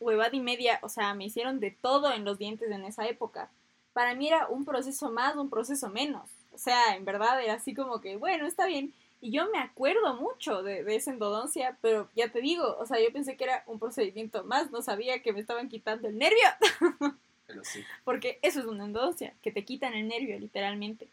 huevada 0.00 0.34
y 0.34 0.40
media, 0.40 0.78
o 0.82 0.88
sea, 0.88 1.14
me 1.14 1.26
hicieron 1.26 1.60
de 1.60 1.70
todo 1.70 2.12
en 2.12 2.24
los 2.24 2.38
dientes 2.38 2.70
en 2.70 2.84
esa 2.84 3.06
época. 3.06 3.50
Para 3.92 4.14
mí 4.14 4.28
era 4.28 4.46
un 4.48 4.64
proceso 4.64 5.10
más, 5.10 5.36
un 5.36 5.50
proceso 5.50 5.88
menos. 5.88 6.28
O 6.52 6.58
sea, 6.58 6.96
en 6.96 7.04
verdad 7.04 7.42
era 7.42 7.54
así 7.54 7.74
como 7.74 8.00
que, 8.00 8.16
bueno, 8.16 8.46
está 8.46 8.66
bien. 8.66 8.92
Y 9.20 9.32
yo 9.32 9.50
me 9.50 9.58
acuerdo 9.58 10.14
mucho 10.14 10.62
de, 10.62 10.84
de 10.84 10.96
esa 10.96 11.10
endodoncia, 11.10 11.76
pero 11.82 12.08
ya 12.14 12.30
te 12.30 12.40
digo, 12.40 12.76
o 12.78 12.86
sea, 12.86 13.00
yo 13.00 13.12
pensé 13.12 13.36
que 13.36 13.44
era 13.44 13.64
un 13.66 13.78
procedimiento 13.80 14.44
más, 14.44 14.70
no 14.70 14.80
sabía 14.80 15.22
que 15.22 15.32
me 15.32 15.40
estaban 15.40 15.68
quitando 15.68 16.08
el 16.08 16.18
nervio. 16.18 16.48
Pero 17.48 17.64
sí, 17.64 17.82
Porque 18.04 18.38
eso 18.42 18.60
es 18.60 18.66
una 18.66 18.84
endodoncia, 18.84 19.32
que 19.42 19.50
te 19.50 19.64
quitan 19.64 19.94
el 19.94 20.06
nervio 20.06 20.38
literalmente. 20.38 21.08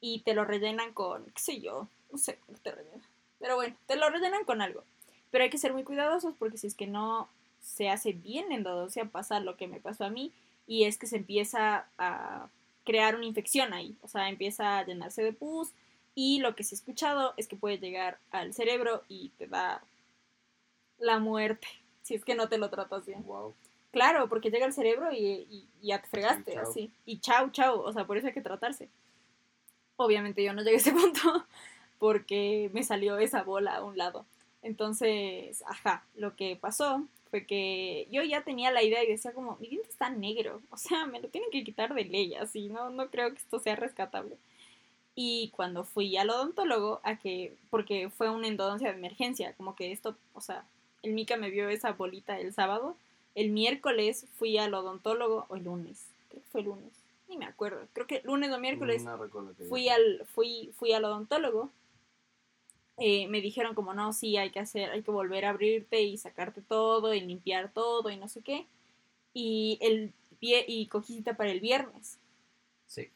Y 0.00 0.20
te 0.20 0.34
lo 0.34 0.44
rellenan 0.44 0.92
con, 0.92 1.24
qué 1.24 1.40
sé 1.40 1.60
yo, 1.60 1.88
no 2.12 2.18
sé 2.18 2.38
te 2.62 2.70
rellenan. 2.70 3.07
Pero 3.40 3.56
bueno, 3.56 3.76
te 3.86 3.96
lo 3.96 4.08
rellenan 4.10 4.44
con 4.44 4.60
algo. 4.62 4.82
Pero 5.30 5.44
hay 5.44 5.50
que 5.50 5.58
ser 5.58 5.72
muy 5.72 5.84
cuidadosos 5.84 6.34
porque 6.38 6.58
si 6.58 6.66
es 6.66 6.74
que 6.74 6.86
no 6.86 7.28
se 7.60 7.88
hace 7.90 8.12
bien 8.12 8.48
la 8.48 8.54
endodoncia, 8.56 9.04
pasa 9.06 9.40
lo 9.40 9.56
que 9.56 9.68
me 9.68 9.80
pasó 9.80 10.04
a 10.04 10.10
mí. 10.10 10.32
Y 10.66 10.84
es 10.84 10.98
que 10.98 11.06
se 11.06 11.16
empieza 11.16 11.86
a 11.98 12.48
crear 12.84 13.14
una 13.16 13.26
infección 13.26 13.72
ahí. 13.72 13.96
O 14.02 14.08
sea, 14.08 14.28
empieza 14.28 14.78
a 14.78 14.84
llenarse 14.84 15.22
de 15.22 15.32
pus. 15.32 15.70
Y 16.14 16.40
lo 16.40 16.56
que 16.56 16.64
sí 16.64 16.74
he 16.74 16.78
escuchado 16.78 17.34
es 17.36 17.46
que 17.46 17.56
puede 17.56 17.78
llegar 17.78 18.18
al 18.30 18.52
cerebro 18.54 19.04
y 19.08 19.30
te 19.38 19.46
da 19.46 19.82
la 20.98 21.18
muerte. 21.18 21.66
Si 22.02 22.14
es 22.14 22.24
que 22.24 22.34
no 22.34 22.48
te 22.48 22.56
lo 22.56 22.70
tratas 22.70 23.04
bien. 23.04 23.22
wow. 23.26 23.54
Claro, 23.92 24.30
porque 24.30 24.50
llega 24.50 24.64
al 24.64 24.72
cerebro 24.72 25.12
y, 25.12 25.18
y- 25.18 25.68
y 25.82 25.88
ya 25.88 26.00
te 26.00 26.08
fregaste, 26.08 26.52
Sí, 26.52 26.56
así. 26.56 26.92
Y 27.04 27.18
chau, 27.20 27.50
chau. 27.50 27.80
O 27.82 27.92
sea, 27.92 28.06
por 28.06 28.16
eso 28.16 28.28
hay 28.28 28.32
que 28.32 28.40
tratarse. 28.40 28.88
Obviamente 29.96 30.42
yo 30.42 30.54
no 30.54 30.62
llegué 30.62 30.76
a 30.76 30.80
ese 30.80 30.92
punto 30.94 31.46
porque 31.98 32.70
me 32.72 32.82
salió 32.82 33.18
esa 33.18 33.42
bola 33.42 33.76
a 33.76 33.84
un 33.84 33.96
lado. 33.96 34.24
Entonces, 34.62 35.62
ajá, 35.66 36.04
lo 36.16 36.34
que 36.36 36.56
pasó 36.56 37.04
fue 37.30 37.46
que 37.46 38.08
yo 38.10 38.22
ya 38.22 38.42
tenía 38.42 38.70
la 38.70 38.82
idea 38.82 39.04
y 39.04 39.08
decía 39.08 39.32
como, 39.32 39.56
mi 39.56 39.68
diente 39.68 39.88
está 39.88 40.10
negro, 40.10 40.62
o 40.70 40.76
sea, 40.76 41.06
me 41.06 41.20
lo 41.20 41.28
tienen 41.28 41.50
que 41.50 41.64
quitar 41.64 41.94
de 41.94 42.04
ley, 42.04 42.34
así, 42.34 42.68
no, 42.68 42.90
no 42.90 43.08
creo 43.10 43.30
que 43.30 43.38
esto 43.38 43.60
sea 43.60 43.76
rescatable. 43.76 44.36
Y 45.14 45.50
cuando 45.50 45.84
fui 45.84 46.16
al 46.16 46.30
odontólogo, 46.30 47.00
a 47.02 47.16
que, 47.16 47.56
porque 47.70 48.08
fue 48.08 48.30
una 48.30 48.46
endodoncia 48.46 48.90
de 48.90 48.98
emergencia, 48.98 49.52
como 49.54 49.74
que 49.74 49.92
esto, 49.92 50.16
o 50.32 50.40
sea, 50.40 50.64
el 51.02 51.12
Mica 51.12 51.36
me 51.36 51.50
vio 51.50 51.68
esa 51.68 51.92
bolita 51.92 52.38
el 52.38 52.52
sábado, 52.52 52.96
el 53.34 53.50
miércoles 53.50 54.26
fui 54.36 54.58
al 54.58 54.74
odontólogo, 54.74 55.46
o 55.48 55.56
el 55.56 55.64
lunes, 55.64 56.06
creo 56.28 56.42
que 56.42 56.48
fue 56.50 56.60
el 56.60 56.66
lunes, 56.68 56.92
ni 57.28 57.36
me 57.36 57.46
acuerdo, 57.46 57.86
creo 57.92 58.06
que 58.06 58.22
lunes 58.24 58.50
o 58.52 58.58
miércoles 58.58 59.04
No 59.04 59.18
fui 59.68 59.88
al, 59.88 60.24
fui, 60.34 60.72
fui 60.76 60.92
al 60.92 61.04
odontólogo. 61.04 61.70
Eh, 63.00 63.28
me 63.28 63.40
dijeron 63.40 63.74
como 63.74 63.94
no, 63.94 64.12
sí, 64.12 64.36
hay 64.36 64.50
que 64.50 64.58
hacer, 64.60 64.90
hay 64.90 65.02
que 65.02 65.10
volver 65.10 65.44
a 65.44 65.50
abrirte 65.50 66.02
y 66.02 66.16
sacarte 66.18 66.62
todo 66.62 67.14
y 67.14 67.20
limpiar 67.20 67.72
todo 67.72 68.10
y 68.10 68.16
no 68.16 68.28
sé 68.28 68.42
qué. 68.42 68.66
Y 69.34 69.78
el 69.80 70.12
vie- 70.40 70.64
y 70.66 70.86
cogí 70.86 71.14
cita 71.14 71.36
para 71.36 71.50
el 71.50 71.60
viernes. 71.60 72.18
Sí. 72.86 73.08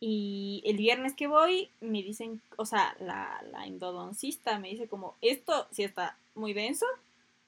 Y 0.00 0.62
el 0.66 0.76
viernes 0.76 1.14
que 1.14 1.26
voy, 1.26 1.70
me 1.80 2.02
dicen, 2.02 2.42
o 2.56 2.66
sea, 2.66 2.94
la, 3.00 3.42
la 3.50 3.66
endodoncista 3.66 4.58
me 4.58 4.68
dice 4.68 4.88
como, 4.88 5.16
esto 5.22 5.66
sí 5.70 5.82
está 5.84 6.18
muy 6.34 6.52
denso, 6.52 6.84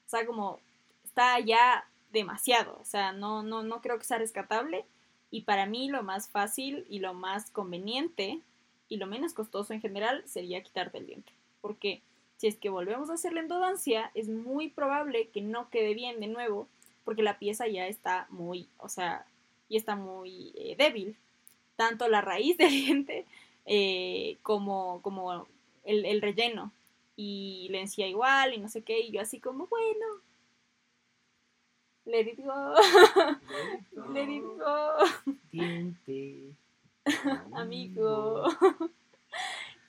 o 0.07 0.09
sea, 0.09 0.25
como 0.25 0.59
está 1.03 1.39
ya 1.39 1.87
demasiado, 2.11 2.79
o 2.81 2.85
sea, 2.85 3.11
no, 3.11 3.43
no, 3.43 3.61
no 3.61 3.81
creo 3.81 3.99
que 3.99 4.05
sea 4.05 4.17
rescatable. 4.17 4.85
Y 5.31 5.41
para 5.41 5.67
mí 5.67 5.89
lo 5.89 6.01
más 6.01 6.27
fácil 6.29 6.85
y 6.89 6.97
lo 6.99 7.13
más 7.13 7.51
conveniente 7.51 8.39
y 8.87 8.97
lo 8.97 9.05
menos 9.05 9.33
costoso 9.33 9.73
en 9.73 9.81
general 9.81 10.23
sería 10.27 10.63
quitarte 10.63 10.97
el 10.97 11.05
diente. 11.05 11.31
Porque 11.61 12.01
si 12.37 12.47
es 12.47 12.55
que 12.57 12.69
volvemos 12.69 13.09
a 13.09 13.13
hacer 13.13 13.33
la 13.33 13.41
endodoncia, 13.41 14.11
es 14.13 14.29
muy 14.29 14.69
probable 14.69 15.29
que 15.29 15.41
no 15.41 15.69
quede 15.69 15.93
bien 15.93 16.19
de 16.19 16.27
nuevo, 16.27 16.67
porque 17.03 17.23
la 17.23 17.39
pieza 17.39 17.67
ya 17.67 17.87
está 17.87 18.27
muy, 18.29 18.69
o 18.77 18.89
sea, 18.89 19.25
ya 19.69 19.77
está 19.77 19.95
muy 19.95 20.53
eh, 20.55 20.75
débil. 20.77 21.17
Tanto 21.75 22.07
la 22.07 22.21
raíz 22.21 22.57
del 22.57 22.69
diente 22.71 23.25
eh, 23.65 24.37
como, 24.41 25.01
como 25.01 25.47
el, 25.83 26.05
el 26.05 26.21
relleno. 26.21 26.71
Y 27.15 27.67
la 27.71 27.79
encía 27.79 28.07
igual 28.07 28.53
y 28.53 28.59
no 28.59 28.69
sé 28.69 28.81
qué, 28.81 29.01
y 29.01 29.11
yo 29.11 29.19
así 29.19 29.41
como, 29.41 29.67
bueno, 29.67 30.05
let 32.05 32.27
it 32.27 32.39
go, 32.39 32.73
let 34.13 34.29
it 34.29 34.43
go. 34.57 35.05
Diente. 35.51 36.55
amigo. 37.53 38.45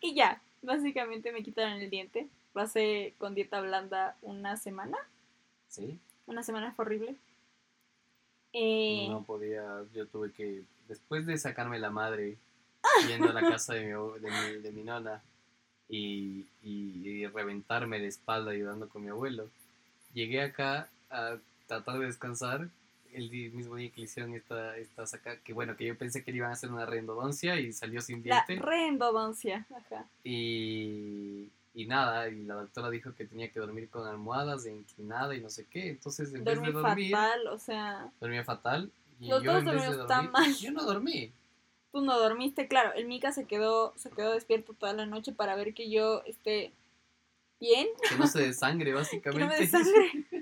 y 0.01 0.15
ya, 0.15 0.43
básicamente 0.63 1.33
me 1.33 1.43
quitaron 1.43 1.81
el 1.81 1.91
diente. 1.91 2.29
Pasé 2.53 3.15
con 3.19 3.35
dieta 3.35 3.61
blanda 3.61 4.17
una 4.23 4.57
semana. 4.57 4.99
Sí. 5.69 5.99
Una 6.27 6.43
semana 6.43 6.73
fue 6.73 6.85
horrible. 6.85 7.17
Eh, 8.53 9.07
No 9.09 9.23
podía, 9.23 9.85
yo 9.95 10.07
tuve 10.09 10.33
que, 10.33 10.63
después 10.89 11.27
de 11.27 11.39
sacarme 11.39 11.79
la 11.79 11.91
madre, 11.91 12.37
yendo 13.09 13.31
a 13.31 13.33
la 13.33 13.41
casa 13.49 13.75
de 13.75 13.85
mi, 13.87 13.93
de 14.21 14.31
mi, 14.31 14.63
de 14.63 14.73
mi 14.73 14.83
nona 14.83 15.23
y, 15.89 16.47
y- 16.63 17.09
y 17.09 17.27
reventarme 17.27 18.01
de 18.01 18.09
espalda 18.09 18.51
ayudando 18.51 18.89
con 18.89 19.05
mi 19.05 19.11
abuelo, 19.11 19.49
llegué 20.15 20.43
acá 20.43 20.89
a 21.11 21.37
tratar 21.69 21.99
de 22.01 22.07
descansar 22.07 22.69
el 23.15 23.31
mismo 23.53 23.77
día 23.77 23.91
que 23.91 24.01
le 24.01 24.05
hicieron 24.05 24.35
esta, 24.35 24.77
esta 24.77 25.07
saca, 25.07 25.37
que 25.41 25.53
bueno, 25.53 25.77
que 25.77 25.87
yo 25.87 25.97
pensé 25.97 26.23
que 26.25 26.31
le 26.31 26.39
iban 26.39 26.51
a 26.51 26.55
hacer 26.55 26.71
una 26.71 26.87
reendodoncia 26.87 27.59
y 27.59 27.73
salió 27.73 28.01
sin 28.01 28.23
la 28.27 28.45
diente. 28.47 28.65
reendodoncia. 28.65 29.67
Ajá. 29.75 30.07
Y, 30.25 31.49
y 31.75 31.87
nada, 31.87 32.29
y 32.29 32.43
la 32.45 32.55
doctora 32.55 32.91
dijo 32.91 33.15
que 33.15 33.25
tenía 33.25 33.51
que 33.51 33.61
dormir 33.61 33.89
con 33.91 34.07
almohadas 34.07 34.65
de 34.65 34.73
inclinada 34.73 35.35
y 35.35 35.41
no 35.41 35.49
sé 35.51 35.67
qué. 35.67 35.89
Entonces, 35.91 36.33
en 36.35 36.45
Dormí 36.45 36.67
vez 36.67 36.75
de 36.75 36.81
dormir, 36.81 37.11
fatal, 37.13 37.47
o 37.49 37.59
sea, 37.59 38.13
dormía 38.21 38.45
fatal. 38.45 38.91
Y 39.21 39.29
Los 39.29 39.43
yo 39.43 39.53
dos 39.53 39.61
en 39.61 39.67
vez 39.67 39.75
de 39.75 39.81
dormimos 39.87 40.07
tan 40.09 40.31
mal. 40.31 40.55
yo 40.57 40.71
no 40.73 40.85
dormí. 40.85 41.33
tú 41.93 42.01
no 42.01 42.19
dormiste. 42.19 42.69
Claro, 42.69 42.93
el 42.95 43.07
Mika 43.07 43.33
se 43.33 43.45
quedó, 43.47 43.93
se 43.97 44.11
quedó 44.11 44.33
despierto 44.33 44.73
toda 44.75 44.93
la 44.95 45.07
noche 45.07 45.33
para 45.33 45.55
ver 45.57 45.75
que 45.75 45.91
yo 45.91 46.23
esté 46.25 46.73
bien. 47.61 47.87
Que 48.09 48.17
no 48.17 48.27
se 48.27 48.41
desangre, 48.41 48.87
que 48.91 48.95
básicamente. 48.95 49.41
no 49.45 49.49
me 49.49 49.59
desangre. 49.59 50.27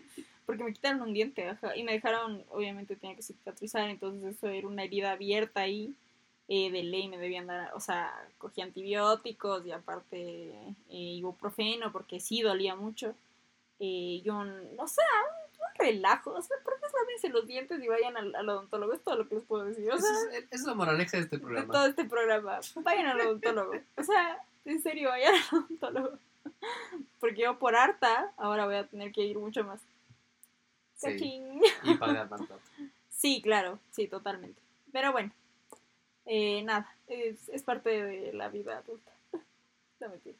Porque 0.59 0.64
me 0.64 0.72
quitaron 0.74 1.02
un 1.02 1.12
diente, 1.14 1.48
ajá, 1.48 1.76
y 1.76 1.84
me 1.84 1.92
dejaron, 1.92 2.44
obviamente 2.50 2.96
tenía 2.96 3.16
que 3.16 3.22
cicatrizar, 3.22 3.88
entonces 3.88 4.36
eso 4.36 4.48
era 4.48 4.66
una 4.66 4.82
herida 4.84 5.12
abierta 5.12 5.61
ahí. 5.61 5.94
eh, 6.48 6.70
de 6.70 6.82
ley 6.82 7.09
me 7.09 7.18
debían 7.18 7.46
dar, 7.46 7.72
o 7.74 7.80
sea, 7.80 8.11
cogí 8.38 8.61
antibióticos 8.62 9.66
y 9.66 9.70
aparte 9.72 10.16
eh, 10.48 10.74
ibuprofeno 10.88 11.92
porque 11.92 12.20
sí 12.20 12.40
dolía 12.42 12.74
mucho. 12.74 13.14
Eh, 13.80 14.22
yo, 14.24 14.44
no 14.44 14.88
sé, 14.88 15.02
un, 15.02 15.61
un 15.61 15.74
relajo, 15.78 16.30
o 16.32 16.42
sea, 16.42 16.56
por 16.64 16.74
qué 16.80 16.86
lávense 16.92 17.28
los 17.28 17.46
dientes 17.46 17.82
y 17.82 17.88
vayan 17.88 18.16
al, 18.16 18.34
al 18.34 18.48
odontólogo, 18.48 18.92
es 18.94 19.02
todo 19.04 19.16
lo 19.16 19.28
que 19.28 19.34
les 19.36 19.44
puedo 19.44 19.64
decir. 19.64 19.90
O 19.92 19.98
sea, 19.98 20.11
es, 20.32 20.44
es 20.50 20.62
la 20.64 20.74
moraleja 20.74 21.16
de 21.18 21.24
este 21.24 21.36
de 21.36 21.42
programa. 21.42 21.72
todo 21.72 21.86
este 21.86 22.04
programa. 22.06 22.61
Vayan 22.76 23.06
al 23.06 23.20
odontólogo. 23.20 23.72
O 23.96 24.02
sea, 24.02 24.42
en 24.64 24.82
serio, 24.82 25.11
vayan 25.11 25.34
al 25.34 25.42
odontólogo. 25.59 26.18
Porque 27.20 27.42
yo 27.42 27.59
por 27.59 27.76
harta, 27.76 28.32
ahora 28.38 28.64
voy 28.64 28.76
a 28.76 28.86
tener 28.86 29.12
que 29.12 29.22
ir 29.22 29.38
mucho 29.38 29.64
más. 29.64 29.80
Sí, 30.99 31.12
Cachín. 31.12 31.62
y 31.84 31.94
pagar 31.94 32.28
tanto. 32.28 32.59
Sí, 33.09 33.40
claro, 33.40 33.78
sí, 33.90 34.09
totalmente. 34.09 34.61
Pero 34.92 35.12
bueno, 35.12 35.32
eh, 36.26 36.62
nada, 36.62 36.92
es, 37.07 37.49
es 37.49 37.62
parte 37.62 38.03
de 38.03 38.32
la 38.32 38.49
vida 38.49 38.78
adulta. 38.78 39.12
No 40.01 40.09
mentira. 40.11 40.36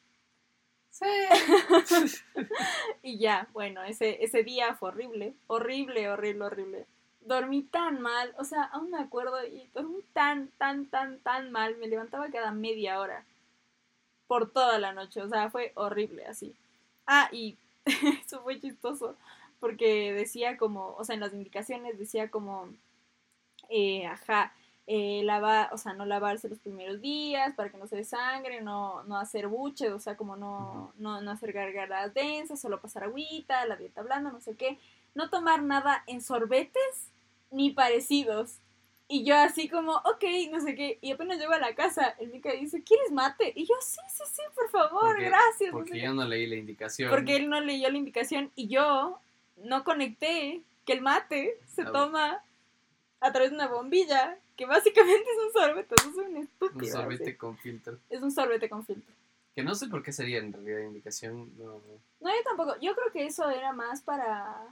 Y 3.03 3.17
ya, 3.17 3.47
bueno, 3.53 3.83
ese, 3.83 4.23
ese 4.23 4.43
día 4.43 4.75
fue 4.75 4.89
horrible, 4.89 5.33
horrible, 5.47 6.09
horrible, 6.09 6.45
horrible. 6.45 6.85
Dormí 7.21 7.63
tan 7.63 8.01
mal, 8.01 8.33
o 8.37 8.43
sea, 8.43 8.63
aún 8.63 8.91
me 8.91 8.99
acuerdo 8.99 9.45
y 9.45 9.69
dormí 9.73 10.01
tan, 10.13 10.47
tan, 10.57 10.85
tan, 10.87 11.19
tan 11.19 11.51
mal. 11.51 11.77
Me 11.77 11.87
levantaba 11.87 12.29
cada 12.29 12.51
media 12.51 12.99
hora 12.99 13.23
por 14.27 14.51
toda 14.51 14.79
la 14.79 14.93
noche, 14.93 15.21
o 15.21 15.29
sea, 15.29 15.49
fue 15.49 15.71
horrible 15.75 16.25
así. 16.25 16.55
Ah, 17.05 17.29
y 17.31 17.57
eso 17.85 18.41
fue 18.41 18.59
chistoso 18.59 19.15
porque 19.59 20.13
decía 20.13 20.57
como, 20.57 20.95
o 20.95 21.03
sea, 21.03 21.15
en 21.15 21.21
las 21.21 21.33
indicaciones 21.33 21.97
decía 21.99 22.29
como, 22.29 22.69
eh, 23.69 24.05
ajá, 24.05 24.53
eh, 24.87 25.21
lavar, 25.23 25.69
o 25.71 25.77
sea, 25.77 25.93
no 25.93 26.05
lavarse 26.05 26.49
los 26.49 26.59
primeros 26.59 26.99
días 27.01 27.53
para 27.55 27.69
que 27.69 27.77
no 27.77 27.85
se 27.85 27.95
desangre, 27.97 28.61
no, 28.61 29.03
no 29.03 29.17
hacer 29.17 29.47
buches, 29.47 29.91
o 29.91 29.99
sea, 29.99 30.17
como 30.17 30.35
no, 30.35 30.93
no, 30.97 31.21
no 31.21 31.29
hacer 31.31 31.53
gargaras 31.53 32.13
densas, 32.13 32.59
solo 32.59 32.81
pasar 32.81 33.03
agüita, 33.03 33.65
la 33.67 33.75
dieta 33.75 34.01
blanda, 34.01 34.31
no 34.31 34.41
sé 34.41 34.55
qué, 34.55 34.79
no 35.13 35.29
tomar 35.29 35.61
nada 35.61 36.03
en 36.07 36.21
sorbetes 36.21 37.11
ni 37.51 37.69
parecidos. 37.71 38.57
Y 39.11 39.23
yo 39.23 39.35
así 39.35 39.67
como, 39.69 39.93
ok, 39.97 40.23
no 40.51 40.59
sé 40.59 40.75
qué, 40.75 40.97
y 41.01 41.11
apenas 41.11 41.39
llego 41.39 41.53
a 41.53 41.59
la 41.59 41.73
casa, 41.75 42.15
el 42.19 42.29
Mika 42.29 42.51
dice, 42.53 42.83
¿quieres 42.83 43.11
mate? 43.11 43.53
Y 43.55 43.65
yo, 43.65 43.73
sí, 43.81 43.99
sí, 44.07 44.23
sí, 44.31 44.41
por 44.55 44.69
favor, 44.69 45.01
Porque- 45.01 45.25
gracias. 45.25 45.59
no 45.59 45.65
sé 45.67 45.71
Porque 45.71 45.91
qué. 45.93 46.01
yo 46.01 46.13
no 46.13 46.25
leí 46.25 46.45
la 46.47 46.55
indicación. 46.55 47.09
Porque 47.11 47.35
él 47.35 47.49
no 47.49 47.59
leyó 47.59 47.89
la 47.89 47.97
indicación 47.97 48.51
y 48.55 48.67
yo 48.67 49.19
no 49.63 49.83
conecté 49.83 50.61
que 50.85 50.93
el 50.93 51.01
mate 51.01 51.59
se 51.67 51.83
Ah, 51.83 51.91
toma 51.91 52.43
a 53.21 53.31
través 53.31 53.51
de 53.51 53.55
una 53.57 53.67
bombilla, 53.67 54.37
que 54.55 54.65
básicamente 54.65 55.23
es 55.31 55.45
un 55.45 55.51
sorbete, 55.61 55.95
eso 55.99 56.09
es 56.09 56.15
un 56.15 56.25
un 56.35 56.37
estúpido. 56.43 56.91
sorbete 56.97 57.23
así. 57.23 57.35
con 57.35 57.57
filtro. 57.57 57.97
Es 58.09 58.21
un 58.21 58.31
sorbete 58.31 58.69
con 58.69 58.85
filtro. 58.85 59.13
Que 59.55 59.63
no 59.63 59.75
sé 59.75 59.87
por 59.87 60.03
qué 60.03 60.11
sería 60.13 60.37
en 60.39 60.53
realidad 60.53 60.79
indicación. 60.79 61.51
No. 61.57 61.81
No, 62.21 62.29
yo 62.29 62.43
tampoco. 62.45 62.75
Yo 62.79 62.95
creo 62.95 63.11
que 63.11 63.25
eso 63.25 63.49
era 63.49 63.73
más 63.73 64.01
para. 64.01 64.67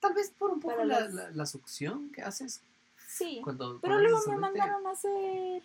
Tal 0.00 0.14
vez 0.14 0.30
por 0.30 0.50
un 0.52 0.60
poco 0.60 0.74
Para 0.74 0.86
la, 0.86 1.00
la, 1.08 1.30
la 1.30 1.46
succión 1.46 2.10
que 2.12 2.22
haces 2.22 2.62
Sí. 3.08 3.40
cuando. 3.44 3.78
Pero 3.80 3.98
luego 3.98 4.16
me 4.18 4.22
sorbete. 4.22 4.40
mandaron 4.40 4.86
a 4.86 4.90
hacer 4.90 5.62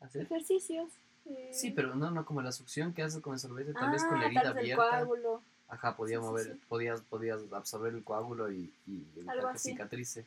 ¿Hacer? 0.00 0.22
ejercicios. 0.22 0.90
eh, 1.26 1.50
Sí, 1.52 1.70
pero 1.70 1.94
no, 1.94 2.10
no 2.10 2.24
como 2.26 2.42
la 2.42 2.52
succión 2.52 2.92
que 2.92 3.02
haces 3.02 3.20
con 3.22 3.32
el 3.34 3.38
sorbete, 3.40 3.72
tal 3.72 3.90
vez 3.90 4.04
con 4.04 4.16
ah, 4.16 4.20
la 4.20 4.26
herida 4.26 4.42
tal 4.42 4.54
vez 4.54 4.64
el 4.64 4.72
abierta. 4.72 4.90
coágulo. 4.98 5.42
Ajá, 5.68 5.96
podía 5.96 6.18
Sí, 6.18 6.22
sí, 6.22 6.28
mover, 6.28 6.44
sí. 6.46 6.60
podías, 6.68 7.00
podías 7.02 7.40
absorber 7.52 7.92
el 7.94 8.04
coágulo 8.04 8.50
y, 8.52 8.72
y 8.86 9.04
evitar 9.16 9.52
que 9.52 9.58
cicatrice. 9.58 10.24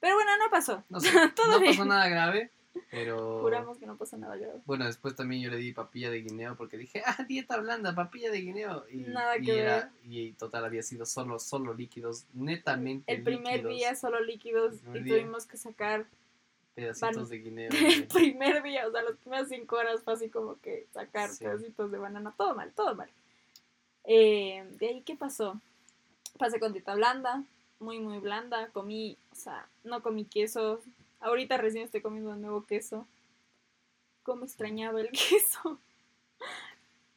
Pero 0.00 0.14
bueno, 0.14 0.30
no 0.38 0.50
pasó. 0.50 0.82
No 0.88 0.98
sé, 1.00 1.10
Todo 1.34 1.60
no 1.60 1.64
pasó 1.64 1.84
nada 1.84 2.08
grave, 2.08 2.50
pero 2.90 3.40
Juramos 3.42 3.78
que 3.78 3.86
no 3.86 3.96
pasó 3.96 4.16
nada 4.16 4.36
grave. 4.36 4.60
bueno, 4.64 4.86
después 4.86 5.14
también 5.14 5.42
yo 5.42 5.50
le 5.50 5.58
di 5.58 5.72
papilla 5.72 6.10
de 6.10 6.22
guineo 6.22 6.56
porque 6.56 6.76
dije, 6.78 7.02
ah, 7.06 7.22
dieta 7.28 7.58
blanda, 7.58 7.94
papilla 7.94 8.30
de 8.30 8.40
guineo. 8.40 8.84
Y, 8.90 8.96
Nada 8.98 9.38
y 9.38 9.44
que 9.44 9.60
era, 9.60 9.92
y 10.04 10.32
total 10.32 10.64
había 10.64 10.82
sido 10.82 11.04
solo, 11.06 11.38
solo 11.38 11.72
líquidos, 11.74 12.24
netamente 12.34 13.12
El 13.12 13.22
primer 13.22 13.54
líquidos, 13.62 13.74
día 13.76 13.94
solo 13.94 14.20
líquidos 14.20 14.74
y 14.94 14.98
día. 15.00 15.16
tuvimos 15.16 15.46
que 15.46 15.56
sacar 15.56 16.06
pedacitos 16.74 17.28
de 17.28 17.38
guineo. 17.38 17.70
el 17.70 18.06
primer 18.08 18.62
día, 18.62 18.86
o 18.88 18.90
sea, 18.92 19.02
las 19.02 19.16
primeras 19.18 19.48
cinco 19.48 19.76
horas 19.76 20.02
fue 20.02 20.14
así 20.14 20.30
como 20.30 20.58
que 20.60 20.86
sacar 20.92 21.28
Sí. 21.30 21.44
pedacitos 21.44 21.90
de 21.92 21.98
banana, 21.98 22.32
todo 22.36 22.54
mal, 22.54 22.72
todo 22.72 22.94
mal. 22.94 23.08
Eh, 24.12 24.66
de 24.80 24.88
ahí, 24.88 25.02
¿qué 25.02 25.14
pasó? 25.14 25.60
Pasé 26.36 26.58
con 26.58 26.72
dieta 26.72 26.96
blanda, 26.96 27.44
muy, 27.78 28.00
muy 28.00 28.18
blanda, 28.18 28.68
comí, 28.72 29.16
o 29.30 29.36
sea, 29.36 29.68
no 29.84 30.02
comí 30.02 30.24
queso, 30.24 30.80
ahorita 31.20 31.56
recién 31.58 31.84
estoy 31.84 32.00
comiendo 32.02 32.32
de 32.32 32.38
nuevo 32.40 32.64
queso. 32.66 33.06
¿Cómo 34.24 34.44
extrañaba 34.44 35.00
el 35.00 35.10
queso? 35.12 35.78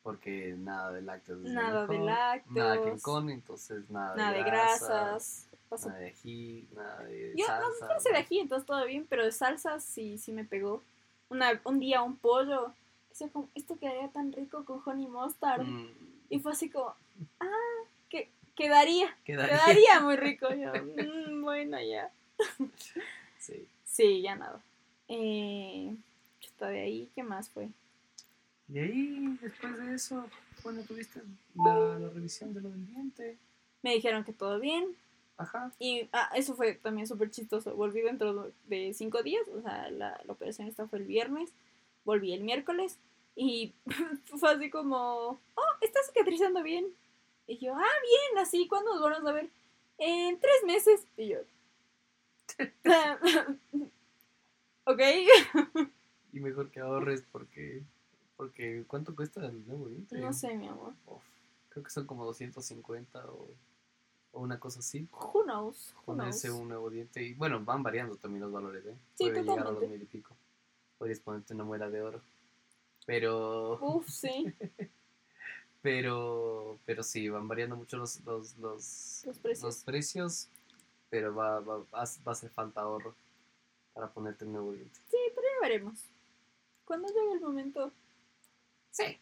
Porque 0.04 0.54
nada 0.56 0.92
de 0.92 1.02
lácteos. 1.02 1.40
Nada 1.42 1.88
de 1.88 1.98
lácteos. 1.98 2.56
Nada 2.56 2.84
que 2.84 3.02
con, 3.02 3.30
entonces 3.32 3.90
nada, 3.90 4.16
Nada 4.16 4.34
de 4.34 4.44
grasas, 4.44 4.88
grasas. 4.90 5.50
Pasó- 5.70 5.88
Nada 5.90 6.00
de 6.02 6.08
ají, 6.10 6.68
nada 6.76 7.04
de 7.06 7.34
Yo 7.36 7.48
no 7.48 7.54
salsa. 7.72 7.88
no 7.92 8.00
sé 8.02 8.10
de 8.12 8.18
ají, 8.18 8.38
entonces 8.40 8.68
todo 8.68 8.86
bien, 8.86 9.08
pero 9.10 9.24
de 9.26 9.32
salsas 9.32 9.84
sí, 9.84 10.20
sí 10.20 10.32
me 10.32 10.46
pegó. 10.46 10.84
Una, 11.30 11.60
un 11.64 11.80
día 11.80 12.04
un 12.04 12.18
pollo, 12.18 12.72
decía 13.10 13.30
como, 13.30 13.50
esto 13.56 13.80
quedaría 13.80 14.10
tan 14.10 14.32
rico 14.32 14.64
con 14.66 14.80
honey 14.86 15.08
mustard. 15.08 15.64
Mm, 15.66 15.88
Y 16.34 16.40
fue 16.40 16.52
así 16.54 16.70
como, 16.70 16.94
ah, 17.40 17.48
que 18.10 18.30
quedaría, 18.56 19.16
Quedaría. 19.24 19.58
quedaría 19.58 20.00
muy 20.02 20.16
rico. 20.28 20.48
Yo, 20.54 20.72
"Mm, 20.74 21.42
bueno, 21.44 21.78
ya. 21.82 22.12
Sí. 23.40 23.68
Sí, 23.86 24.22
ya 24.22 24.36
nada. 24.36 24.62
Eh, 25.10 25.94
chuta, 26.40 26.70
de 26.70 26.80
ahí, 26.82 27.10
¿qué 27.14 27.24
más 27.24 27.50
fue? 27.50 27.68
Y 28.70 28.80
ahí, 28.80 29.38
después 29.42 29.78
de 29.78 29.94
eso, 29.96 30.26
bueno, 30.64 30.82
tuviste 30.84 31.22
la, 31.56 32.00
la 32.00 32.10
revisión 32.10 32.54
de 32.54 32.62
lo 32.62 32.70
del 32.70 32.88
diente. 32.88 33.38
Me 33.82 33.94
dijeron 33.94 34.24
que 34.24 34.32
todo 34.34 34.60
bien. 34.60 34.96
Ajá. 35.38 35.72
Y 35.78 36.08
ah, 36.14 36.32
eso 36.36 36.56
fue 36.56 36.74
también 36.76 37.06
súper 37.06 37.30
chistoso. 37.32 37.76
Volví 37.76 38.00
dentro 38.02 38.52
de 38.68 38.94
cinco 38.94 39.22
días. 39.24 39.46
O 39.50 39.62
sea, 39.62 39.90
la, 39.92 40.20
la 40.26 40.32
operación 40.34 40.68
esta 40.70 40.88
fue 40.88 41.00
el 41.00 41.06
viernes. 41.06 41.50
Volví 42.06 42.34
el 42.34 42.44
miércoles. 42.44 42.98
Y 43.36 43.74
fue 44.26 44.52
así 44.52 44.70
como, 44.70 45.40
oh, 45.56 45.74
está 45.82 46.02
cicatrizando 46.04 46.64
bien. 46.64 46.88
Y 47.48 47.58
yo, 47.58 47.74
ah, 47.76 47.82
bien, 48.02 48.38
así, 48.38 48.68
¿cuándo 48.68 48.94
nos 48.94 49.02
vamos 49.02 49.30
a 49.30 49.34
ver? 49.34 49.50
En 49.98 50.40
tres 50.40 50.64
meses. 50.66 51.08
Y 51.18 51.30
yo, 51.30 51.40
ok. 54.86 55.02
Y 56.32 56.40
mejor 56.40 56.70
que 56.72 56.80
ahorres 56.80 57.24
porque, 57.32 57.84
porque 58.38 58.84
¿cuánto 58.88 59.16
cuesta 59.16 59.46
el 59.46 59.66
nuevo 59.68 59.88
diente? 59.88 60.18
No 60.18 60.34
sé, 60.34 60.56
mi 60.56 60.68
amor. 60.68 60.94
Uf, 61.06 61.24
creo 61.70 61.84
que 61.84 61.90
son 61.90 62.06
como 62.06 62.26
250 62.26 63.26
o, 63.32 63.50
o 64.32 64.42
una 64.42 64.60
cosa 64.60 64.80
así. 64.80 65.08
Who 65.12 65.44
knows? 65.44 65.44
Who 65.44 65.46
knows? 65.46 65.96
Ponerse 66.06 66.52
un 66.52 66.68
nuevo 66.68 66.90
diente. 66.90 67.24
Y 67.24 67.34
bueno, 67.34 67.64
van 67.64 67.84
variando 67.84 68.16
también 68.16 68.42
los 68.42 68.52
valores, 68.52 68.86
¿eh? 68.86 68.98
Sí, 69.16 69.26
Puede 69.26 69.42
llegar 69.42 69.60
a 69.60 69.62
los 69.62 69.74
totalmente. 69.74 69.98
mil 69.98 70.04
y 70.04 70.06
pico. 70.06 70.36
Podrías 70.98 71.20
ponerte 71.20 71.54
una 71.54 71.64
muela 71.64 71.90
de 71.90 72.02
oro. 72.02 72.22
Pero, 73.06 73.78
Uf, 73.82 74.08
sí, 74.10 74.54
pero, 75.82 76.80
pero 76.86 77.04
sí, 77.04 77.28
van 77.30 77.48
variando 77.48 77.76
mucho 77.76 77.98
los, 77.98 78.22
los, 78.22 78.58
los, 78.58 79.24
Los 79.26 79.38
precios. 79.40 79.84
precios, 79.84 80.48
pero 81.10 81.36
va, 81.36 81.60
va, 81.60 81.78
va, 81.78 81.84
a- 82.04 82.22
va 82.26 82.28
a 82.28 82.32
hacer 82.32 82.50
falta 82.50 82.82
ahorro 82.82 83.16
para 83.94 84.08
ponerte 84.10 84.46
un 84.46 84.54
nuevo 84.54 84.72
diente. 84.74 85.00
pero 85.12 85.42
ya 85.48 85.68
veremos. 85.68 86.00
Cuando 86.86 87.08
llegue 87.10 87.34
el 87.34 87.42
momento. 87.42 87.92
Sí. 88.92 89.18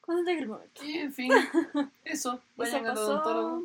Cuando 0.00 0.22
llegue 0.30 0.42
el 0.42 0.48
momento. 0.48 0.84
Y 0.84 0.98
en 0.98 1.12
fin, 1.12 1.30
eso, 2.04 2.40
vayan 2.56 2.86
al 2.86 2.96
odontólogo. 2.98 3.64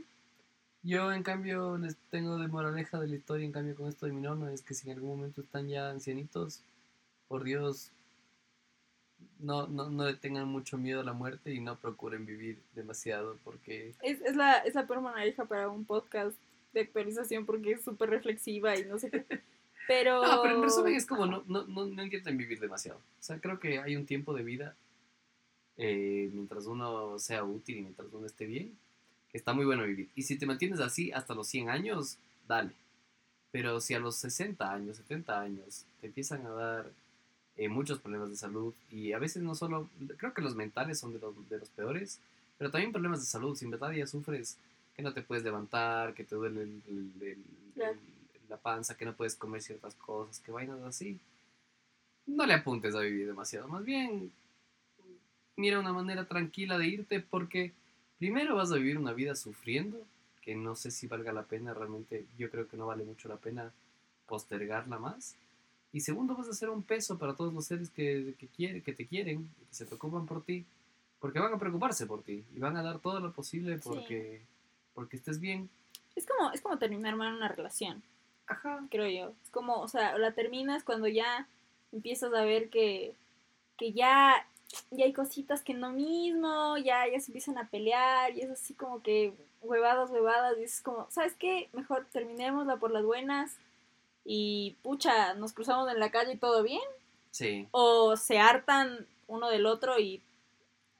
Yo, 0.84 1.12
en 1.14 1.22
cambio, 1.22 1.78
les 1.78 1.96
tengo 2.10 2.38
de 2.40 2.48
moraleja 2.48 3.00
de 3.00 3.08
la 3.08 3.16
historia, 3.16 3.46
en 3.46 3.52
cambio, 3.52 3.76
con 3.76 3.88
esto 3.88 4.08
de 4.08 4.14
mi 4.14 4.22
nono, 4.22 4.48
es 4.50 4.64
que 4.64 4.74
si 4.74 4.90
en 4.90 4.96
algún 4.98 5.12
momento 5.12 5.42
están 5.42 5.68
ya 5.68 5.92
ancianitos, 5.92 6.64
por 7.28 7.44
Dios, 7.44 7.92
no, 9.40 9.68
no, 9.68 9.90
no 9.90 10.06
le 10.06 10.14
tengan 10.16 10.48
mucho 10.48 10.78
miedo 10.78 11.02
a 11.02 11.04
la 11.04 11.14
muerte 11.14 11.54
y 11.54 11.60
no 11.60 11.76
procuren 11.78 12.26
vivir 12.26 12.60
demasiado, 12.76 13.38
porque 13.44 13.94
Es, 14.02 14.22
es, 14.22 14.36
la, 14.36 14.58
es 14.60 14.76
la 14.76 14.88
peor 14.88 15.02
maneja 15.02 15.46
para 15.46 15.70
un 15.70 15.86
podcast 15.86 16.36
de 16.74 16.82
actualización 16.82 17.46
porque 17.46 17.74
es 17.74 17.84
súper 17.84 18.10
reflexiva 18.10 18.78
y 18.78 18.86
no 18.86 19.00
sé 19.00 19.10
qué. 19.12 19.26
Pero. 19.88 20.22
No, 20.22 20.42
pero 20.44 20.56
en 20.58 20.64
resumen 20.64 20.94
es 20.94 21.06
como 21.06 21.26
no, 21.26 21.44
no, 21.48 21.64
no, 21.64 21.86
no 21.86 22.04
intenten 22.04 22.38
vivir 22.38 22.60
demasiado. 22.60 23.00
O 23.00 23.24
sea, 23.24 23.40
creo 23.40 23.60
que 23.60 23.80
hay 23.80 23.96
un 23.96 24.06
tiempo 24.06 24.34
de 24.34 24.44
vida 24.44 24.76
eh, 25.76 26.30
mientras 26.32 26.68
uno 26.68 27.18
sea 27.18 27.44
útil 27.44 27.78
y 27.78 27.82
mientras 27.82 28.08
uno 28.14 28.28
esté 28.28 28.46
bien, 28.46 28.78
que 29.32 29.38
está 29.38 29.54
muy 29.54 29.66
bueno 29.66 29.84
vivir. 29.84 30.10
Y 30.16 30.22
si 30.22 30.38
te 30.38 30.46
mantienes 30.46 30.80
así 30.80 31.12
hasta 31.12 31.34
los 31.34 31.48
100 31.48 31.70
años, 31.70 32.18
dale. 32.48 32.72
Pero 33.52 33.82
si 33.82 33.96
a 33.96 34.00
los 34.00 34.16
60 34.18 34.72
años, 34.72 34.98
70 34.98 35.42
años, 35.42 35.86
te 36.00 36.08
empiezan 36.08 36.46
a 36.46 36.52
dar 36.52 36.92
eh, 37.62 37.70
muchos 37.70 38.00
problemas 38.00 38.30
de 38.32 38.36
salud 38.38 38.74
y 38.90 39.12
a 39.14 39.20
veces 39.20 39.44
no 39.44 39.54
solo, 39.54 39.88
creo 40.18 40.34
que 40.34 40.42
los 40.42 40.56
mentales 40.56 40.98
son 41.00 41.14
de 41.14 41.20
los, 41.20 41.34
de 41.50 41.60
los 41.60 41.70
peores, 41.70 42.20
pero 42.58 42.72
también 42.72 42.92
problemas 42.92 43.20
de 43.20 43.26
salud. 43.28 43.56
Si 43.56 43.66
en 43.66 43.72
verdad 43.72 43.92
ya 43.92 44.08
sufres 44.08 44.58
que 44.96 45.04
no 45.04 45.14
te 45.14 45.22
puedes 45.22 45.44
levantar, 45.44 46.14
que 46.16 46.24
te 46.24 46.36
duele 46.36 46.64
el- 46.64 46.82
el- 46.88 47.22
el- 47.22 47.38
Claro. 47.76 47.94
el- 47.94 48.50
la 48.50 48.58
panza, 48.58 48.98
que 48.98 49.06
no 49.06 49.14
puedes 49.14 49.36
comer 49.36 49.62
ciertas 49.62 49.94
cosas, 49.96 50.40
que 50.40 50.52
vainas 50.52 50.82
así, 50.82 51.20
no 52.26 52.46
le 52.46 52.54
apuntes 52.54 52.96
a 52.96 53.00
vivir 53.02 53.28
demasiado. 53.28 53.68
Más 53.68 53.84
bien, 53.86 54.32
mira 55.56 55.80
una 55.80 55.94
manera 55.94 56.26
tranquila 56.26 56.78
de 56.78 56.88
irte 56.88 57.20
porque 57.20 57.72
primero 58.18 58.56
vas 58.56 58.72
a 58.72 58.76
vivir 58.76 58.98
una 58.98 59.14
vida 59.14 59.36
sufriendo, 59.36 60.00
que 60.42 60.56
no 60.56 60.76
sé 60.76 60.90
si 60.92 61.08
valga 61.08 61.32
la 61.32 61.44
pena, 61.44 61.74
realmente 61.74 62.26
yo 62.38 62.50
creo 62.50 62.68
que 62.68 62.78
no 62.78 62.88
vale 62.88 63.04
mucho 63.04 63.30
la 63.30 63.38
pena 63.38 63.72
postergarla 64.28 64.98
más. 64.98 65.36
Y 65.94 66.00
segundo, 66.02 66.36
vas 66.36 66.48
a 66.48 66.54
ser 66.54 66.70
un 66.70 66.84
peso 66.84 67.18
para 67.18 67.36
todos 67.36 67.54
los 67.54 67.66
seres 67.66 67.90
que, 67.90 68.34
que, 68.40 68.48
quiere, 68.48 68.82
que 68.82 68.94
te 68.94 69.06
quieren 69.08 69.50
y 69.62 69.66
que 69.66 69.74
se 69.76 69.86
preocupan 69.86 70.26
por 70.26 70.44
ti, 70.44 70.66
porque 71.20 71.40
van 71.40 71.54
a 71.54 71.60
preocuparse 71.60 72.06
por 72.06 72.24
ti 72.24 72.46
y 72.56 72.60
van 72.60 72.78
a 72.78 72.84
dar 72.84 73.00
todo 73.00 73.20
lo 73.20 73.34
posible 73.34 73.78
Sí. 73.78 73.82
porque, 73.84 74.42
porque 74.94 75.18
estés 75.18 75.40
bien. 75.40 75.70
Es 76.16 76.26
como, 76.26 76.52
es 76.52 76.62
como 76.62 76.78
terminar 76.78 77.16
mal 77.16 77.36
una 77.36 77.48
relación, 77.50 78.02
Ajá. 78.48 78.86
creo 78.90 79.10
yo. 79.10 79.34
Es 79.44 79.50
como, 79.50 79.80
o 79.82 79.88
sea, 79.88 80.18
la 80.18 80.32
terminas 80.34 80.84
cuando 80.84 81.08
ya 81.08 81.48
empiezas 81.92 82.34
a 82.34 82.44
ver 82.46 82.70
que, 82.70 83.14
que 83.78 83.92
ya, 83.92 84.48
ya 84.92 85.06
hay 85.06 85.14
cositas 85.14 85.62
que 85.62 85.74
no 85.74 85.92
mismo, 85.92 86.78
ya, 86.78 87.06
ya 87.12 87.20
se 87.20 87.32
empiezan 87.32 87.58
a 87.58 87.68
pelear 87.70 88.36
y 88.38 88.42
es 88.42 88.50
así 88.50 88.74
como 88.74 89.02
que 89.04 89.34
huevadas, 89.62 90.10
huevadas. 90.10 90.58
Y 90.58 90.64
es 90.64 90.82
como, 90.82 91.06
¿sabes 91.12 91.34
qué? 91.38 91.70
Mejor 91.74 92.06
terminémosla 92.14 92.78
por 92.78 92.92
las 92.92 93.04
buenas 93.04 93.58
y 94.26 94.76
pucha, 94.84 95.34
nos 95.36 95.54
cruzamos 95.54 95.92
en 95.92 96.00
la 96.00 96.12
calle 96.12 96.34
y 96.34 96.38
todo 96.38 96.64
bien. 96.64 96.82
Sí, 97.32 97.68
O 97.72 98.18
se 98.18 98.40
hartan 98.40 99.06
uno 99.28 99.50
del 99.50 99.66
otro 99.66 99.98
y, 100.00 100.22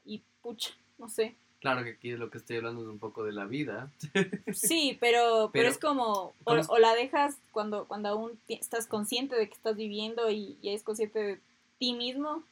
y 0.06 0.22
pucha, 0.42 0.72
no 0.98 1.10
sé. 1.10 1.36
claro 1.60 1.84
que 1.84 1.92
aquí 1.92 2.12
lo 2.12 2.30
que 2.32 2.38
estoy 2.38 2.56
hablando 2.58 2.82
es 2.82 2.88
un 2.88 3.00
poco 3.00 3.24
de 3.24 3.34
la 3.34 3.46
vida. 3.46 3.92
Sí, 4.54 4.98
pero, 5.00 5.50
pero, 5.52 5.64
Pero- 5.64 5.70
es 5.70 5.78
como, 5.78 6.06
o, 6.14 6.34
¿cómo 6.46 6.58
es? 6.62 6.70
o 6.70 6.78
la 6.80 6.96
dejas 6.96 7.38
cuando, 7.52 7.86
cuando 7.86 8.10
aún 8.10 8.40
estás 8.48 8.88
consciente 8.88 9.36
de 9.36 9.48
que 9.48 9.54
estás 9.56 9.76
viviendo 9.76 10.30
y, 10.32 10.58
y 10.62 10.70
eres 10.70 10.84
consciente 10.84 11.20
de 11.20 11.40
ti 11.80 11.94
mismo, 11.94 12.44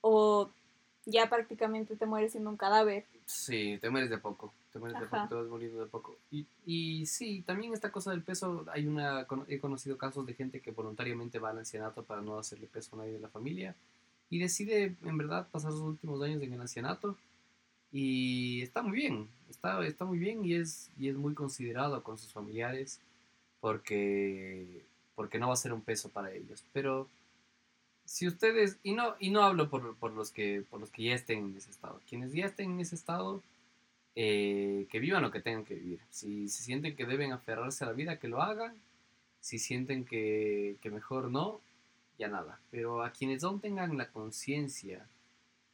o 0.00 0.50
ya 1.04 1.28
prácticamente 1.28 1.96
te 1.96 2.06
mueres 2.06 2.32
siendo 2.32 2.50
un 2.50 2.56
cadáver. 2.56 3.04
Sí, 3.26 3.78
te 3.80 3.90
mueres 3.90 4.10
de 4.10 4.18
poco, 4.18 4.52
te 4.76 4.80
mueres 4.80 5.00
de 5.00 5.06
poco, 5.06 5.28
te 5.28 5.34
vas 5.34 5.46
muriendo 5.48 5.80
de 5.80 5.86
poco. 5.86 6.18
Y, 6.30 6.46
y 6.66 7.06
sí, 7.06 7.42
también 7.46 7.72
esta 7.72 7.90
cosa 7.90 8.10
del 8.10 8.22
peso, 8.22 8.66
hay 8.70 8.86
una, 8.86 9.26
he 9.48 9.58
conocido 9.58 9.96
casos 9.96 10.26
de 10.26 10.34
gente 10.34 10.60
que 10.60 10.70
voluntariamente 10.70 11.38
va 11.38 11.50
al 11.50 11.58
ancianato 11.58 12.02
para 12.02 12.20
no 12.20 12.38
hacerle 12.38 12.66
peso 12.66 12.94
a 12.94 12.98
nadie 12.98 13.12
de 13.12 13.20
la 13.20 13.28
familia 13.28 13.74
y 14.28 14.38
decide 14.38 14.94
en 15.02 15.16
verdad 15.16 15.48
pasar 15.50 15.72
sus 15.72 15.80
últimos 15.80 16.22
años 16.22 16.42
en 16.42 16.52
el 16.52 16.60
ancianato 16.60 17.16
y 17.90 18.60
está 18.60 18.82
muy 18.82 18.96
bien, 18.96 19.28
está, 19.48 19.84
está 19.86 20.04
muy 20.04 20.18
bien 20.18 20.44
y 20.44 20.54
es, 20.54 20.90
y 20.98 21.08
es 21.08 21.16
muy 21.16 21.32
considerado 21.32 22.02
con 22.02 22.18
sus 22.18 22.32
familiares 22.32 23.00
porque, 23.60 24.84
porque 25.14 25.38
no 25.38 25.48
va 25.48 25.54
a 25.54 25.56
ser 25.56 25.72
un 25.72 25.80
peso 25.80 26.10
para 26.10 26.32
ellos. 26.32 26.62
Pero 26.74 27.08
si 28.04 28.26
ustedes, 28.26 28.76
y 28.82 28.92
no, 28.92 29.14
y 29.20 29.30
no 29.30 29.42
hablo 29.42 29.70
por, 29.70 29.96
por 29.96 30.12
los 30.12 30.30
que, 30.32 30.62
por 30.68 30.80
los 30.80 30.90
que 30.90 31.04
ya 31.04 31.14
estén 31.14 31.38
en 31.46 31.56
ese 31.56 31.70
estado, 31.70 31.98
quienes 32.06 32.34
ya 32.34 32.44
estén 32.44 32.72
en 32.72 32.80
ese 32.80 32.94
estado, 32.94 33.42
eh, 34.16 34.86
que 34.90 34.98
vivan 34.98 35.22
lo 35.22 35.30
que 35.30 35.42
tengan 35.42 35.64
que 35.64 35.74
vivir. 35.74 36.00
Si 36.10 36.48
se 36.48 36.62
sienten 36.62 36.96
que 36.96 37.04
deben 37.04 37.32
aferrarse 37.32 37.84
a 37.84 37.88
la 37.88 37.92
vida, 37.92 38.18
que 38.18 38.28
lo 38.28 38.42
hagan. 38.42 38.74
Si 39.40 39.58
sienten 39.58 40.04
que, 40.04 40.76
que 40.80 40.90
mejor 40.90 41.30
no, 41.30 41.60
ya 42.18 42.28
nada. 42.28 42.58
Pero 42.70 43.04
a 43.04 43.10
quienes 43.12 43.44
aún 43.44 43.60
tengan 43.60 43.96
la 43.96 44.10
conciencia 44.10 45.06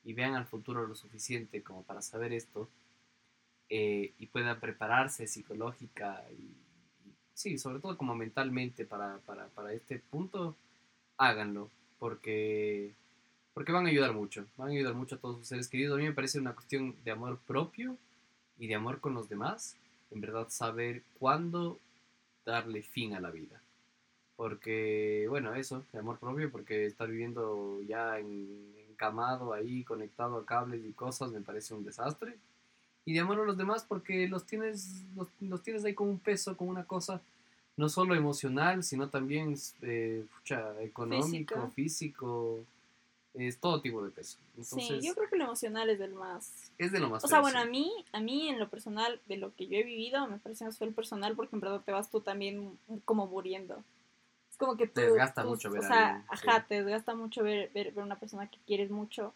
y 0.04 0.12
vean 0.12 0.34
al 0.34 0.46
futuro 0.46 0.86
lo 0.86 0.96
suficiente 0.96 1.62
como 1.62 1.84
para 1.84 2.02
saber 2.02 2.32
esto, 2.32 2.68
eh, 3.68 4.12
y 4.18 4.26
puedan 4.26 4.60
prepararse 4.60 5.26
psicológica 5.26 6.22
y, 6.32 6.42
y 7.08 7.14
sí, 7.32 7.56
sobre 7.56 7.78
todo 7.78 7.96
como 7.96 8.14
mentalmente 8.14 8.84
para, 8.84 9.18
para, 9.18 9.46
para 9.46 9.72
este 9.72 9.98
punto, 9.98 10.56
háganlo, 11.16 11.70
porque, 11.98 12.92
porque 13.54 13.72
van 13.72 13.86
a 13.86 13.90
ayudar 13.90 14.12
mucho, 14.12 14.44
van 14.56 14.68
a 14.68 14.72
ayudar 14.72 14.94
mucho 14.94 15.14
a 15.14 15.18
todos 15.18 15.38
sus 15.38 15.46
seres 15.46 15.68
queridos. 15.68 15.94
A 15.94 16.00
mí 16.00 16.04
me 16.04 16.12
parece 16.12 16.40
una 16.40 16.54
cuestión 16.54 16.96
de 17.04 17.10
amor 17.12 17.38
propio 17.46 17.96
y 18.62 18.68
de 18.68 18.76
amor 18.76 19.00
con 19.00 19.12
los 19.12 19.28
demás, 19.28 19.74
en 20.12 20.20
verdad 20.20 20.46
saber 20.48 21.02
cuándo 21.18 21.80
darle 22.46 22.82
fin 22.82 23.12
a 23.12 23.20
la 23.20 23.32
vida. 23.32 23.60
Porque, 24.36 25.26
bueno, 25.28 25.52
eso, 25.54 25.84
de 25.92 25.98
amor 25.98 26.18
propio, 26.20 26.48
porque 26.52 26.86
estar 26.86 27.08
viviendo 27.10 27.82
ya 27.82 28.20
en- 28.20 28.72
encamado 28.88 29.52
ahí, 29.52 29.82
conectado 29.82 30.36
a 30.36 30.46
cables 30.46 30.84
y 30.84 30.92
cosas, 30.92 31.32
me 31.32 31.40
parece 31.40 31.74
un 31.74 31.82
desastre. 31.84 32.36
Y 33.04 33.14
de 33.14 33.18
amor 33.20 33.40
a 33.40 33.44
los 33.44 33.56
demás, 33.58 33.84
porque 33.86 34.28
los 34.28 34.44
tienes, 34.46 35.02
los, 35.16 35.26
los 35.40 35.60
tienes 35.64 35.84
ahí 35.84 35.94
con 35.94 36.08
un 36.08 36.20
peso, 36.20 36.56
con 36.56 36.68
una 36.68 36.84
cosa, 36.84 37.20
no 37.76 37.88
solo 37.88 38.14
emocional, 38.14 38.84
sino 38.84 39.08
también 39.08 39.56
eh, 39.82 40.24
pucha, 40.38 40.80
económico, 40.82 41.54
físico, 41.72 42.64
es 43.34 43.58
todo 43.58 43.80
tipo 43.80 44.02
de 44.04 44.10
peso. 44.10 44.38
Entonces, 44.56 45.00
sí, 45.00 45.06
yo 45.06 45.14
creo 45.14 45.28
que 45.28 45.36
lo 45.36 45.44
emocional 45.44 45.88
es 45.90 45.98
del 45.98 46.12
más... 46.14 46.70
es 46.78 46.92
de 46.92 47.00
lo 47.00 47.08
más 47.08 47.24
O 47.24 47.28
sea, 47.28 47.40
bueno, 47.40 47.58
a 47.58 47.64
mí, 47.64 47.90
a 48.12 48.20
mí 48.20 48.48
en 48.48 48.58
lo 48.58 48.68
personal, 48.68 49.20
de 49.26 49.36
lo 49.38 49.54
que 49.54 49.66
yo 49.66 49.78
he 49.78 49.82
vivido, 49.82 50.26
me 50.26 50.38
parece 50.38 50.64
más 50.64 50.78
feo 50.78 50.88
el 50.88 50.94
personal 50.94 51.34
porque 51.34 51.56
en 51.56 51.60
verdad 51.60 51.80
te 51.84 51.92
vas 51.92 52.10
tú 52.10 52.20
también 52.20 52.78
como 53.04 53.26
muriendo. 53.26 53.82
Es 54.50 54.56
como 54.58 54.76
que 54.76 54.86
tú... 54.86 54.94
Te 54.94 55.06
desgasta 55.06 55.42
tú- 55.42 55.48
mucho 55.48 55.70
ver 55.70 55.80
O 55.80 55.86
sea, 55.86 56.24
ajá, 56.28 56.60
sí. 56.60 56.66
te 56.68 56.82
desgasta 56.82 57.14
mucho 57.14 57.42
ver, 57.42 57.70
ver, 57.72 57.92
ver 57.92 58.04
una 58.04 58.18
persona 58.18 58.50
que 58.50 58.58
quieres 58.66 58.90
mucho. 58.90 59.32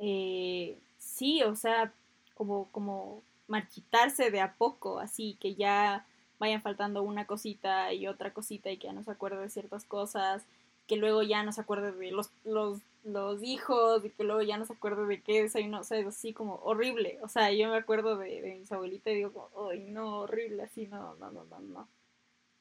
Eh, 0.00 0.76
sí, 0.98 1.42
o 1.42 1.54
sea, 1.54 1.92
como, 2.34 2.68
como 2.72 3.22
marchitarse 3.46 4.30
de 4.30 4.40
a 4.40 4.54
poco, 4.54 4.98
así 4.98 5.36
que 5.40 5.54
ya 5.54 6.04
vayan 6.38 6.62
faltando 6.62 7.02
una 7.02 7.26
cosita 7.26 7.92
y 7.92 8.06
otra 8.06 8.32
cosita 8.32 8.70
y 8.70 8.76
que 8.76 8.86
ya 8.88 8.92
no 8.92 9.02
se 9.02 9.10
acuerde 9.10 9.40
de 9.40 9.48
ciertas 9.48 9.84
cosas, 9.84 10.44
que 10.88 10.96
luego 10.96 11.22
ya 11.22 11.42
no 11.44 11.52
se 11.52 11.60
acuerde 11.60 11.92
de 11.92 12.10
los, 12.10 12.30
los, 12.44 12.80
los 13.04 13.42
hijos 13.42 14.04
y 14.04 14.10
que 14.10 14.24
luego 14.24 14.42
ya 14.42 14.56
no 14.56 14.66
se 14.66 14.72
acuerde 14.72 15.06
de 15.06 15.20
qué 15.20 15.42
desayuno, 15.42 15.80
o 15.80 15.84
sea, 15.84 15.98
es 15.98 16.06
así 16.06 16.32
como 16.32 16.56
horrible, 16.64 17.18
o 17.22 17.28
sea, 17.28 17.52
yo 17.52 17.68
me 17.68 17.76
acuerdo 17.76 18.16
de, 18.16 18.42
de 18.42 18.54
mis 18.56 18.72
abuelitas 18.72 19.12
y 19.12 19.16
digo, 19.16 19.50
ay, 19.70 19.80
no, 19.90 20.20
horrible, 20.20 20.64
así, 20.64 20.86
no, 20.88 21.14
no, 21.16 21.30
no, 21.30 21.44
no, 21.44 21.60
no. 21.60 21.88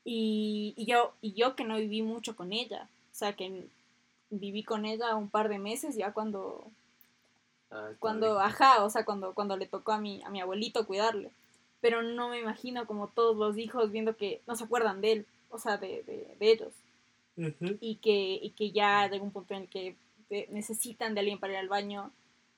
Y, 0.06 0.74
y, 0.78 0.86
yo, 0.86 1.14
y 1.22 1.34
yo 1.34 1.56
que 1.56 1.64
no 1.64 1.78
viví 1.78 2.02
mucho 2.02 2.36
con 2.36 2.54
ella, 2.54 2.88
o 3.12 3.16
sea, 3.16 3.34
que 3.34 3.66
viví 4.30 4.64
con 4.64 4.86
ella 4.86 5.16
un 5.16 5.30
par 5.30 5.50
de 5.50 5.60
meses 5.60 5.96
ya 5.96 6.14
cuando, 6.14 6.70
Ah, 7.72 7.92
cuando, 8.00 8.40
ajá, 8.40 8.84
o 8.84 8.90
sea, 8.90 9.04
cuando, 9.04 9.34
cuando 9.34 9.58
le 9.58 9.66
tocó 9.66 9.92
a 9.92 10.00
mi, 10.00 10.24
a 10.24 10.30
mi 10.30 10.40
abuelito 10.42 10.86
cuidarle. 10.88 11.32
Pero 11.82 12.02
no 12.02 12.30
me 12.30 12.40
imagino 12.40 12.86
como 12.88 13.08
todos 13.08 13.36
los 13.38 13.58
hijos 13.58 13.92
viendo 13.92 14.16
que 14.16 14.42
no 14.48 14.56
se 14.56 14.64
acuerdan 14.64 15.02
de 15.02 15.12
él, 15.12 15.26
o 15.50 15.60
sea, 15.60 15.78
de, 15.78 16.04
de, 16.04 16.36
de 16.40 16.52
ellos. 16.52 16.74
Y 17.80 17.96
que, 17.98 18.40
y 18.42 18.50
que 18.52 18.72
ya 18.72 19.08
llega 19.08 19.24
un 19.24 19.32
punto 19.32 19.54
en 19.54 19.64
el 19.64 19.68
que 19.70 19.96
te- 20.30 20.48
necesitan 20.52 21.14
de 21.14 21.20
alguien 21.22 21.40
para 21.40 21.54
ir 21.54 21.60
al 21.60 21.70
baño. 21.70 22.06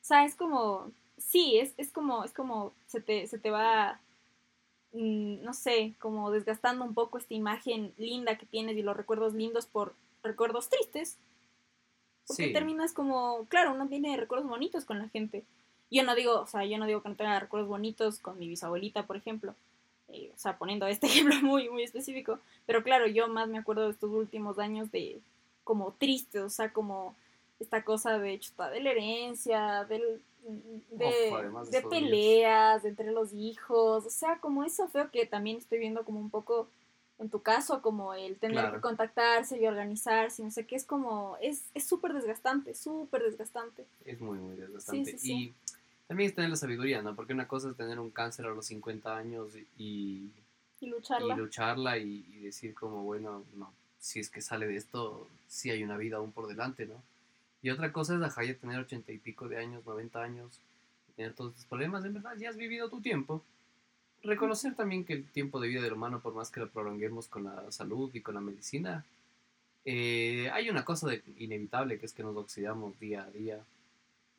O 0.02 0.06
sea, 0.06 0.26
es 0.26 0.36
como, 0.36 0.92
sí, 1.18 1.58
es, 1.60 1.74
es 1.78 1.92
como, 1.92 2.24
es 2.24 2.32
como 2.34 2.74
se 2.88 3.02
te, 3.02 3.28
se 3.28 3.38
te 3.40 3.52
va, 3.52 4.00
mm, 4.94 5.44
no 5.44 5.54
sé, 5.54 5.94
como 6.00 6.32
desgastando 6.32 6.86
un 6.86 6.94
poco 6.94 7.18
esta 7.18 7.34
imagen 7.34 7.94
linda 7.98 8.38
que 8.38 8.46
tienes 8.46 8.78
y 8.78 8.82
los 8.84 8.96
recuerdos 8.98 9.34
lindos 9.34 9.66
por 9.66 9.94
recuerdos 10.24 10.70
tristes. 10.70 11.18
Porque 12.28 12.48
Sí. 12.48 12.54
terminas 12.54 12.94
como, 12.94 13.46
claro, 13.50 13.74
uno 13.74 13.88
tiene 13.88 14.16
recuerdos 14.16 14.48
bonitos 14.48 14.86
con 14.86 15.00
la 15.00 15.10
gente. 15.10 15.44
Yo 15.92 16.04
no 16.04 16.14
digo, 16.16 16.40
o 16.42 16.48
sea, 16.48 16.64
yo 16.66 16.78
no 16.78 16.86
digo 16.86 17.02
que 17.02 17.10
no 17.10 17.16
tenga 17.16 17.40
recuerdos 17.40 17.68
bonitos 17.70 18.20
con 18.20 18.38
mi 18.38 18.48
bisabuelita, 18.48 19.08
por 19.08 19.18
ejemplo. 19.18 19.56
Eh, 20.12 20.32
o 20.36 20.38
sea, 20.38 20.58
poniendo 20.58 20.88
este 20.88 21.08
ejemplo 21.08 21.36
muy, 21.42 21.70
muy 21.70 21.84
específico. 21.84 22.40
Pero 22.66 22.84
claro, 22.84 23.08
yo 23.08 23.28
más 23.28 23.48
me 23.50 23.58
acuerdo 23.60 23.86
de 23.86 23.92
estos 23.92 24.12
últimos 24.12 24.60
años 24.60 24.92
de 24.92 25.20
como 25.64 25.94
tristes, 25.94 26.42
o 26.42 26.50
sea, 26.50 26.74
como 26.74 27.16
esta 27.60 27.84
cosa 27.84 28.18
de 28.18 28.40
chuta, 28.40 28.70
de 28.70 28.82
la 28.82 28.92
herencia, 28.92 29.86
del, 29.86 30.22
de, 30.92 31.32
además 31.34 31.70
de 31.70 31.78
de 31.82 31.88
días. 31.88 31.90
peleas 31.90 32.86
entre 32.86 33.12
los 33.12 33.34
hijos, 33.34 34.06
o 34.06 34.10
sea, 34.10 34.40
como 34.40 34.64
eso 34.64 34.88
feo 34.88 35.12
que 35.12 35.26
también 35.26 35.58
estoy 35.58 35.78
viendo 35.80 36.04
como 36.06 36.20
un 36.20 36.30
poco 36.30 36.70
en 37.20 37.30
tu 37.30 37.42
caso, 37.42 37.82
como 37.82 38.14
el 38.14 38.38
tener 38.38 38.60
Claro. 38.62 38.76
que 38.76 38.82
contactarse 38.82 39.60
y 39.60 39.68
organizarse, 39.68 40.42
no 40.42 40.52
sé 40.52 40.66
qué, 40.66 40.78
es 40.78 40.86
como, 40.86 41.36
es 41.42 41.66
es 41.74 41.84
súper 41.84 42.14
desgastante, 42.14 42.74
súper 42.74 43.24
desgastante. 43.24 43.86
Es 44.06 44.22
muy, 44.22 44.38
muy 44.40 44.56
desgastante. 44.56 45.12
Sí, 45.12 45.18
sí, 45.18 45.28
sí. 45.28 45.54
También 46.10 46.30
es 46.30 46.36
tener 46.36 46.50
la 46.50 46.56
sabiduría, 46.58 47.02
¿no? 47.02 47.16
Porque 47.16 47.32
una 47.34 47.48
cosa 47.48 47.70
es 47.70 47.78
tener 47.78 48.00
un 48.00 48.10
cáncer 48.10 48.46
a 48.48 48.50
los 48.50 48.66
50 48.66 49.16
años 49.16 49.56
y, 49.78 50.30
Y 50.82 50.88
y 51.36 51.38
lucharla. 51.38 51.98
y, 52.00 52.26
y 52.34 52.40
decir 52.42 52.74
como, 52.74 53.04
bueno, 53.04 53.46
no, 53.56 53.72
si 54.00 54.20
es 54.20 54.30
que 54.30 54.42
sale 54.42 54.68
de 54.68 54.76
esto, 54.76 55.28
sí 55.48 55.70
hay 55.70 55.84
una 55.84 55.96
vida 55.98 56.18
aún 56.18 56.32
por 56.32 56.48
delante, 56.48 56.86
¿no? 56.88 56.96
Y 57.62 57.70
otra 57.70 57.94
cosa 57.94 58.16
es 58.16 58.20
dejar 58.22 58.46
ya 58.46 58.56
tener 58.56 58.80
80 58.80 59.12
y 59.12 59.18
pico 59.20 59.48
de 59.48 59.58
años, 59.60 59.86
90 59.86 60.22
años, 60.22 60.60
tener 61.16 61.34
todos 61.34 61.52
estos 61.52 61.66
problemas, 61.68 62.04
en 62.06 62.14
verdad 62.16 62.36
ya 62.38 62.50
has 62.50 62.58
vivido 62.58 62.90
tu 62.90 63.02
tiempo. 63.02 63.44
Reconocer 64.24 64.76
también 64.76 65.06
que 65.06 65.14
el 65.14 65.26
tiempo 65.30 65.60
de 65.62 65.68
vida 65.70 65.82
del 65.82 65.94
humano, 65.94 66.22
por 66.22 66.34
más 66.34 66.50
que 66.52 66.60
lo 66.60 66.70
prolonguemos 66.70 67.28
con 67.28 67.44
la 67.46 67.72
salud 67.72 68.10
y 68.16 68.22
con 68.22 68.34
la 68.36 68.42
medicina, 68.42 69.06
eh, 69.86 70.50
hay 70.52 70.70
una 70.70 70.84
cosa 70.86 71.08
de- 71.08 71.24
inevitable 71.38 72.00
que 72.00 72.06
es 72.06 72.14
que 72.14 72.24
nos 72.24 72.36
oxidamos 72.36 73.00
día 73.00 73.24
a 73.24 73.30
día. 73.32 73.64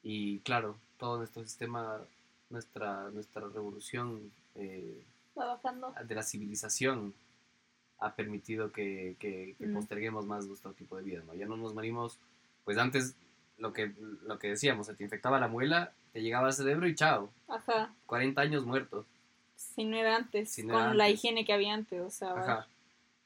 Y 0.02 0.40
claro, 0.40 0.76
todo 1.01 1.16
nuestro 1.18 1.42
sistema, 1.42 1.98
nuestra, 2.51 3.11
nuestra 3.11 3.40
revolución 3.48 4.30
eh, 4.55 5.03
de 6.07 6.14
la 6.14 6.22
civilización 6.22 7.14
ha 7.98 8.14
permitido 8.14 8.70
que, 8.72 9.16
que- 9.18 9.55
que 9.59 9.66
Mm. 9.66 9.74
posterguemos 9.74 10.26
más 10.26 10.46
nuestro 10.46 10.72
tipo 10.74 10.96
de 10.96 11.03
vida, 11.03 11.22
¿no? 11.26 11.34
Ya 11.34 11.46
no 11.46 11.57
nos 11.57 11.74
morimos, 11.74 12.18
pues 12.64 12.76
antes 12.78 13.14
lo 13.59 13.72
que, 13.72 13.92
lo 14.26 14.38
que 14.38 14.48
decíamos, 14.51 14.86
se 14.86 14.94
te 14.94 15.03
infectaba 15.05 15.40
la 15.40 15.48
muela, 15.48 15.92
te 16.12 16.20
llegaba 16.22 16.46
al 16.48 16.53
cerebro 16.53 16.86
y 16.86 16.94
chao, 16.94 17.30
Ajá. 17.48 17.92
40 18.07 18.40
años 18.42 18.64
muerto. 18.64 19.05
Si 19.57 19.84
no 19.84 19.96
era 19.96 20.16
antes, 20.16 20.51
Si 20.51 20.62
no 20.62 20.74
con 20.74 20.96
la 20.98 21.09
higiene 21.11 21.44
que 21.44 21.53
había 21.53 21.74
antes, 21.74 22.01
o 22.01 22.11
sea, 22.11 22.32
Ajá. 22.34 22.66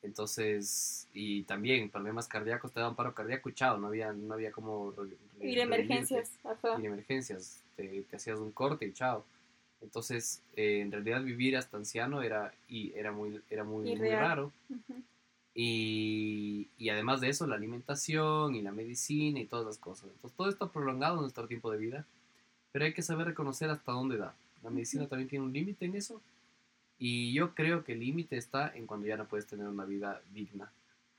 Entonces, 0.03 1.09
y 1.14 1.45
también 1.45 1.89
problemas 1.91 2.29
cardíacos, 2.29 2.72
te 2.72 2.79
daban 2.81 2.95
paro 2.95 3.14
cardíaco 3.14 3.49
y 3.49 3.55
chao, 3.55 3.79
no 3.79 3.87
había, 3.89 4.12
no 4.12 4.35
había 4.35 4.53
como... 4.53 4.93
ir 5.41 5.59
emergencias, 5.59 6.31
ajá. 6.45 6.79
Ir 6.79 6.85
emergencias, 6.87 7.61
te, 7.77 8.03
te 8.03 8.16
hacías 8.16 8.39
un 8.39 8.53
corte 8.53 8.87
y 8.87 8.93
chao. 8.93 9.25
Entonces, 9.81 10.43
eh, 10.57 10.81
en 10.81 10.91
realidad 10.91 11.22
vivir 11.22 11.57
hasta 11.57 11.77
anciano 11.77 12.22
era, 12.22 12.55
y 12.68 12.93
era 12.95 13.12
muy, 13.12 13.41
era 13.51 13.64
muy, 13.64 13.95
muy 13.95 14.11
raro. 14.11 14.51
Y, 15.55 16.68
y 16.79 16.89
además 16.89 17.20
de 17.20 17.29
eso, 17.29 17.47
la 17.47 17.57
alimentación 17.57 18.55
y 18.55 18.62
la 18.62 18.72
medicina 18.72 19.39
y 19.39 19.45
todas 19.45 19.66
las 19.66 19.79
cosas. 19.79 20.11
Entonces, 20.11 20.37
todo 20.37 20.49
esto 20.49 20.64
ha 20.64 20.72
prolongado 20.72 21.20
nuestro 21.20 21.47
tiempo 21.47 21.70
de 21.70 21.79
vida, 21.79 22.07
pero 22.72 22.87
hay 22.87 22.95
que 22.95 23.03
saber 23.03 23.27
reconocer 23.27 23.70
hasta 23.70 23.93
dónde 23.93 24.16
da. 24.16 24.35
La 24.62 24.70
medicina 24.70 25.07
también 25.07 25.29
tiene 25.29 25.45
un 25.45 25.53
límite 25.53 25.85
en 25.85 25.95
eso, 25.95 26.20
y 26.99 27.33
yo 27.33 27.55
creo 27.55 27.85
que 27.85 27.93
el 27.93 28.01
límite 28.01 28.37
está 28.37 28.75
en 28.75 28.87
cuando 28.87 29.07
ya 29.07 29.16
no 29.16 29.27
puedes 29.27 29.47
tener 29.47 29.68
una 29.68 29.85
vida 29.85 30.22
digna, 30.33 30.72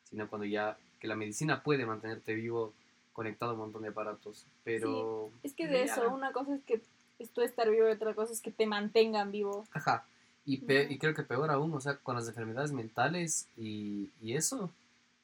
sino 0.04 0.28
cuando 0.28 0.46
ya, 0.46 0.78
que 1.00 1.08
la 1.08 1.16
medicina 1.16 1.62
puede 1.62 1.86
mantenerte 1.86 2.34
vivo 2.34 2.74
conectado 3.16 3.52
a 3.52 3.54
un 3.56 3.62
montón 3.62 3.82
de 3.84 3.88
aparatos, 3.90 4.46
pero... 4.64 5.32
Es 5.42 5.54
que 5.54 5.68
de 5.68 5.84
eso, 5.84 6.14
una 6.14 6.32
cosa 6.34 6.54
es 6.54 6.62
que 6.64 6.82
es 7.18 7.30
tú 7.32 7.42
estar 7.42 7.70
vivo 7.72 7.88
y 7.88 7.92
otra 7.92 8.14
cosa 8.14 8.34
es 8.34 8.42
que 8.42 8.52
te 8.52 8.66
mantengan 8.68 9.32
vivo. 9.32 9.66
Ajá. 9.72 10.06
Y, 10.46 10.58
pe- 10.58 10.88
y 10.92 10.98
creo 11.00 11.16
que 11.16 11.24
peor 11.24 11.50
aún, 11.50 11.74
o 11.74 11.80
sea, 11.80 11.98
con 11.98 12.16
las 12.16 12.28
enfermedades 12.28 12.72
mentales 12.74 13.48
y, 13.58 14.12
y 14.22 14.34
eso, 14.36 14.70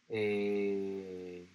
eh, 0.10 1.48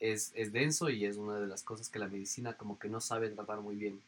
es, 0.00 0.32
es 0.34 0.52
denso 0.52 0.90
y 0.90 1.04
es 1.06 1.16
una 1.16 1.38
de 1.38 1.46
las 1.46 1.62
cosas 1.62 1.88
que 1.88 1.98
la 2.00 2.08
medicina 2.08 2.54
como 2.56 2.78
que 2.78 2.88
no 2.88 3.00
sabe 3.00 3.30
tratar 3.30 3.60
muy 3.60 3.76
bien. 3.76 4.02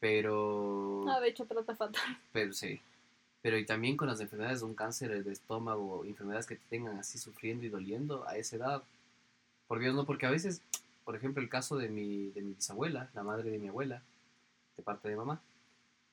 Pero, 0.00 1.04
Ah, 1.08 1.20
de 1.20 1.28
hecho 1.30 1.46
trata 1.46 1.74
fatal. 1.74 2.00
pero 2.32 2.52
sí. 2.52 2.80
Pero 3.40 3.56
y 3.56 3.64
también 3.64 3.96
con 3.96 4.08
las 4.08 4.20
enfermedades 4.20 4.60
de 4.60 4.66
un 4.66 4.74
cáncer 4.74 5.24
de 5.24 5.32
estómago, 5.32 6.04
enfermedades 6.04 6.46
que 6.46 6.56
te 6.56 6.66
tengan 6.68 6.98
así 6.98 7.18
sufriendo 7.18 7.64
y 7.64 7.68
doliendo 7.70 8.26
a 8.28 8.36
esa 8.36 8.56
edad. 8.56 8.82
Por 9.68 9.80
Dios, 9.80 9.94
no, 9.94 10.06
porque 10.06 10.26
a 10.26 10.30
veces, 10.30 10.62
por 11.04 11.14
ejemplo, 11.14 11.42
el 11.42 11.50
caso 11.50 11.76
de 11.76 11.88
mi, 11.88 12.30
de 12.30 12.42
mi 12.42 12.54
bisabuela, 12.54 13.10
la 13.14 13.22
madre 13.22 13.50
de 13.50 13.58
mi 13.58 13.68
abuela, 13.68 14.02
de 14.76 14.82
parte 14.82 15.08
de 15.08 15.16
mamá, 15.16 15.42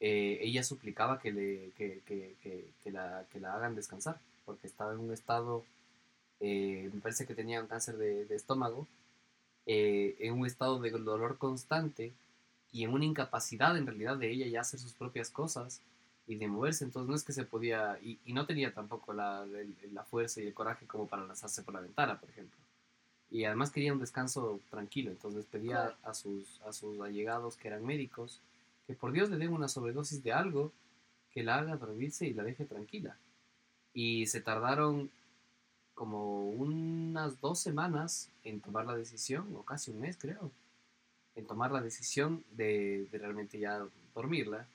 eh, 0.01 0.39
ella 0.41 0.61
suplicaba 0.63 1.19
que, 1.19 1.31
le, 1.31 1.71
que, 1.77 2.01
que, 2.05 2.35
que, 2.83 2.91
la, 2.91 3.25
que 3.31 3.39
la 3.39 3.55
hagan 3.55 3.75
descansar, 3.75 4.19
porque 4.45 4.67
estaba 4.67 4.93
en 4.93 4.99
un 4.99 5.13
estado, 5.13 5.63
eh, 6.41 6.89
me 6.93 6.99
parece 6.99 7.25
que 7.25 7.33
tenía 7.33 7.61
un 7.61 7.67
cáncer 7.67 7.95
de, 7.97 8.27
estómago, 8.35 8.87
eh, 9.65 10.15
en 10.19 10.33
un 10.33 10.45
estado 10.45 10.79
de 10.79 10.91
dolor 10.91 11.37
constante 11.37 12.11
y 12.71 12.83
en 12.83 12.91
una 12.91 13.05
incapacidad 13.05 13.77
en 13.77 13.87
realidad 13.87 14.17
de 14.17 14.31
ella 14.31 14.47
ya 14.47 14.61
hacer 14.61 14.79
sus 14.81 14.93
propias 14.93 15.29
cosas 15.29 15.81
y 16.27 16.35
de 16.35 16.47
moverse, 16.47 16.83
entonces 16.83 17.09
no 17.09 17.15
es 17.15 17.23
que 17.23 17.33
se 17.33 17.45
podía, 17.45 17.97
y, 18.01 18.19
no 18.33 18.45
tenía 18.45 18.73
tampoco 18.73 19.13
la, 19.13 19.45
la 19.93 20.03
fuerza 20.03 20.41
y 20.41 20.47
el 20.47 20.53
coraje 20.53 20.85
como 20.87 21.07
para 21.07 21.25
lanzarse 21.25 21.63
por 21.63 21.73
la 21.73 21.81
ventana, 21.81 22.19
por 22.19 22.29
ejemplo. 22.29 22.64
Y 23.35 23.43
además 23.43 23.69
quería 23.69 23.91
un 23.91 23.99
descanso 23.99 24.61
tranquilo, 24.69 25.11
entonces 25.11 25.45
pedía 25.45 25.97
a 26.03 26.13
sus, 26.13 26.61
a 26.61 26.71
sus 26.71 27.01
allegados 27.01 27.57
que 27.57 27.67
eran 27.67 27.85
médicos 27.85 28.39
que 28.87 28.93
por 28.93 29.11
Dios 29.11 29.29
le 29.29 29.35
den 29.35 29.51
una 29.51 29.67
sobredosis 29.67 30.23
de 30.23 30.31
algo 30.31 30.71
que 31.33 31.43
la 31.43 31.55
haga 31.55 31.75
dormirse 31.75 32.25
y 32.25 32.33
la 32.33 32.43
deje 32.43 32.63
tranquila. 32.63 33.17
Y 33.93 34.25
se 34.27 34.39
tardaron 34.39 35.11
como 35.95 36.49
unas 36.49 37.41
dos 37.41 37.59
semanas 37.59 38.29
en 38.45 38.61
tomar 38.61 38.85
la 38.85 38.95
decisión, 38.95 39.53
o 39.57 39.63
casi 39.63 39.91
un 39.91 39.99
mes 39.99 40.15
creo, 40.17 40.49
en 41.35 41.45
tomar 41.45 41.73
la 41.73 41.81
decisión 41.81 42.41
de, 42.51 43.05
de 43.11 43.17
realmente 43.17 43.59
ya 43.59 43.85
dormirla. 44.13 44.65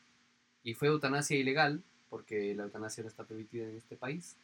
Y 0.64 0.74
fue 0.74 0.88
eutanasia 0.88 1.38
ilegal, 1.38 1.82
porque 2.10 2.54
la 2.54 2.64
eutanasia 2.64 3.04
no 3.04 3.08
está 3.08 3.24
permitida 3.24 3.64
en 3.64 3.78
este 3.78 3.96
país. 3.96 4.36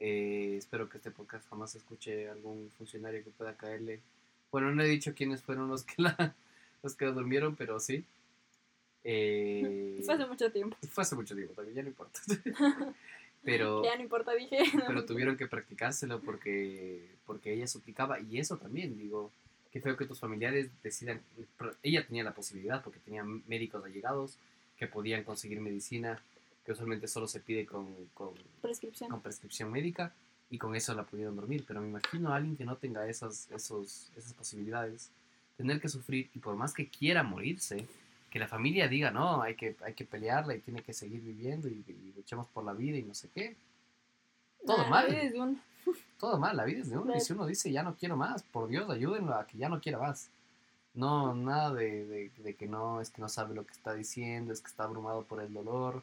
Eh, 0.00 0.54
espero 0.56 0.88
que 0.88 0.96
este 0.96 1.10
podcast 1.10 1.46
jamás 1.48 1.74
escuche 1.74 2.28
algún 2.30 2.70
funcionario 2.78 3.22
que 3.22 3.30
pueda 3.30 3.54
caerle. 3.56 4.00
Bueno, 4.50 4.74
no 4.74 4.82
he 4.82 4.88
dicho 4.88 5.14
quiénes 5.14 5.42
fueron 5.42 5.68
los 5.68 5.84
que 5.84 6.02
la, 6.02 6.34
los 6.82 6.94
que 6.94 7.04
la 7.04 7.12
durmieron, 7.12 7.54
pero 7.54 7.78
sí. 7.78 8.04
Eh, 9.04 10.00
Fue 10.04 10.14
hace 10.14 10.26
mucho 10.26 10.50
tiempo. 10.50 10.76
fue 10.90 11.02
hace 11.02 11.14
mucho 11.14 11.34
tiempo, 11.34 11.52
también 11.54 11.76
ya 11.76 11.82
no 11.82 11.88
importa. 11.88 12.20
pero, 13.44 13.84
Ya 13.84 13.96
no 13.96 14.02
importa, 14.02 14.32
dije. 14.32 14.58
pero 14.86 15.04
tuvieron 15.04 15.36
que 15.36 15.46
practicárselo 15.46 16.20
porque, 16.20 17.06
porque 17.26 17.52
ella 17.52 17.66
suplicaba. 17.66 18.20
Y 18.20 18.38
eso 18.38 18.56
también, 18.56 18.98
digo, 18.98 19.30
qué 19.70 19.80
feo 19.80 19.98
que 19.98 20.06
tus 20.06 20.18
familiares 20.18 20.70
decidan. 20.82 21.20
Ella 21.82 22.06
tenía 22.06 22.24
la 22.24 22.34
posibilidad 22.34 22.82
porque 22.82 23.00
tenía 23.00 23.22
médicos 23.22 23.84
allegados 23.84 24.38
que 24.78 24.86
podían 24.86 25.24
conseguir 25.24 25.60
medicina 25.60 26.22
que 26.64 26.72
usualmente 26.72 27.08
solo 27.08 27.26
se 27.26 27.40
pide 27.40 27.66
con, 27.66 27.86
con, 28.14 28.34
Prescripción. 28.60 29.10
con 29.10 29.20
prescripción 29.20 29.70
médica 29.70 30.14
y 30.50 30.58
con 30.58 30.74
eso 30.76 30.94
la 30.94 31.04
pudieron 31.04 31.36
dormir. 31.36 31.64
Pero 31.66 31.80
me 31.80 31.88
imagino 31.88 32.32
a 32.32 32.36
alguien 32.36 32.56
que 32.56 32.64
no 32.64 32.76
tenga 32.76 33.06
esas, 33.08 33.50
esos, 33.50 34.10
esas 34.16 34.32
posibilidades, 34.34 35.10
tener 35.56 35.80
que 35.80 35.88
sufrir 35.88 36.30
y 36.34 36.38
por 36.38 36.56
más 36.56 36.72
que 36.74 36.88
quiera 36.88 37.22
morirse, 37.22 37.86
que 38.30 38.38
la 38.38 38.46
familia 38.48 38.86
diga, 38.88 39.10
no, 39.10 39.42
hay 39.42 39.54
que, 39.56 39.76
hay 39.84 39.94
que 39.94 40.04
pelearla 40.04 40.54
y 40.54 40.60
tiene 40.60 40.82
que 40.82 40.92
seguir 40.92 41.20
viviendo 41.20 41.68
y, 41.68 41.84
y 41.88 42.12
luchemos 42.16 42.46
por 42.48 42.64
la 42.64 42.72
vida 42.72 42.96
y 42.98 43.02
no 43.02 43.14
sé 43.14 43.28
qué. 43.34 43.56
Todo 44.66 44.76
Nah, 44.78 44.82
la 44.84 44.90
mal. 44.90 45.06
vida 45.08 45.22
es 45.22 45.32
de 45.32 45.40
uno. 45.40 45.60
Todo 46.18 46.38
mal, 46.38 46.56
la 46.56 46.64
vida 46.64 46.80
es 46.80 46.90
de 46.90 46.98
uno. 46.98 47.16
Y 47.16 47.20
si 47.20 47.32
uno 47.32 47.46
dice, 47.46 47.72
ya 47.72 47.82
no 47.82 47.96
quiero 47.96 48.16
más, 48.16 48.42
por 48.42 48.68
Dios, 48.68 48.88
ayúdenlo 48.90 49.34
a 49.34 49.46
que 49.46 49.56
ya 49.58 49.68
no 49.68 49.80
quiera 49.80 49.98
más. 49.98 50.28
No, 50.92 51.34
nada 51.34 51.72
de, 51.72 52.04
de- 52.06 52.30
de 52.36 52.54
que 52.54 52.66
no, 52.66 53.00
es 53.00 53.10
que 53.10 53.22
no 53.22 53.28
sabe 53.28 53.54
lo 53.54 53.64
que 53.64 53.72
está 53.72 53.94
diciendo, 53.94 54.52
es 54.52 54.60
que 54.60 54.66
está 54.68 54.84
abrumado 54.84 55.24
por 55.24 55.40
el 55.40 55.52
dolor. 55.52 56.02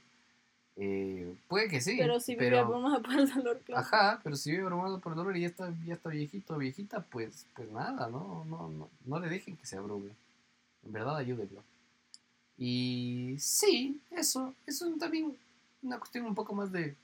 Eh, 0.80 1.36
puede 1.47 1.69
que 1.69 1.82
sí, 1.82 1.95
Pero 1.97 2.19
si 2.19 2.34
vive 2.36 2.45
pero- 2.51 2.59
abrumada 2.59 3.01
por 3.01 3.13
el 3.19 3.30
dolor, 3.34 3.59
claro. 3.65 3.82
Ajá, 3.82 4.19
pero 4.23 4.36
si 4.36 4.51
vive 4.51 4.63
abrumado 4.63 4.99
por 4.99 5.13
el 5.13 5.17
dolor 5.17 5.36
y 5.36 5.41
ya 5.41 5.47
está, 5.47 5.73
ya 5.86 5.95
está 5.95 6.09
viejito 6.09 6.53
o 6.53 6.57
viejita, 6.57 7.01
pues, 7.03 7.45
pues 7.55 7.69
nada, 7.71 8.07
no, 8.09 8.45
no, 8.45 8.69
no, 8.69 8.89
no 9.05 9.19
le 9.19 9.28
dejen 9.28 9.57
que 9.57 9.65
se 9.65 9.78
abrume. 9.78 10.11
En 10.86 10.91
verdad, 10.91 11.17
ayúdenlo. 11.17 11.63
Y 12.57 13.36
sí, 13.39 13.99
eso, 14.11 14.53
eso 14.65 14.88
es 14.88 14.97
también 14.99 15.36
una 15.82 15.99
cuestión 15.99 16.25
un 16.25 16.36
poco 16.36 16.53
más 16.55 16.71
de, 16.71 16.95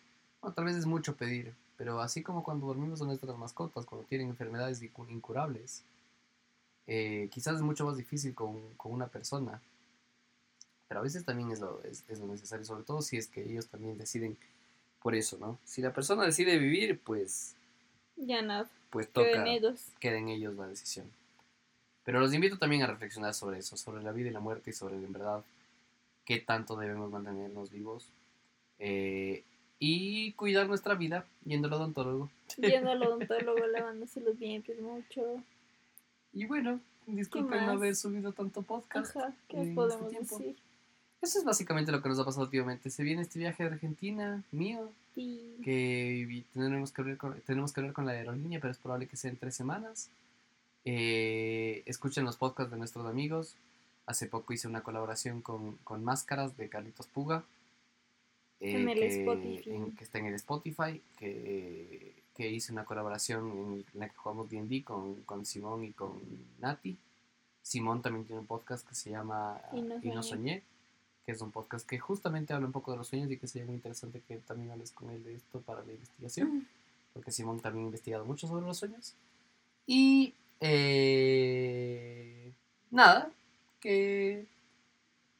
bueno, 0.41 0.53
tal 0.53 0.65
vez 0.65 0.75
es 0.75 0.85
mucho 0.85 1.15
pedir, 1.15 1.53
pero 1.77 1.99
así 2.01 2.21
como 2.23 2.43
cuando 2.43 2.67
dormimos 2.67 2.99
con 2.99 3.07
nuestras 3.07 3.37
mascotas, 3.37 3.85
cuando 3.85 4.05
tienen 4.07 4.29
enfermedades 4.29 4.81
incu- 4.81 5.09
incurables, 5.09 5.83
eh, 6.87 7.29
quizás 7.31 7.55
es 7.55 7.61
mucho 7.61 7.85
más 7.85 7.97
difícil 7.97 8.33
con, 8.35 8.59
con 8.77 8.91
una 8.93 9.07
persona, 9.07 9.61
pero 10.93 10.99
a 10.99 11.03
veces 11.05 11.25
también 11.25 11.49
es 11.49 11.59
lo, 11.59 11.81
es, 11.85 12.03
es 12.07 12.19
lo 12.19 12.27
necesario, 12.27 12.63
sobre 12.65 12.83
todo 12.83 13.01
si 13.01 13.17
es 13.17 13.25
que 13.27 13.41
ellos 13.41 13.65
también 13.65 13.97
deciden 13.97 14.37
por 15.01 15.15
eso, 15.15 15.39
¿no? 15.39 15.57
Si 15.65 15.81
la 15.81 15.91
persona 15.91 16.23
decide 16.23 16.59
vivir, 16.59 16.99
pues, 16.99 17.55
Ya 18.15 18.43
nada. 18.43 18.69
pues 18.91 19.09
toca, 19.09 19.25
Queden 19.27 19.47
ellos. 19.47 19.87
queda 19.99 20.17
en 20.19 20.29
ellos 20.29 20.53
la 20.55 20.67
decisión. 20.67 21.07
Pero 22.03 22.19
los 22.19 22.31
invito 22.31 22.59
también 22.59 22.83
a 22.83 22.85
reflexionar 22.85 23.33
sobre 23.33 23.57
eso, 23.57 23.75
sobre 23.75 24.03
la 24.03 24.11
vida 24.11 24.29
y 24.29 24.33
la 24.33 24.39
muerte 24.39 24.69
y 24.69 24.73
sobre, 24.73 24.93
en 24.97 25.11
verdad, 25.11 25.43
qué 26.25 26.39
tanto 26.39 26.75
debemos 26.75 27.09
mantenernos 27.09 27.71
vivos. 27.71 28.07
eh, 28.77 29.43
y 29.79 30.33
cuidar 30.33 30.67
nuestra 30.67 30.93
vida 30.93 31.25
yendo 31.43 31.69
al 31.69 31.73
odontólogo. 31.73 32.29
Yendo 32.57 32.91
al 32.91 33.01
odontólogo, 33.07 33.65
lavándose 33.65 34.21
los 34.21 34.37
dientes 34.37 34.79
mucho. 34.79 35.41
Y 36.33 36.45
bueno, 36.45 36.79
disculpen 37.07 37.65
no 37.65 37.71
haber 37.71 37.95
subido 37.95 38.31
tanto 38.31 38.61
podcast. 38.61 39.17
Ajá, 39.17 39.33
¿qué 39.49 39.57
en 39.57 39.73
podemos 39.73 40.13
este 40.13 40.19
decir? 40.37 40.55
Eso 41.23 41.39
es 41.39 41.45
básicamente 41.45 41.91
lo 41.91 42.01
que 42.01 42.09
nos 42.09 42.19
ha 42.19 42.25
pasado 42.25 42.43
últimamente. 42.43 42.89
Se 42.89 43.01
viene 43.03 43.21
este 43.21 43.39
viaje 43.39 43.63
a 43.63 43.67
Argentina, 43.67 44.43
mío, 44.51 44.91
Sí. 45.15 45.55
que 45.63 46.43
tenemos 46.53 46.91
que 46.91 47.01
hablar 47.01 47.17
con, 47.17 47.39
tenemos 47.41 47.71
que 47.71 47.79
hablar 47.79 47.93
con 47.93 48.05
la 48.05 48.11
aerolínea, 48.11 48.59
pero 48.59 48.71
es 48.71 48.77
probable 48.77 49.07
que 49.07 49.15
sea 49.15 49.31
en 49.31 49.37
tres 49.37 49.55
semanas. 49.55 50.09
Eh, 50.85 51.81
escuchen 51.85 52.25
los 52.25 52.35
podcasts 52.37 52.71
de 52.71 52.77
nuestros 52.77 53.05
amigos. 53.05 53.55
Hace 54.05 54.27
poco 54.27 54.51
hice 54.53 54.67
una 54.67 54.81
colaboración 54.83 55.41
con, 55.41 55.77
con 55.77 56.03
Máscaras 56.03 56.57
de 56.57 56.67
Carlitos 56.67 57.07
Puga. 57.07 57.43
eh, 58.59 58.81
En 58.81 58.89
el 58.89 58.99
que, 58.99 59.07
Spotify. 59.07 59.69
en- 59.69 59.95
que 59.95 60.03
está 60.03 60.19
en 60.19 60.25
el 60.25 60.33
Spotify. 60.35 61.01
Que, 61.17 62.21
que 62.35 62.49
hice 62.49 62.71
una 62.73 62.83
colaboración 62.83 63.85
en 63.93 63.99
la 63.99 64.09
que 64.09 64.15
jugamos 64.17 64.49
D&D 64.49 64.83
con, 64.83 65.21
con 65.23 65.45
Simón 65.45 65.85
y 65.85 65.91
con 65.93 66.19
Nati. 66.59 66.97
Simón 67.61 68.01
también 68.01 68.25
tiene 68.25 68.41
un 68.41 68.47
podcast 68.47 68.85
que 68.87 68.95
se 68.95 69.09
llama 69.11 69.61
Y 69.71 69.81
no 69.81 69.95
Y 70.01 70.09
no 70.09 70.21
soñé. 70.23 70.63
Que 71.25 71.31
es 71.31 71.41
un 71.41 71.51
podcast 71.51 71.87
que 71.87 71.99
justamente 71.99 72.53
habla 72.53 72.67
un 72.67 72.73
poco 72.73 72.91
de 72.91 72.97
los 72.97 73.07
sueños 73.07 73.31
y 73.31 73.37
que 73.37 73.47
sería 73.47 73.65
muy 73.65 73.75
interesante 73.75 74.21
que 74.27 74.37
también 74.37 74.71
hables 74.71 74.91
con 74.91 75.09
él 75.09 75.23
de 75.23 75.35
esto 75.35 75.61
para 75.61 75.83
la 75.83 75.93
investigación, 75.93 76.67
porque 77.13 77.31
Simón 77.31 77.59
también 77.59 77.85
ha 77.85 77.87
investigado 77.87 78.25
mucho 78.25 78.47
sobre 78.47 78.65
los 78.65 78.77
sueños. 78.77 79.15
Y 79.85 80.33
eh, 80.59 82.51
nada, 82.91 83.31
que, 83.79 84.45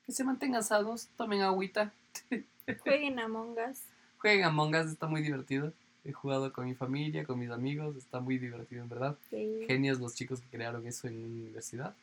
que 0.05 0.11
se 0.11 0.23
mantengan 0.23 0.63
sanos, 0.63 1.07
tomen 1.17 1.41
agüita, 1.41 1.93
Jueguen 2.84 3.19
Among 3.19 3.57
Us. 3.69 3.81
jueguen 4.17 4.45
Among 4.45 4.75
Us, 4.75 4.91
está 4.91 5.07
muy 5.07 5.21
divertido. 5.21 5.73
He 6.05 6.11
jugado 6.11 6.51
con 6.51 6.65
mi 6.65 6.75
familia, 6.75 7.25
con 7.25 7.39
mis 7.39 7.49
amigos, 7.49 7.95
está 7.95 8.19
muy 8.19 8.38
divertido 8.38 8.84
en 8.84 8.89
verdad. 8.89 9.17
Sí. 9.29 9.63
Genios 9.67 9.99
los 9.99 10.15
chicos 10.15 10.41
que 10.41 10.47
crearon 10.47 10.86
eso 10.86 11.07
en 11.07 11.17
una 11.17 11.27
universidad. 11.27 11.95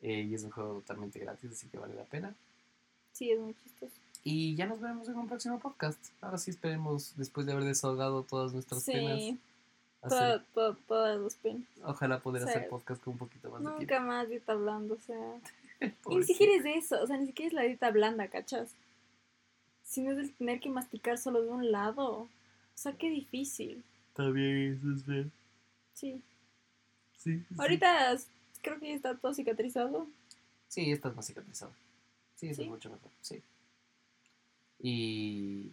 Eh, 0.00 0.22
y 0.22 0.34
es 0.34 0.44
un 0.44 0.50
juego 0.50 0.74
totalmente 0.74 1.18
gratis, 1.18 1.50
así 1.52 1.68
que 1.68 1.78
vale 1.78 1.94
la 1.94 2.04
pena. 2.04 2.34
Sí, 3.16 3.30
es 3.30 3.40
muy 3.40 3.54
chistoso. 3.54 3.92
Y 4.24 4.54
ya 4.56 4.66
nos 4.66 4.80
veremos 4.80 5.08
en 5.08 5.16
un 5.16 5.26
próximo 5.28 5.58
podcast. 5.60 5.98
Ahora 6.20 6.36
sí 6.36 6.50
esperemos, 6.50 7.14
después 7.16 7.46
de 7.46 7.52
haber 7.52 7.64
desahogado 7.64 8.22
todas 8.24 8.52
nuestras 8.52 8.84
penas, 8.84 9.18
Sí, 9.20 9.38
hacer- 10.02 10.10
toda- 10.10 10.44
toda- 10.52 10.76
todas 10.86 11.20
las 11.20 11.34
penas. 11.36 11.62
ojalá 11.84 12.18
poder 12.20 12.42
hacer 12.48 12.68
podcast 12.68 13.02
con 13.02 13.12
un 13.14 13.18
poquito 13.18 13.50
más 13.50 13.62
de 13.62 13.70
Nunca 13.70 14.00
más 14.00 14.28
dieta 14.28 14.52
hablando, 14.52 14.94
o 14.94 14.98
sea. 15.00 15.40
Ni 16.08 16.22
siquiera 16.24 16.54
es 16.56 16.84
eso, 16.84 17.02
o 17.02 17.06
sea, 17.06 17.16
ni 17.18 17.26
siquiera 17.26 17.46
es 17.48 17.52
la 17.54 17.62
dieta 17.62 17.90
blanda, 17.90 18.28
¿cachas? 18.28 18.70
Sino 19.84 20.10
es 20.12 20.18
el 20.18 20.34
tener 20.34 20.58
que 20.60 20.68
masticar 20.70 21.16
solo 21.18 21.42
de 21.42 21.48
un 21.50 21.70
lado. 21.70 22.06
O 22.22 22.28
sea, 22.74 22.92
qué 22.92 23.08
difícil. 23.10 23.82
Está 24.08 24.28
bien, 24.30 24.74
eso 24.78 24.92
es 24.94 25.06
ver. 25.06 25.30
Sí. 25.94 26.20
Sí, 27.18 27.38
sí. 27.48 27.54
Ahorita 27.58 28.16
creo 28.62 28.78
que 28.80 28.88
ya 28.88 28.94
está 28.94 29.14
todo 29.16 29.32
cicatrizado. 29.34 30.06
Sí, 30.68 30.90
esta 30.90 31.08
es 31.10 31.16
más 31.16 31.26
cicatrizada. 31.26 31.72
Sí, 32.36 32.48
eso 32.48 32.56
¿Sí? 32.56 32.62
es 32.62 32.68
mucho 32.68 32.90
mejor. 32.90 33.10
Sí. 33.20 33.42
Y. 34.78 35.72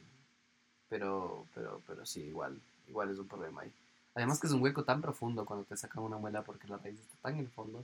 Pero, 0.90 1.46
pero, 1.54 1.82
pero 1.86 2.06
sí, 2.06 2.22
igual. 2.22 2.60
Igual 2.90 3.12
es 3.12 3.20
un 3.20 3.28
problema 3.28 3.62
ahí. 3.62 3.72
Además 4.16 4.40
que 4.40 4.48
es 4.48 4.54
un 4.54 4.62
hueco 4.62 4.84
tan 4.84 5.02
profundo 5.02 5.46
cuando 5.46 5.66
te 5.66 5.78
sacan 5.78 6.04
una 6.04 6.18
muela 6.18 6.44
porque 6.44 6.68
la 6.68 6.78
raíz 6.78 7.00
está 7.00 7.16
tan 7.22 7.34
en 7.36 7.40
el 7.42 7.48
fondo 7.50 7.84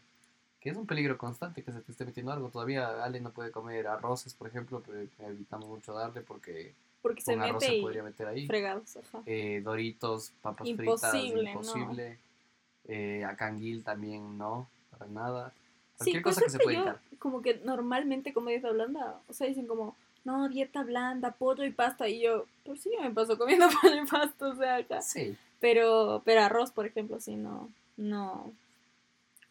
que 0.60 0.70
es 0.70 0.78
un 0.78 0.86
peligro 0.86 1.18
constante 1.18 1.64
que 1.64 1.72
se 1.72 1.82
te 1.82 1.92
esté 1.92 2.06
metiendo 2.06 2.32
algo. 2.32 2.50
Todavía 2.50 3.04
Ale 3.04 3.22
no 3.22 3.32
puede 3.32 3.52
comer 3.52 3.88
arroces, 3.88 4.34
por 4.34 4.48
ejemplo, 4.48 4.84
pero 4.86 5.08
evitamos 5.30 5.70
mucho 5.70 5.94
darle 5.94 6.22
porque 6.22 6.74
Porque 7.02 7.22
se 7.22 7.34
arroz 7.34 7.62
mete 7.64 7.76
se 7.76 7.82
podría 7.82 8.04
meter 8.04 8.28
ahí. 8.28 8.46
fregados, 8.46 8.98
ajá. 8.98 9.24
Eh, 9.26 9.62
Doritos, 9.64 10.32
papas 10.42 10.68
Imposible, 10.68 11.00
fritas, 11.00 11.36
imposible. 11.54 12.20
Eh, 12.86 13.24
a 13.24 13.36
canguil 13.38 13.84
también 13.84 14.38
no, 14.38 14.68
para 14.92 15.10
nada. 15.10 15.54
Sí, 16.00 16.12
Cualquier 16.12 16.24
por 16.24 16.34
cosa 16.34 16.46
que 16.46 16.50
se 16.52 16.74
hincar. 16.74 17.00
como 17.20 17.42
que 17.42 17.56
normalmente 17.66 18.34
como 18.34 18.50
dieta 18.50 18.72
blanda, 18.72 19.20
o 19.28 19.34
sea, 19.34 19.48
dicen 19.48 19.68
como, 19.68 19.96
no, 20.24 20.48
dieta 20.50 20.84
blanda, 20.84 21.32
pollo 21.32 21.64
y 21.66 21.72
pasta, 21.72 22.08
y 22.08 22.22
yo, 22.22 22.46
pues 22.66 22.82
sí, 22.82 22.90
yo 22.96 23.02
me 23.04 23.12
paso 23.12 23.38
comiendo 23.38 23.68
pollo 23.82 24.04
y 24.04 24.06
pasta, 24.08 24.48
o 24.48 24.56
sea, 24.56 24.76
acá. 24.78 25.02
Sí, 25.02 25.36
Pero, 25.60 26.22
pero 26.26 26.42
arroz, 26.42 26.72
por 26.72 26.86
ejemplo, 26.86 27.20
sí, 27.20 27.36
no, 27.36 27.70
no, 27.98 28.52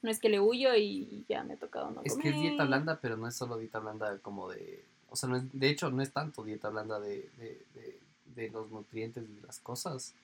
no 0.03 0.11
es 0.11 0.21
que 0.21 0.29
le 0.29 0.41
huyo 0.41 0.75
y 0.75 1.25
ya 1.29 1.43
me 1.45 1.55
ha 1.55 1.57
tocado 1.57 1.91
no 1.91 2.03
es 2.03 2.13
comer. 2.13 2.23
que 2.23 2.31
es 2.31 2.41
dieta 2.41 2.65
blanda, 2.65 2.99
pero 3.01 3.17
no 3.17 3.27
es 3.29 3.35
solo 3.35 3.59
dieta 3.59 3.79
blanda 3.81 4.19
como 4.19 4.49
de... 4.51 4.85
O 5.11 5.17
sea, 5.17 5.29
no 5.29 5.37
es, 5.37 5.43
de 5.53 5.69
hecho, 5.71 5.91
no 5.91 6.03
es 6.03 6.13
tanto 6.13 6.45
dieta 6.45 6.69
blanda 6.69 7.01
de, 7.01 7.29
de, 7.39 7.63
de- 7.75 7.99
de 8.35 8.51
los 8.51 8.71
nutrientes 8.71 9.25
y 9.29 9.35
de 9.41 9.47
las 9.47 9.59
cosas, 9.59 10.15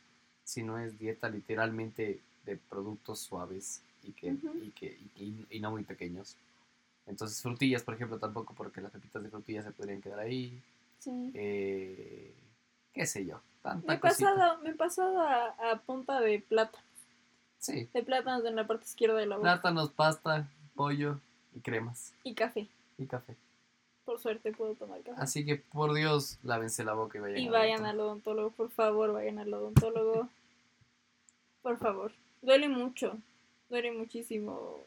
sino 0.45 0.79
es 0.79 0.99
dieta 0.99 1.29
literalmente 1.29 2.21
de 2.47 2.57
productos 2.57 3.19
suaves 3.19 3.81
y 4.07 4.13
que, 4.13 4.37
y, 4.63 4.71
que, 4.71 4.99
y, 5.17 5.47
y 5.51 5.61
no 5.61 5.71
muy 5.71 5.83
pequeños. 5.85 6.37
Entonces, 7.07 7.41
frutillas, 7.43 7.83
por 7.83 7.95
ejemplo, 7.95 8.19
tampoco, 8.19 8.55
porque 8.55 8.81
las 8.81 8.91
pepitas 8.91 9.23
de 9.23 9.29
frutillas 9.31 9.65
se 9.65 9.73
podrían 9.73 10.01
quedar 10.01 10.21
ahí. 10.21 10.61
Sí. 10.99 11.31
Eh, 11.35 12.35
qué 12.95 13.07
sé 13.07 13.27
yo, 13.27 13.41
tanta 13.63 13.87
Me 13.87 13.95
he 13.95 13.99
pasado, 13.99 14.59
me 14.63 14.71
he 14.71 14.75
pasado 14.75 15.21
a, 15.21 15.49
a 15.71 15.79
punta 15.81 16.21
de 16.21 16.41
plátano, 16.41 16.83
Sí, 17.59 17.89
de 17.93 18.03
plátanos 18.03 18.45
en 18.47 18.57
la 18.57 18.67
parte 18.67 18.85
izquierda 18.85 19.17
de 19.17 19.27
la 19.27 19.37
boca 19.37 19.53
plátanos, 19.55 19.91
pasta, 19.91 20.49
pollo 20.75 21.19
y 21.55 21.61
cremas 21.61 22.13
y 22.23 22.35
café. 22.35 22.69
y 22.99 23.07
café. 23.07 23.37
Por 24.05 24.19
suerte 24.21 24.53
puedo 24.53 24.75
tomar 24.75 25.01
café. 25.03 25.21
Así 25.21 25.47
que, 25.47 25.57
por 25.57 25.95
Dios, 25.95 26.39
lávense 26.43 26.85
la 26.85 26.93
boca 26.93 27.17
y 27.19 27.21
vayan 27.23 27.39
Y 27.39 27.47
al 27.47 27.53
vayan 27.53 27.87
al 27.87 28.01
odontólogo, 28.01 28.51
por 28.51 28.71
favor, 28.71 29.13
vayan 29.13 29.39
al 29.39 29.53
odontólogo. 29.53 30.29
Por 31.63 31.79
favor. 31.79 32.13
Duele 32.43 32.69
mucho. 32.69 33.17
Duele 33.69 33.93
muchísimo 33.93 34.79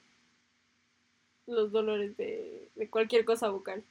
los 1.48 1.72
dolores 1.72 2.16
de, 2.18 2.68
de 2.76 2.90
cualquier 2.90 3.26
cosa 3.26 3.50
bucal. 3.50 3.84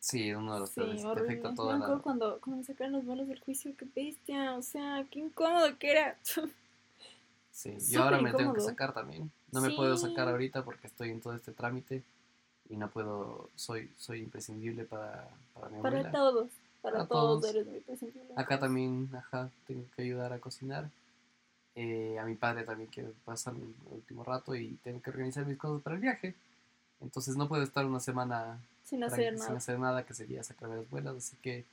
Sí, 0.00 0.32
uno 0.32 0.54
de 0.54 0.60
los 0.60 0.70
Sí, 0.70 0.76
peores. 0.80 1.00
Te 1.00 1.06
horrible. 1.06 1.42
Yo 1.42 1.54
toda 1.54 1.78
la... 1.78 1.98
cuando, 1.98 2.40
cuando 2.40 2.56
me 2.58 2.64
sacaron 2.64 2.92
los 2.92 3.04
bolos 3.04 3.28
del 3.28 3.38
juicio, 3.40 3.72
qué 3.76 3.86
bestia. 3.94 4.56
O 4.56 4.62
sea, 4.62 5.06
qué 5.10 5.20
incómodo 5.20 5.78
que 5.78 5.90
era. 5.92 6.18
Sí, 7.52 7.76
yo 7.90 8.02
ahora 8.02 8.16
me 8.16 8.30
tengo 8.30 8.38
que 8.38 8.44
incómodo. 8.44 8.66
sacar 8.66 8.94
también. 8.94 9.30
No 9.52 9.60
me 9.60 9.70
puedo 9.70 9.96
sacar 9.98 10.26
ahorita 10.26 10.64
porque 10.64 10.86
estoy 10.86 11.10
en 11.10 11.20
todo 11.20 11.34
este 11.34 11.52
trámite 11.52 12.02
y 12.70 12.76
no 12.76 12.88
puedo, 12.88 13.50
soy, 13.56 13.90
soy 13.98 14.20
imprescindible 14.20 14.84
para, 14.84 15.28
para 15.52 15.68
mi 15.68 15.82
Para 15.82 15.98
abuela. 15.98 16.12
todos. 16.12 16.48
Para, 16.80 16.94
Para 16.96 17.06
todos, 17.06 17.42
todos. 17.42 17.54
eres 17.54 17.66
muy 17.66 17.80
prescindible. 17.80 18.32
Acá 18.36 18.58
también, 18.58 19.10
ajá, 19.14 19.50
tengo 19.66 19.84
que 19.94 20.02
ayudar 20.02 20.32
a 20.32 20.38
cocinar. 20.38 20.88
Eh, 21.74 22.18
a 22.18 22.24
mi 22.24 22.34
padre 22.34 22.64
también 22.64 22.90
quiero 22.92 23.12
pasar 23.24 23.54
el 23.54 23.74
último 23.94 24.24
rato 24.24 24.54
y 24.54 24.76
tengo 24.84 25.00
que 25.00 25.10
organizar 25.10 25.46
mis 25.46 25.56
cosas 25.58 25.82
para 25.82 25.96
el 25.96 26.02
viaje. 26.02 26.34
Entonces 27.00 27.36
no 27.36 27.48
puedo 27.48 27.62
estar 27.62 27.84
una 27.86 27.98
semana 28.00 28.58
Sin 28.84 29.02
hacer 29.04 29.34
sin 29.38 29.40
nada. 29.46 29.56
hacer 29.56 29.78
nada, 29.78 30.04
que 30.04 30.14
sería 30.14 30.42
sacarme 30.44 30.76
las 30.76 30.90
vuelas. 30.90 31.16
Así 31.16 31.36
que 31.42 31.64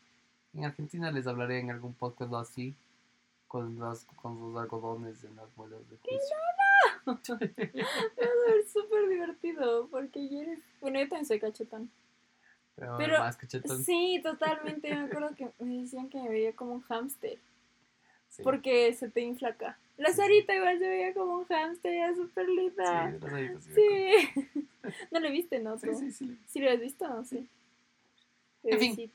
en 0.53 0.65
Argentina 0.65 1.11
les 1.11 1.27
hablaré 1.27 1.59
en 1.59 1.69
algún 1.71 1.93
podcast 1.93 2.31
o 2.31 2.37
así, 2.37 2.73
con, 3.47 3.77
las, 3.79 4.05
con 4.21 4.39
los 4.53 4.61
algodones 4.61 5.23
en 5.23 5.35
las 5.35 5.45
muelas 5.57 5.79
de 5.89 5.97
juicio. 5.97 6.35
Va 7.07 7.13
a 7.13 7.17
ser 7.23 8.67
súper 8.71 9.09
divertido. 9.09 9.87
Porque 9.87 10.27
ya 10.29 10.41
eres. 10.41 10.59
Bueno, 10.81 10.99
yo 10.99 11.07
también 11.09 11.25
soy 11.25 11.39
cachetón. 11.39 11.89
Pero, 12.75 12.97
Pero- 12.97 13.19
más 13.19 13.35
cachetón. 13.37 13.83
Sí, 13.83 14.19
totalmente. 14.23 14.93
Me 14.95 15.01
acuerdo 15.05 15.35
que 15.35 15.49
me 15.59 15.81
decían 15.81 16.09
que 16.09 16.21
me 16.21 16.29
veía 16.29 16.55
como 16.55 16.73
un 16.73 16.81
hámster. 16.81 17.37
Sí. 18.29 18.43
Porque 18.43 18.93
se 18.93 19.09
te 19.09 19.21
infla 19.21 19.49
acá. 19.49 19.77
La 19.97 20.13
Sarita 20.13 20.55
igual 20.55 20.79
se 20.79 20.87
veía 20.87 21.13
como 21.13 21.39
un 21.39 21.45
hámster, 21.45 21.93
era 21.93 22.15
súper 22.15 22.47
linda. 22.47 23.11
Sí, 23.11 23.17
me 23.19 23.27
acuerdo. 23.27 23.59
Sí. 23.75 24.51
no 25.11 25.19
lo 25.19 25.29
viste, 25.29 25.59
¿no? 25.59 25.77
Sí, 25.77 25.89
sí, 25.95 26.11
sí. 26.11 26.37
¿Sí 26.47 26.59
lo 26.59 26.71
has 26.71 26.79
visto? 26.79 27.07
No, 27.07 27.25
sí. 27.25 27.47
En 28.63 28.79
fin. 28.79 29.11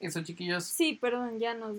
Eso, 0.00 0.22
chiquillos. 0.22 0.64
Sí, 0.64 0.94
perdón, 1.00 1.38
ya 1.38 1.54
nos, 1.54 1.76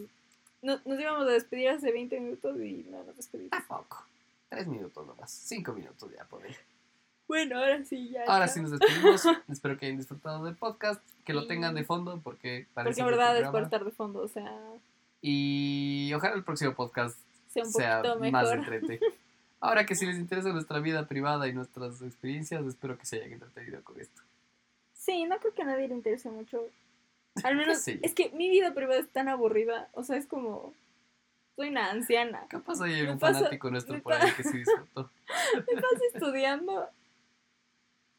no- 0.62 0.80
nos 0.86 1.00
íbamos 1.00 1.28
a 1.28 1.32
despedir 1.32 1.70
hace 1.70 1.92
20 1.92 2.20
minutos 2.20 2.60
y 2.60 2.86
no 2.90 3.04
nos 3.04 3.16
despedimos. 3.16 3.52
Tampoco. 3.52 4.04
Tres 4.50 4.66
minutos 4.66 5.06
nomás. 5.06 5.30
Cinco 5.32 5.74
minutos 5.74 6.12
ya 6.16 6.24
por 6.26 6.44
ahí. 6.44 6.56
Bueno, 7.28 7.60
ahora 7.60 7.84
sí, 7.84 8.10
ya. 8.10 8.24
Ahora 8.26 8.48
sí 8.48 8.62
nos 8.62 8.72
despedimos. 8.72 9.24
Espero 9.50 9.78
que 9.78 9.86
hayan 9.86 9.98
disfrutado 9.98 10.46
del 10.46 10.56
podcast. 10.56 11.02
Que 11.26 11.34
lo 11.34 11.46
tengan 11.46 11.76
de 11.76 11.84
fondo 11.84 12.20
porque 12.24 12.66
parece 12.74 12.90
Porque 12.90 13.02
en 13.02 13.06
verdad 13.18 13.38
es 13.38 13.50
por 13.50 13.62
estar 13.64 13.84
de 13.84 13.92
fondo, 13.92 14.22
o 14.22 14.28
sea, 14.30 14.50
Y 15.22 16.12
ojalá 16.14 16.36
el 16.36 16.44
próximo 16.44 16.74
podcast 16.74 17.20
sea 17.48 17.64
un 17.64 17.72
sea 17.72 18.04
más 18.32 18.52
entrete. 18.52 19.00
Ahora 19.60 19.86
que 19.86 19.96
si 19.96 20.06
les 20.06 20.18
interesa 20.18 20.50
nuestra 20.50 20.80
vida 20.80 21.08
privada 21.08 21.48
y 21.48 21.54
nuestras 21.54 22.02
experiencias, 22.02 22.64
espero 22.66 22.98
que 22.98 23.06
se 23.06 23.18
hayan 23.18 23.34
entretenido 23.34 23.84
con 23.84 24.00
esto. 24.00 24.22
Sí, 24.94 25.26
no 25.26 25.38
creo 25.40 25.54
que 25.54 25.62
a 25.64 25.66
nadie 25.66 25.88
le 25.88 25.96
interese 25.96 26.30
mucho. 26.30 26.64
Al 27.44 27.56
menos, 27.58 27.88
es 27.88 28.14
que 28.14 28.30
mi 28.32 28.50
vida 28.50 28.74
privada 28.74 29.00
es 29.00 29.10
tan 29.10 29.28
aburrida, 29.30 29.90
o 29.94 30.04
sea, 30.04 30.18
es 30.18 30.28
como, 30.28 30.74
soy 31.56 31.70
una 31.70 31.90
anciana. 31.90 32.46
Capaz 32.50 32.82
hay 32.82 32.92
Me 32.94 33.00
algún 33.02 33.20
pasa- 33.20 33.40
fanático 33.40 33.72
nuestro 33.72 33.96
me 33.96 34.02
por 34.02 34.14
ahí 34.14 34.32
que 34.34 34.44
sí 34.44 34.58
disfrutó. 34.60 35.10
Estás 35.68 36.02
estudiando 36.14 36.88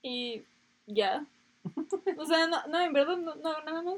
y 0.03 0.43
ya. 0.87 1.25
O 2.17 2.25
sea, 2.25 2.47
no, 2.47 2.67
no 2.67 2.81
en 2.81 2.93
verdad 2.93 3.17
no, 3.17 3.35
no 3.37 3.63
nada 3.63 3.83
más. 3.83 3.97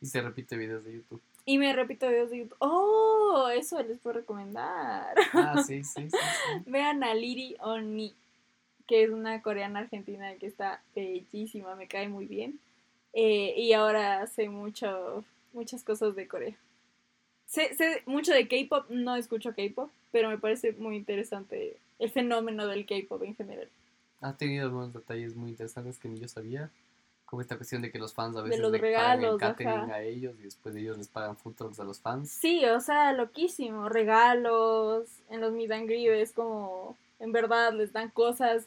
Y 0.00 0.06
se 0.06 0.20
repite 0.22 0.56
videos 0.56 0.82
de 0.84 0.94
YouTube. 0.94 1.20
Y 1.44 1.58
me 1.58 1.72
repito 1.72 2.08
videos 2.08 2.30
de 2.30 2.38
YouTube. 2.38 2.56
Oh, 2.58 3.48
eso 3.54 3.82
les 3.82 3.98
puedo 3.98 4.18
recomendar. 4.18 5.14
Ah, 5.32 5.62
sí, 5.66 5.82
sí, 5.84 6.10
sí. 6.10 6.16
sí. 6.18 6.62
Vean 6.66 7.02
a 7.02 7.14
Liri 7.14 7.56
Oni, 7.60 8.14
que 8.86 9.04
es 9.04 9.10
una 9.10 9.42
coreana 9.42 9.80
argentina 9.80 10.34
que 10.36 10.46
está 10.46 10.82
bellísima, 10.94 11.74
me 11.76 11.88
cae 11.88 12.08
muy 12.08 12.26
bien. 12.26 12.58
Eh, 13.12 13.54
y 13.56 13.72
ahora 13.72 14.26
sé 14.26 14.48
mucho, 14.48 15.24
muchas 15.52 15.82
cosas 15.82 16.14
de 16.14 16.28
Corea. 16.28 16.56
Sé, 17.46 17.74
sé 17.74 18.02
mucho 18.06 18.32
de 18.32 18.46
K-pop, 18.46 18.88
no 18.90 19.16
escucho 19.16 19.54
K-pop, 19.54 19.90
pero 20.12 20.28
me 20.28 20.38
parece 20.38 20.72
muy 20.72 20.96
interesante 20.96 21.76
el 21.98 22.10
fenómeno 22.10 22.66
del 22.66 22.86
K-pop 22.86 23.22
en 23.24 23.34
general. 23.34 23.68
Ha 24.20 24.36
tenido 24.36 24.66
algunos 24.66 24.92
detalles 24.92 25.34
muy 25.34 25.50
interesantes 25.50 25.98
que 25.98 26.08
ni 26.08 26.20
yo 26.20 26.28
sabía. 26.28 26.70
Como 27.30 27.42
esta 27.42 27.56
cuestión 27.56 27.80
de 27.80 27.92
que 27.92 27.98
los 28.00 28.12
fans 28.12 28.36
a 28.36 28.42
veces 28.42 28.58
los 28.58 28.72
le 28.72 28.80
pagan 28.80 29.22
el 29.22 29.38
regalos, 29.38 29.40
catering 29.40 29.92
a 29.92 30.02
ellos 30.02 30.34
y 30.40 30.42
después 30.42 30.74
ellos 30.74 30.98
les 30.98 31.06
pagan 31.06 31.36
food 31.36 31.54
trucks 31.54 31.78
a 31.78 31.84
los 31.84 32.00
fans. 32.00 32.28
Sí, 32.28 32.64
o 32.64 32.80
sea, 32.80 33.12
loquísimo. 33.12 33.88
Regalos 33.88 35.08
en 35.28 35.40
los 35.40 35.52
meet 35.52 35.70
and 35.70 35.86
greet, 35.86 36.10
es 36.10 36.32
como, 36.32 36.96
en 37.20 37.30
verdad, 37.30 37.72
les 37.72 37.92
dan 37.92 38.10
cosas 38.10 38.66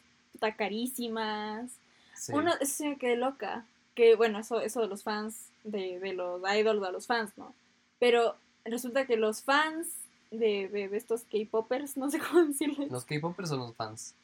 carísimas. 0.52 1.72
Sí. 2.16 2.34
Uno, 2.34 2.54
eso 2.60 2.86
me 2.86 2.98
quedé 2.98 3.16
loca. 3.16 3.66
Que 3.96 4.16
bueno, 4.16 4.40
eso, 4.40 4.60
eso 4.62 4.82
de 4.82 4.88
los 4.88 5.04
fans, 5.04 5.50
de, 5.64 6.00
de 6.00 6.14
los 6.14 6.42
idols 6.54 6.84
a 6.84 6.92
los 6.92 7.06
fans, 7.06 7.32
¿no? 7.38 7.54
Pero 8.00 8.36
resulta 8.66 9.06
que 9.06 9.18
los 9.18 9.44
fans 9.44 9.88
de, 10.32 10.68
de, 10.68 10.90
de 10.90 10.98
estos 10.98 11.24
K-popers, 11.24 11.98
no 11.98 12.10
sé 12.10 12.20
cómo 12.20 12.46
decirles. 12.46 12.92
¿Los 12.92 13.06
K-popers 13.06 13.50
son 13.50 13.60
los 13.60 13.76
fans? 13.76 14.16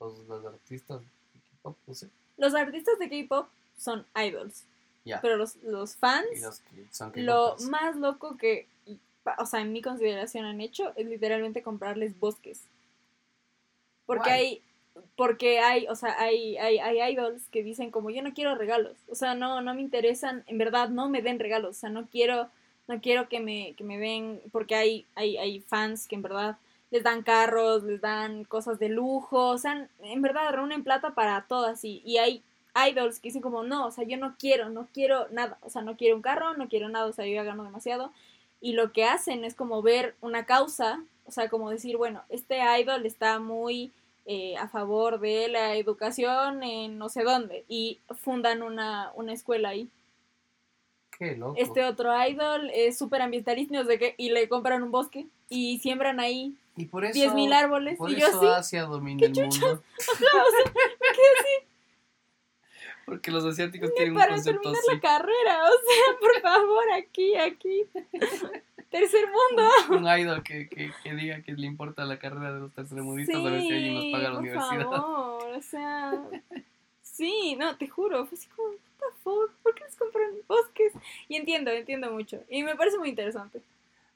Los, 0.00 0.18
los 0.26 0.44
artistas 0.44 1.00
de 1.00 1.40
K-pop, 1.40 1.76
no 1.86 1.94
sé. 1.94 2.08
Los 2.36 2.54
artistas 2.54 2.98
de 2.98 3.08
K-pop 3.08 3.48
son 3.76 4.06
idols. 4.14 4.64
Pero 5.20 5.36
los, 5.36 5.56
los 5.56 5.96
fans, 5.96 6.26
los 6.40 6.62
son 6.90 7.12
lo 7.14 7.56
más 7.68 7.94
loco 7.96 8.36
que, 8.38 8.66
o 9.38 9.44
sea, 9.44 9.60
en 9.60 9.72
mi 9.72 9.82
consideración 9.82 10.46
han 10.46 10.62
hecho 10.62 10.92
es 10.96 11.06
literalmente 11.06 11.62
comprarles 11.62 12.18
bosques. 12.18 12.62
Porque 14.06 14.30
hay, 14.30 14.62
porque 15.16 15.60
hay, 15.60 15.86
o 15.88 15.94
sea, 15.94 16.18
hay, 16.18 16.56
hay, 16.56 16.78
hay 16.78 17.12
idols 17.12 17.48
que 17.50 17.62
dicen 17.62 17.90
como 17.90 18.10
yo 18.10 18.22
no 18.22 18.32
quiero 18.32 18.54
regalos. 18.54 18.96
O 19.08 19.14
sea, 19.14 19.34
no, 19.34 19.60
no 19.60 19.74
me 19.74 19.82
interesan, 19.82 20.42
en 20.46 20.58
verdad 20.58 20.88
no 20.88 21.08
me 21.08 21.22
den 21.22 21.38
regalos. 21.38 21.76
O 21.76 21.80
sea, 21.80 21.90
no 21.90 22.06
quiero, 22.06 22.48
no 22.86 23.00
quiero 23.00 23.28
que 23.28 23.40
me, 23.40 23.74
que 23.76 23.84
me 23.84 23.98
den, 23.98 24.40
porque 24.52 24.74
hay, 24.74 25.06
hay, 25.14 25.36
hay 25.36 25.60
fans 25.60 26.08
que 26.08 26.14
en 26.14 26.22
verdad 26.22 26.56
les 26.90 27.02
dan 27.02 27.22
carros, 27.22 27.82
les 27.82 28.00
dan 28.00 28.44
cosas 28.44 28.78
de 28.78 28.88
lujo, 28.88 29.48
o 29.48 29.58
sea, 29.58 29.88
en 30.00 30.22
verdad 30.22 30.52
reúnen 30.52 30.84
plata 30.84 31.14
para 31.14 31.44
todas 31.48 31.84
y, 31.84 32.02
y 32.04 32.18
hay 32.18 32.42
idols 32.88 33.20
que 33.20 33.28
dicen 33.28 33.42
como, 33.42 33.62
no, 33.62 33.86
o 33.86 33.90
sea, 33.90 34.04
yo 34.04 34.16
no 34.16 34.36
quiero, 34.38 34.68
no 34.68 34.88
quiero 34.92 35.28
nada, 35.30 35.58
o 35.62 35.70
sea, 35.70 35.82
no 35.82 35.96
quiero 35.96 36.16
un 36.16 36.22
carro, 36.22 36.56
no 36.56 36.68
quiero 36.68 36.88
nada, 36.88 37.06
o 37.06 37.12
sea, 37.12 37.26
yo 37.26 37.34
ya 37.34 37.44
gano 37.44 37.64
demasiado. 37.64 38.12
Y 38.60 38.72
lo 38.72 38.92
que 38.92 39.04
hacen 39.04 39.44
es 39.44 39.54
como 39.54 39.82
ver 39.82 40.14
una 40.20 40.46
causa, 40.46 41.02
o 41.26 41.30
sea, 41.30 41.48
como 41.48 41.70
decir, 41.70 41.96
bueno, 41.96 42.22
este 42.28 42.58
idol 42.80 43.06
está 43.06 43.38
muy 43.38 43.92
eh, 44.26 44.56
a 44.56 44.68
favor 44.68 45.20
de 45.20 45.48
la 45.48 45.76
educación 45.76 46.62
en 46.62 46.98
no 46.98 47.08
sé 47.08 47.24
dónde 47.24 47.64
y 47.68 48.00
fundan 48.22 48.62
una, 48.62 49.12
una 49.14 49.32
escuela 49.32 49.70
ahí. 49.70 49.88
Qué 51.18 51.36
loco. 51.36 51.54
Este 51.58 51.84
otro 51.84 52.10
idol 52.26 52.70
es 52.74 52.98
súper 52.98 53.22
ambientalista 53.22 53.74
y 53.74 53.76
no 53.76 53.84
sé 53.84 53.98
qué, 53.98 54.14
y 54.16 54.30
le 54.30 54.48
compran 54.48 54.82
un 54.82 54.90
bosque 54.90 55.26
y 55.48 55.78
siembran 55.78 56.18
ahí 56.20 56.56
y 56.76 56.86
por 56.86 57.04
eso, 57.04 57.18
10.000 57.18 57.52
árboles 57.52 57.98
por 57.98 58.10
y 58.10 58.16
yo 58.16 58.26
eso 58.26 58.38
así. 58.38 58.46
Asia 58.46 58.84
domina 58.84 59.26
el 59.26 59.32
mundo. 59.32 59.82
o 59.98 60.06
sea, 60.06 60.72
Porque 63.06 63.30
los 63.30 63.44
asiáticos 63.44 63.90
Ni 63.90 63.94
tienen 63.96 64.12
un 64.14 64.18
para 64.20 64.34
concepto 64.34 64.60
terminar 64.72 64.80
así. 64.88 64.94
la 64.94 65.00
carrera, 65.00 65.62
o 65.64 65.66
sea, 65.68 66.18
por 66.20 66.40
favor, 66.40 66.84
aquí, 66.92 67.36
aquí. 67.36 67.84
Tercer 68.90 69.24
mundo. 69.26 69.68
Un 69.90 70.06
idol 70.20 70.42
que, 70.42 70.68
que, 70.68 70.90
que 71.02 71.14
diga 71.14 71.42
que 71.42 71.52
le 71.52 71.66
importa 71.66 72.04
la 72.04 72.18
carrera 72.18 72.52
de 72.54 72.60
los 72.60 72.72
tercermundistas 72.72 73.36
a 73.36 73.50
ver 73.50 73.60
si 73.60 73.72
alguien 73.72 73.94
nos 73.94 74.04
paga 74.06 74.28
la 74.28 74.30
por 74.30 74.38
universidad. 74.40 74.90
favor, 74.90 75.48
o 75.56 75.62
sea, 75.62 76.24
sí, 77.02 77.56
no, 77.58 77.76
te 77.76 77.88
juro, 77.88 78.24
fue 78.26 78.38
así 78.38 78.48
como, 78.50 78.68
what 78.68 78.76
the 78.98 79.04
fuck, 79.24 79.50
¿por 79.62 79.74
qué 79.74 79.84
les 79.84 79.96
compran 79.96 80.30
bosques? 80.46 80.92
Y 81.28 81.36
entiendo, 81.36 81.70
entiendo 81.72 82.12
mucho, 82.12 82.40
y 82.48 82.62
me 82.62 82.76
parece 82.76 82.98
muy 82.98 83.08
interesante. 83.08 83.60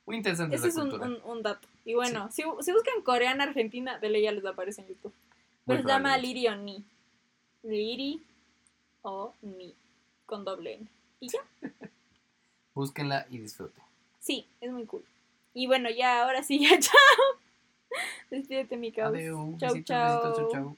Muy 0.06 0.16
interesante 0.16 0.56
Ese 0.56 0.68
es 0.68 0.76
un, 0.76 0.92
un, 0.94 1.18
un 1.24 1.42
dato. 1.42 1.68
Y 1.84 1.94
bueno, 1.94 2.30
si, 2.30 2.42
si 2.60 2.72
buscan 2.72 3.02
coreana 3.02 3.44
argentina, 3.44 3.98
de 3.98 4.08
ley 4.08 4.22
ya 4.22 4.32
les 4.32 4.44
aparece 4.46 4.80
en 4.80 4.88
YouTube. 4.88 5.12
Pero 5.66 5.82
se 5.82 5.88
llama 5.88 6.14
probablemente. 6.14 6.84
Liri 7.62 8.22
o 9.10 9.34
Ni. 9.42 9.74
Con 10.26 10.44
doble 10.44 10.74
N. 10.74 10.86
Y 11.20 11.28
ya. 11.28 11.40
Búsquenla 12.74 13.26
y 13.30 13.38
disfruten. 13.38 13.82
Sí, 14.20 14.46
es 14.60 14.70
muy 14.70 14.86
cool. 14.86 15.04
Y 15.54 15.66
bueno, 15.66 15.90
ya, 15.90 16.22
ahora 16.22 16.42
sí, 16.42 16.58
ya, 16.68 16.78
chao. 16.78 16.98
Despídete, 18.30 18.76
mi 18.76 18.92
caos. 18.92 19.14
Adiós. 19.14 19.36
Chau, 19.58 19.72
Besitos, 19.72 19.74
besitos, 19.74 20.36
chau, 20.36 20.36
chau. 20.36 20.50
chau. 20.52 20.76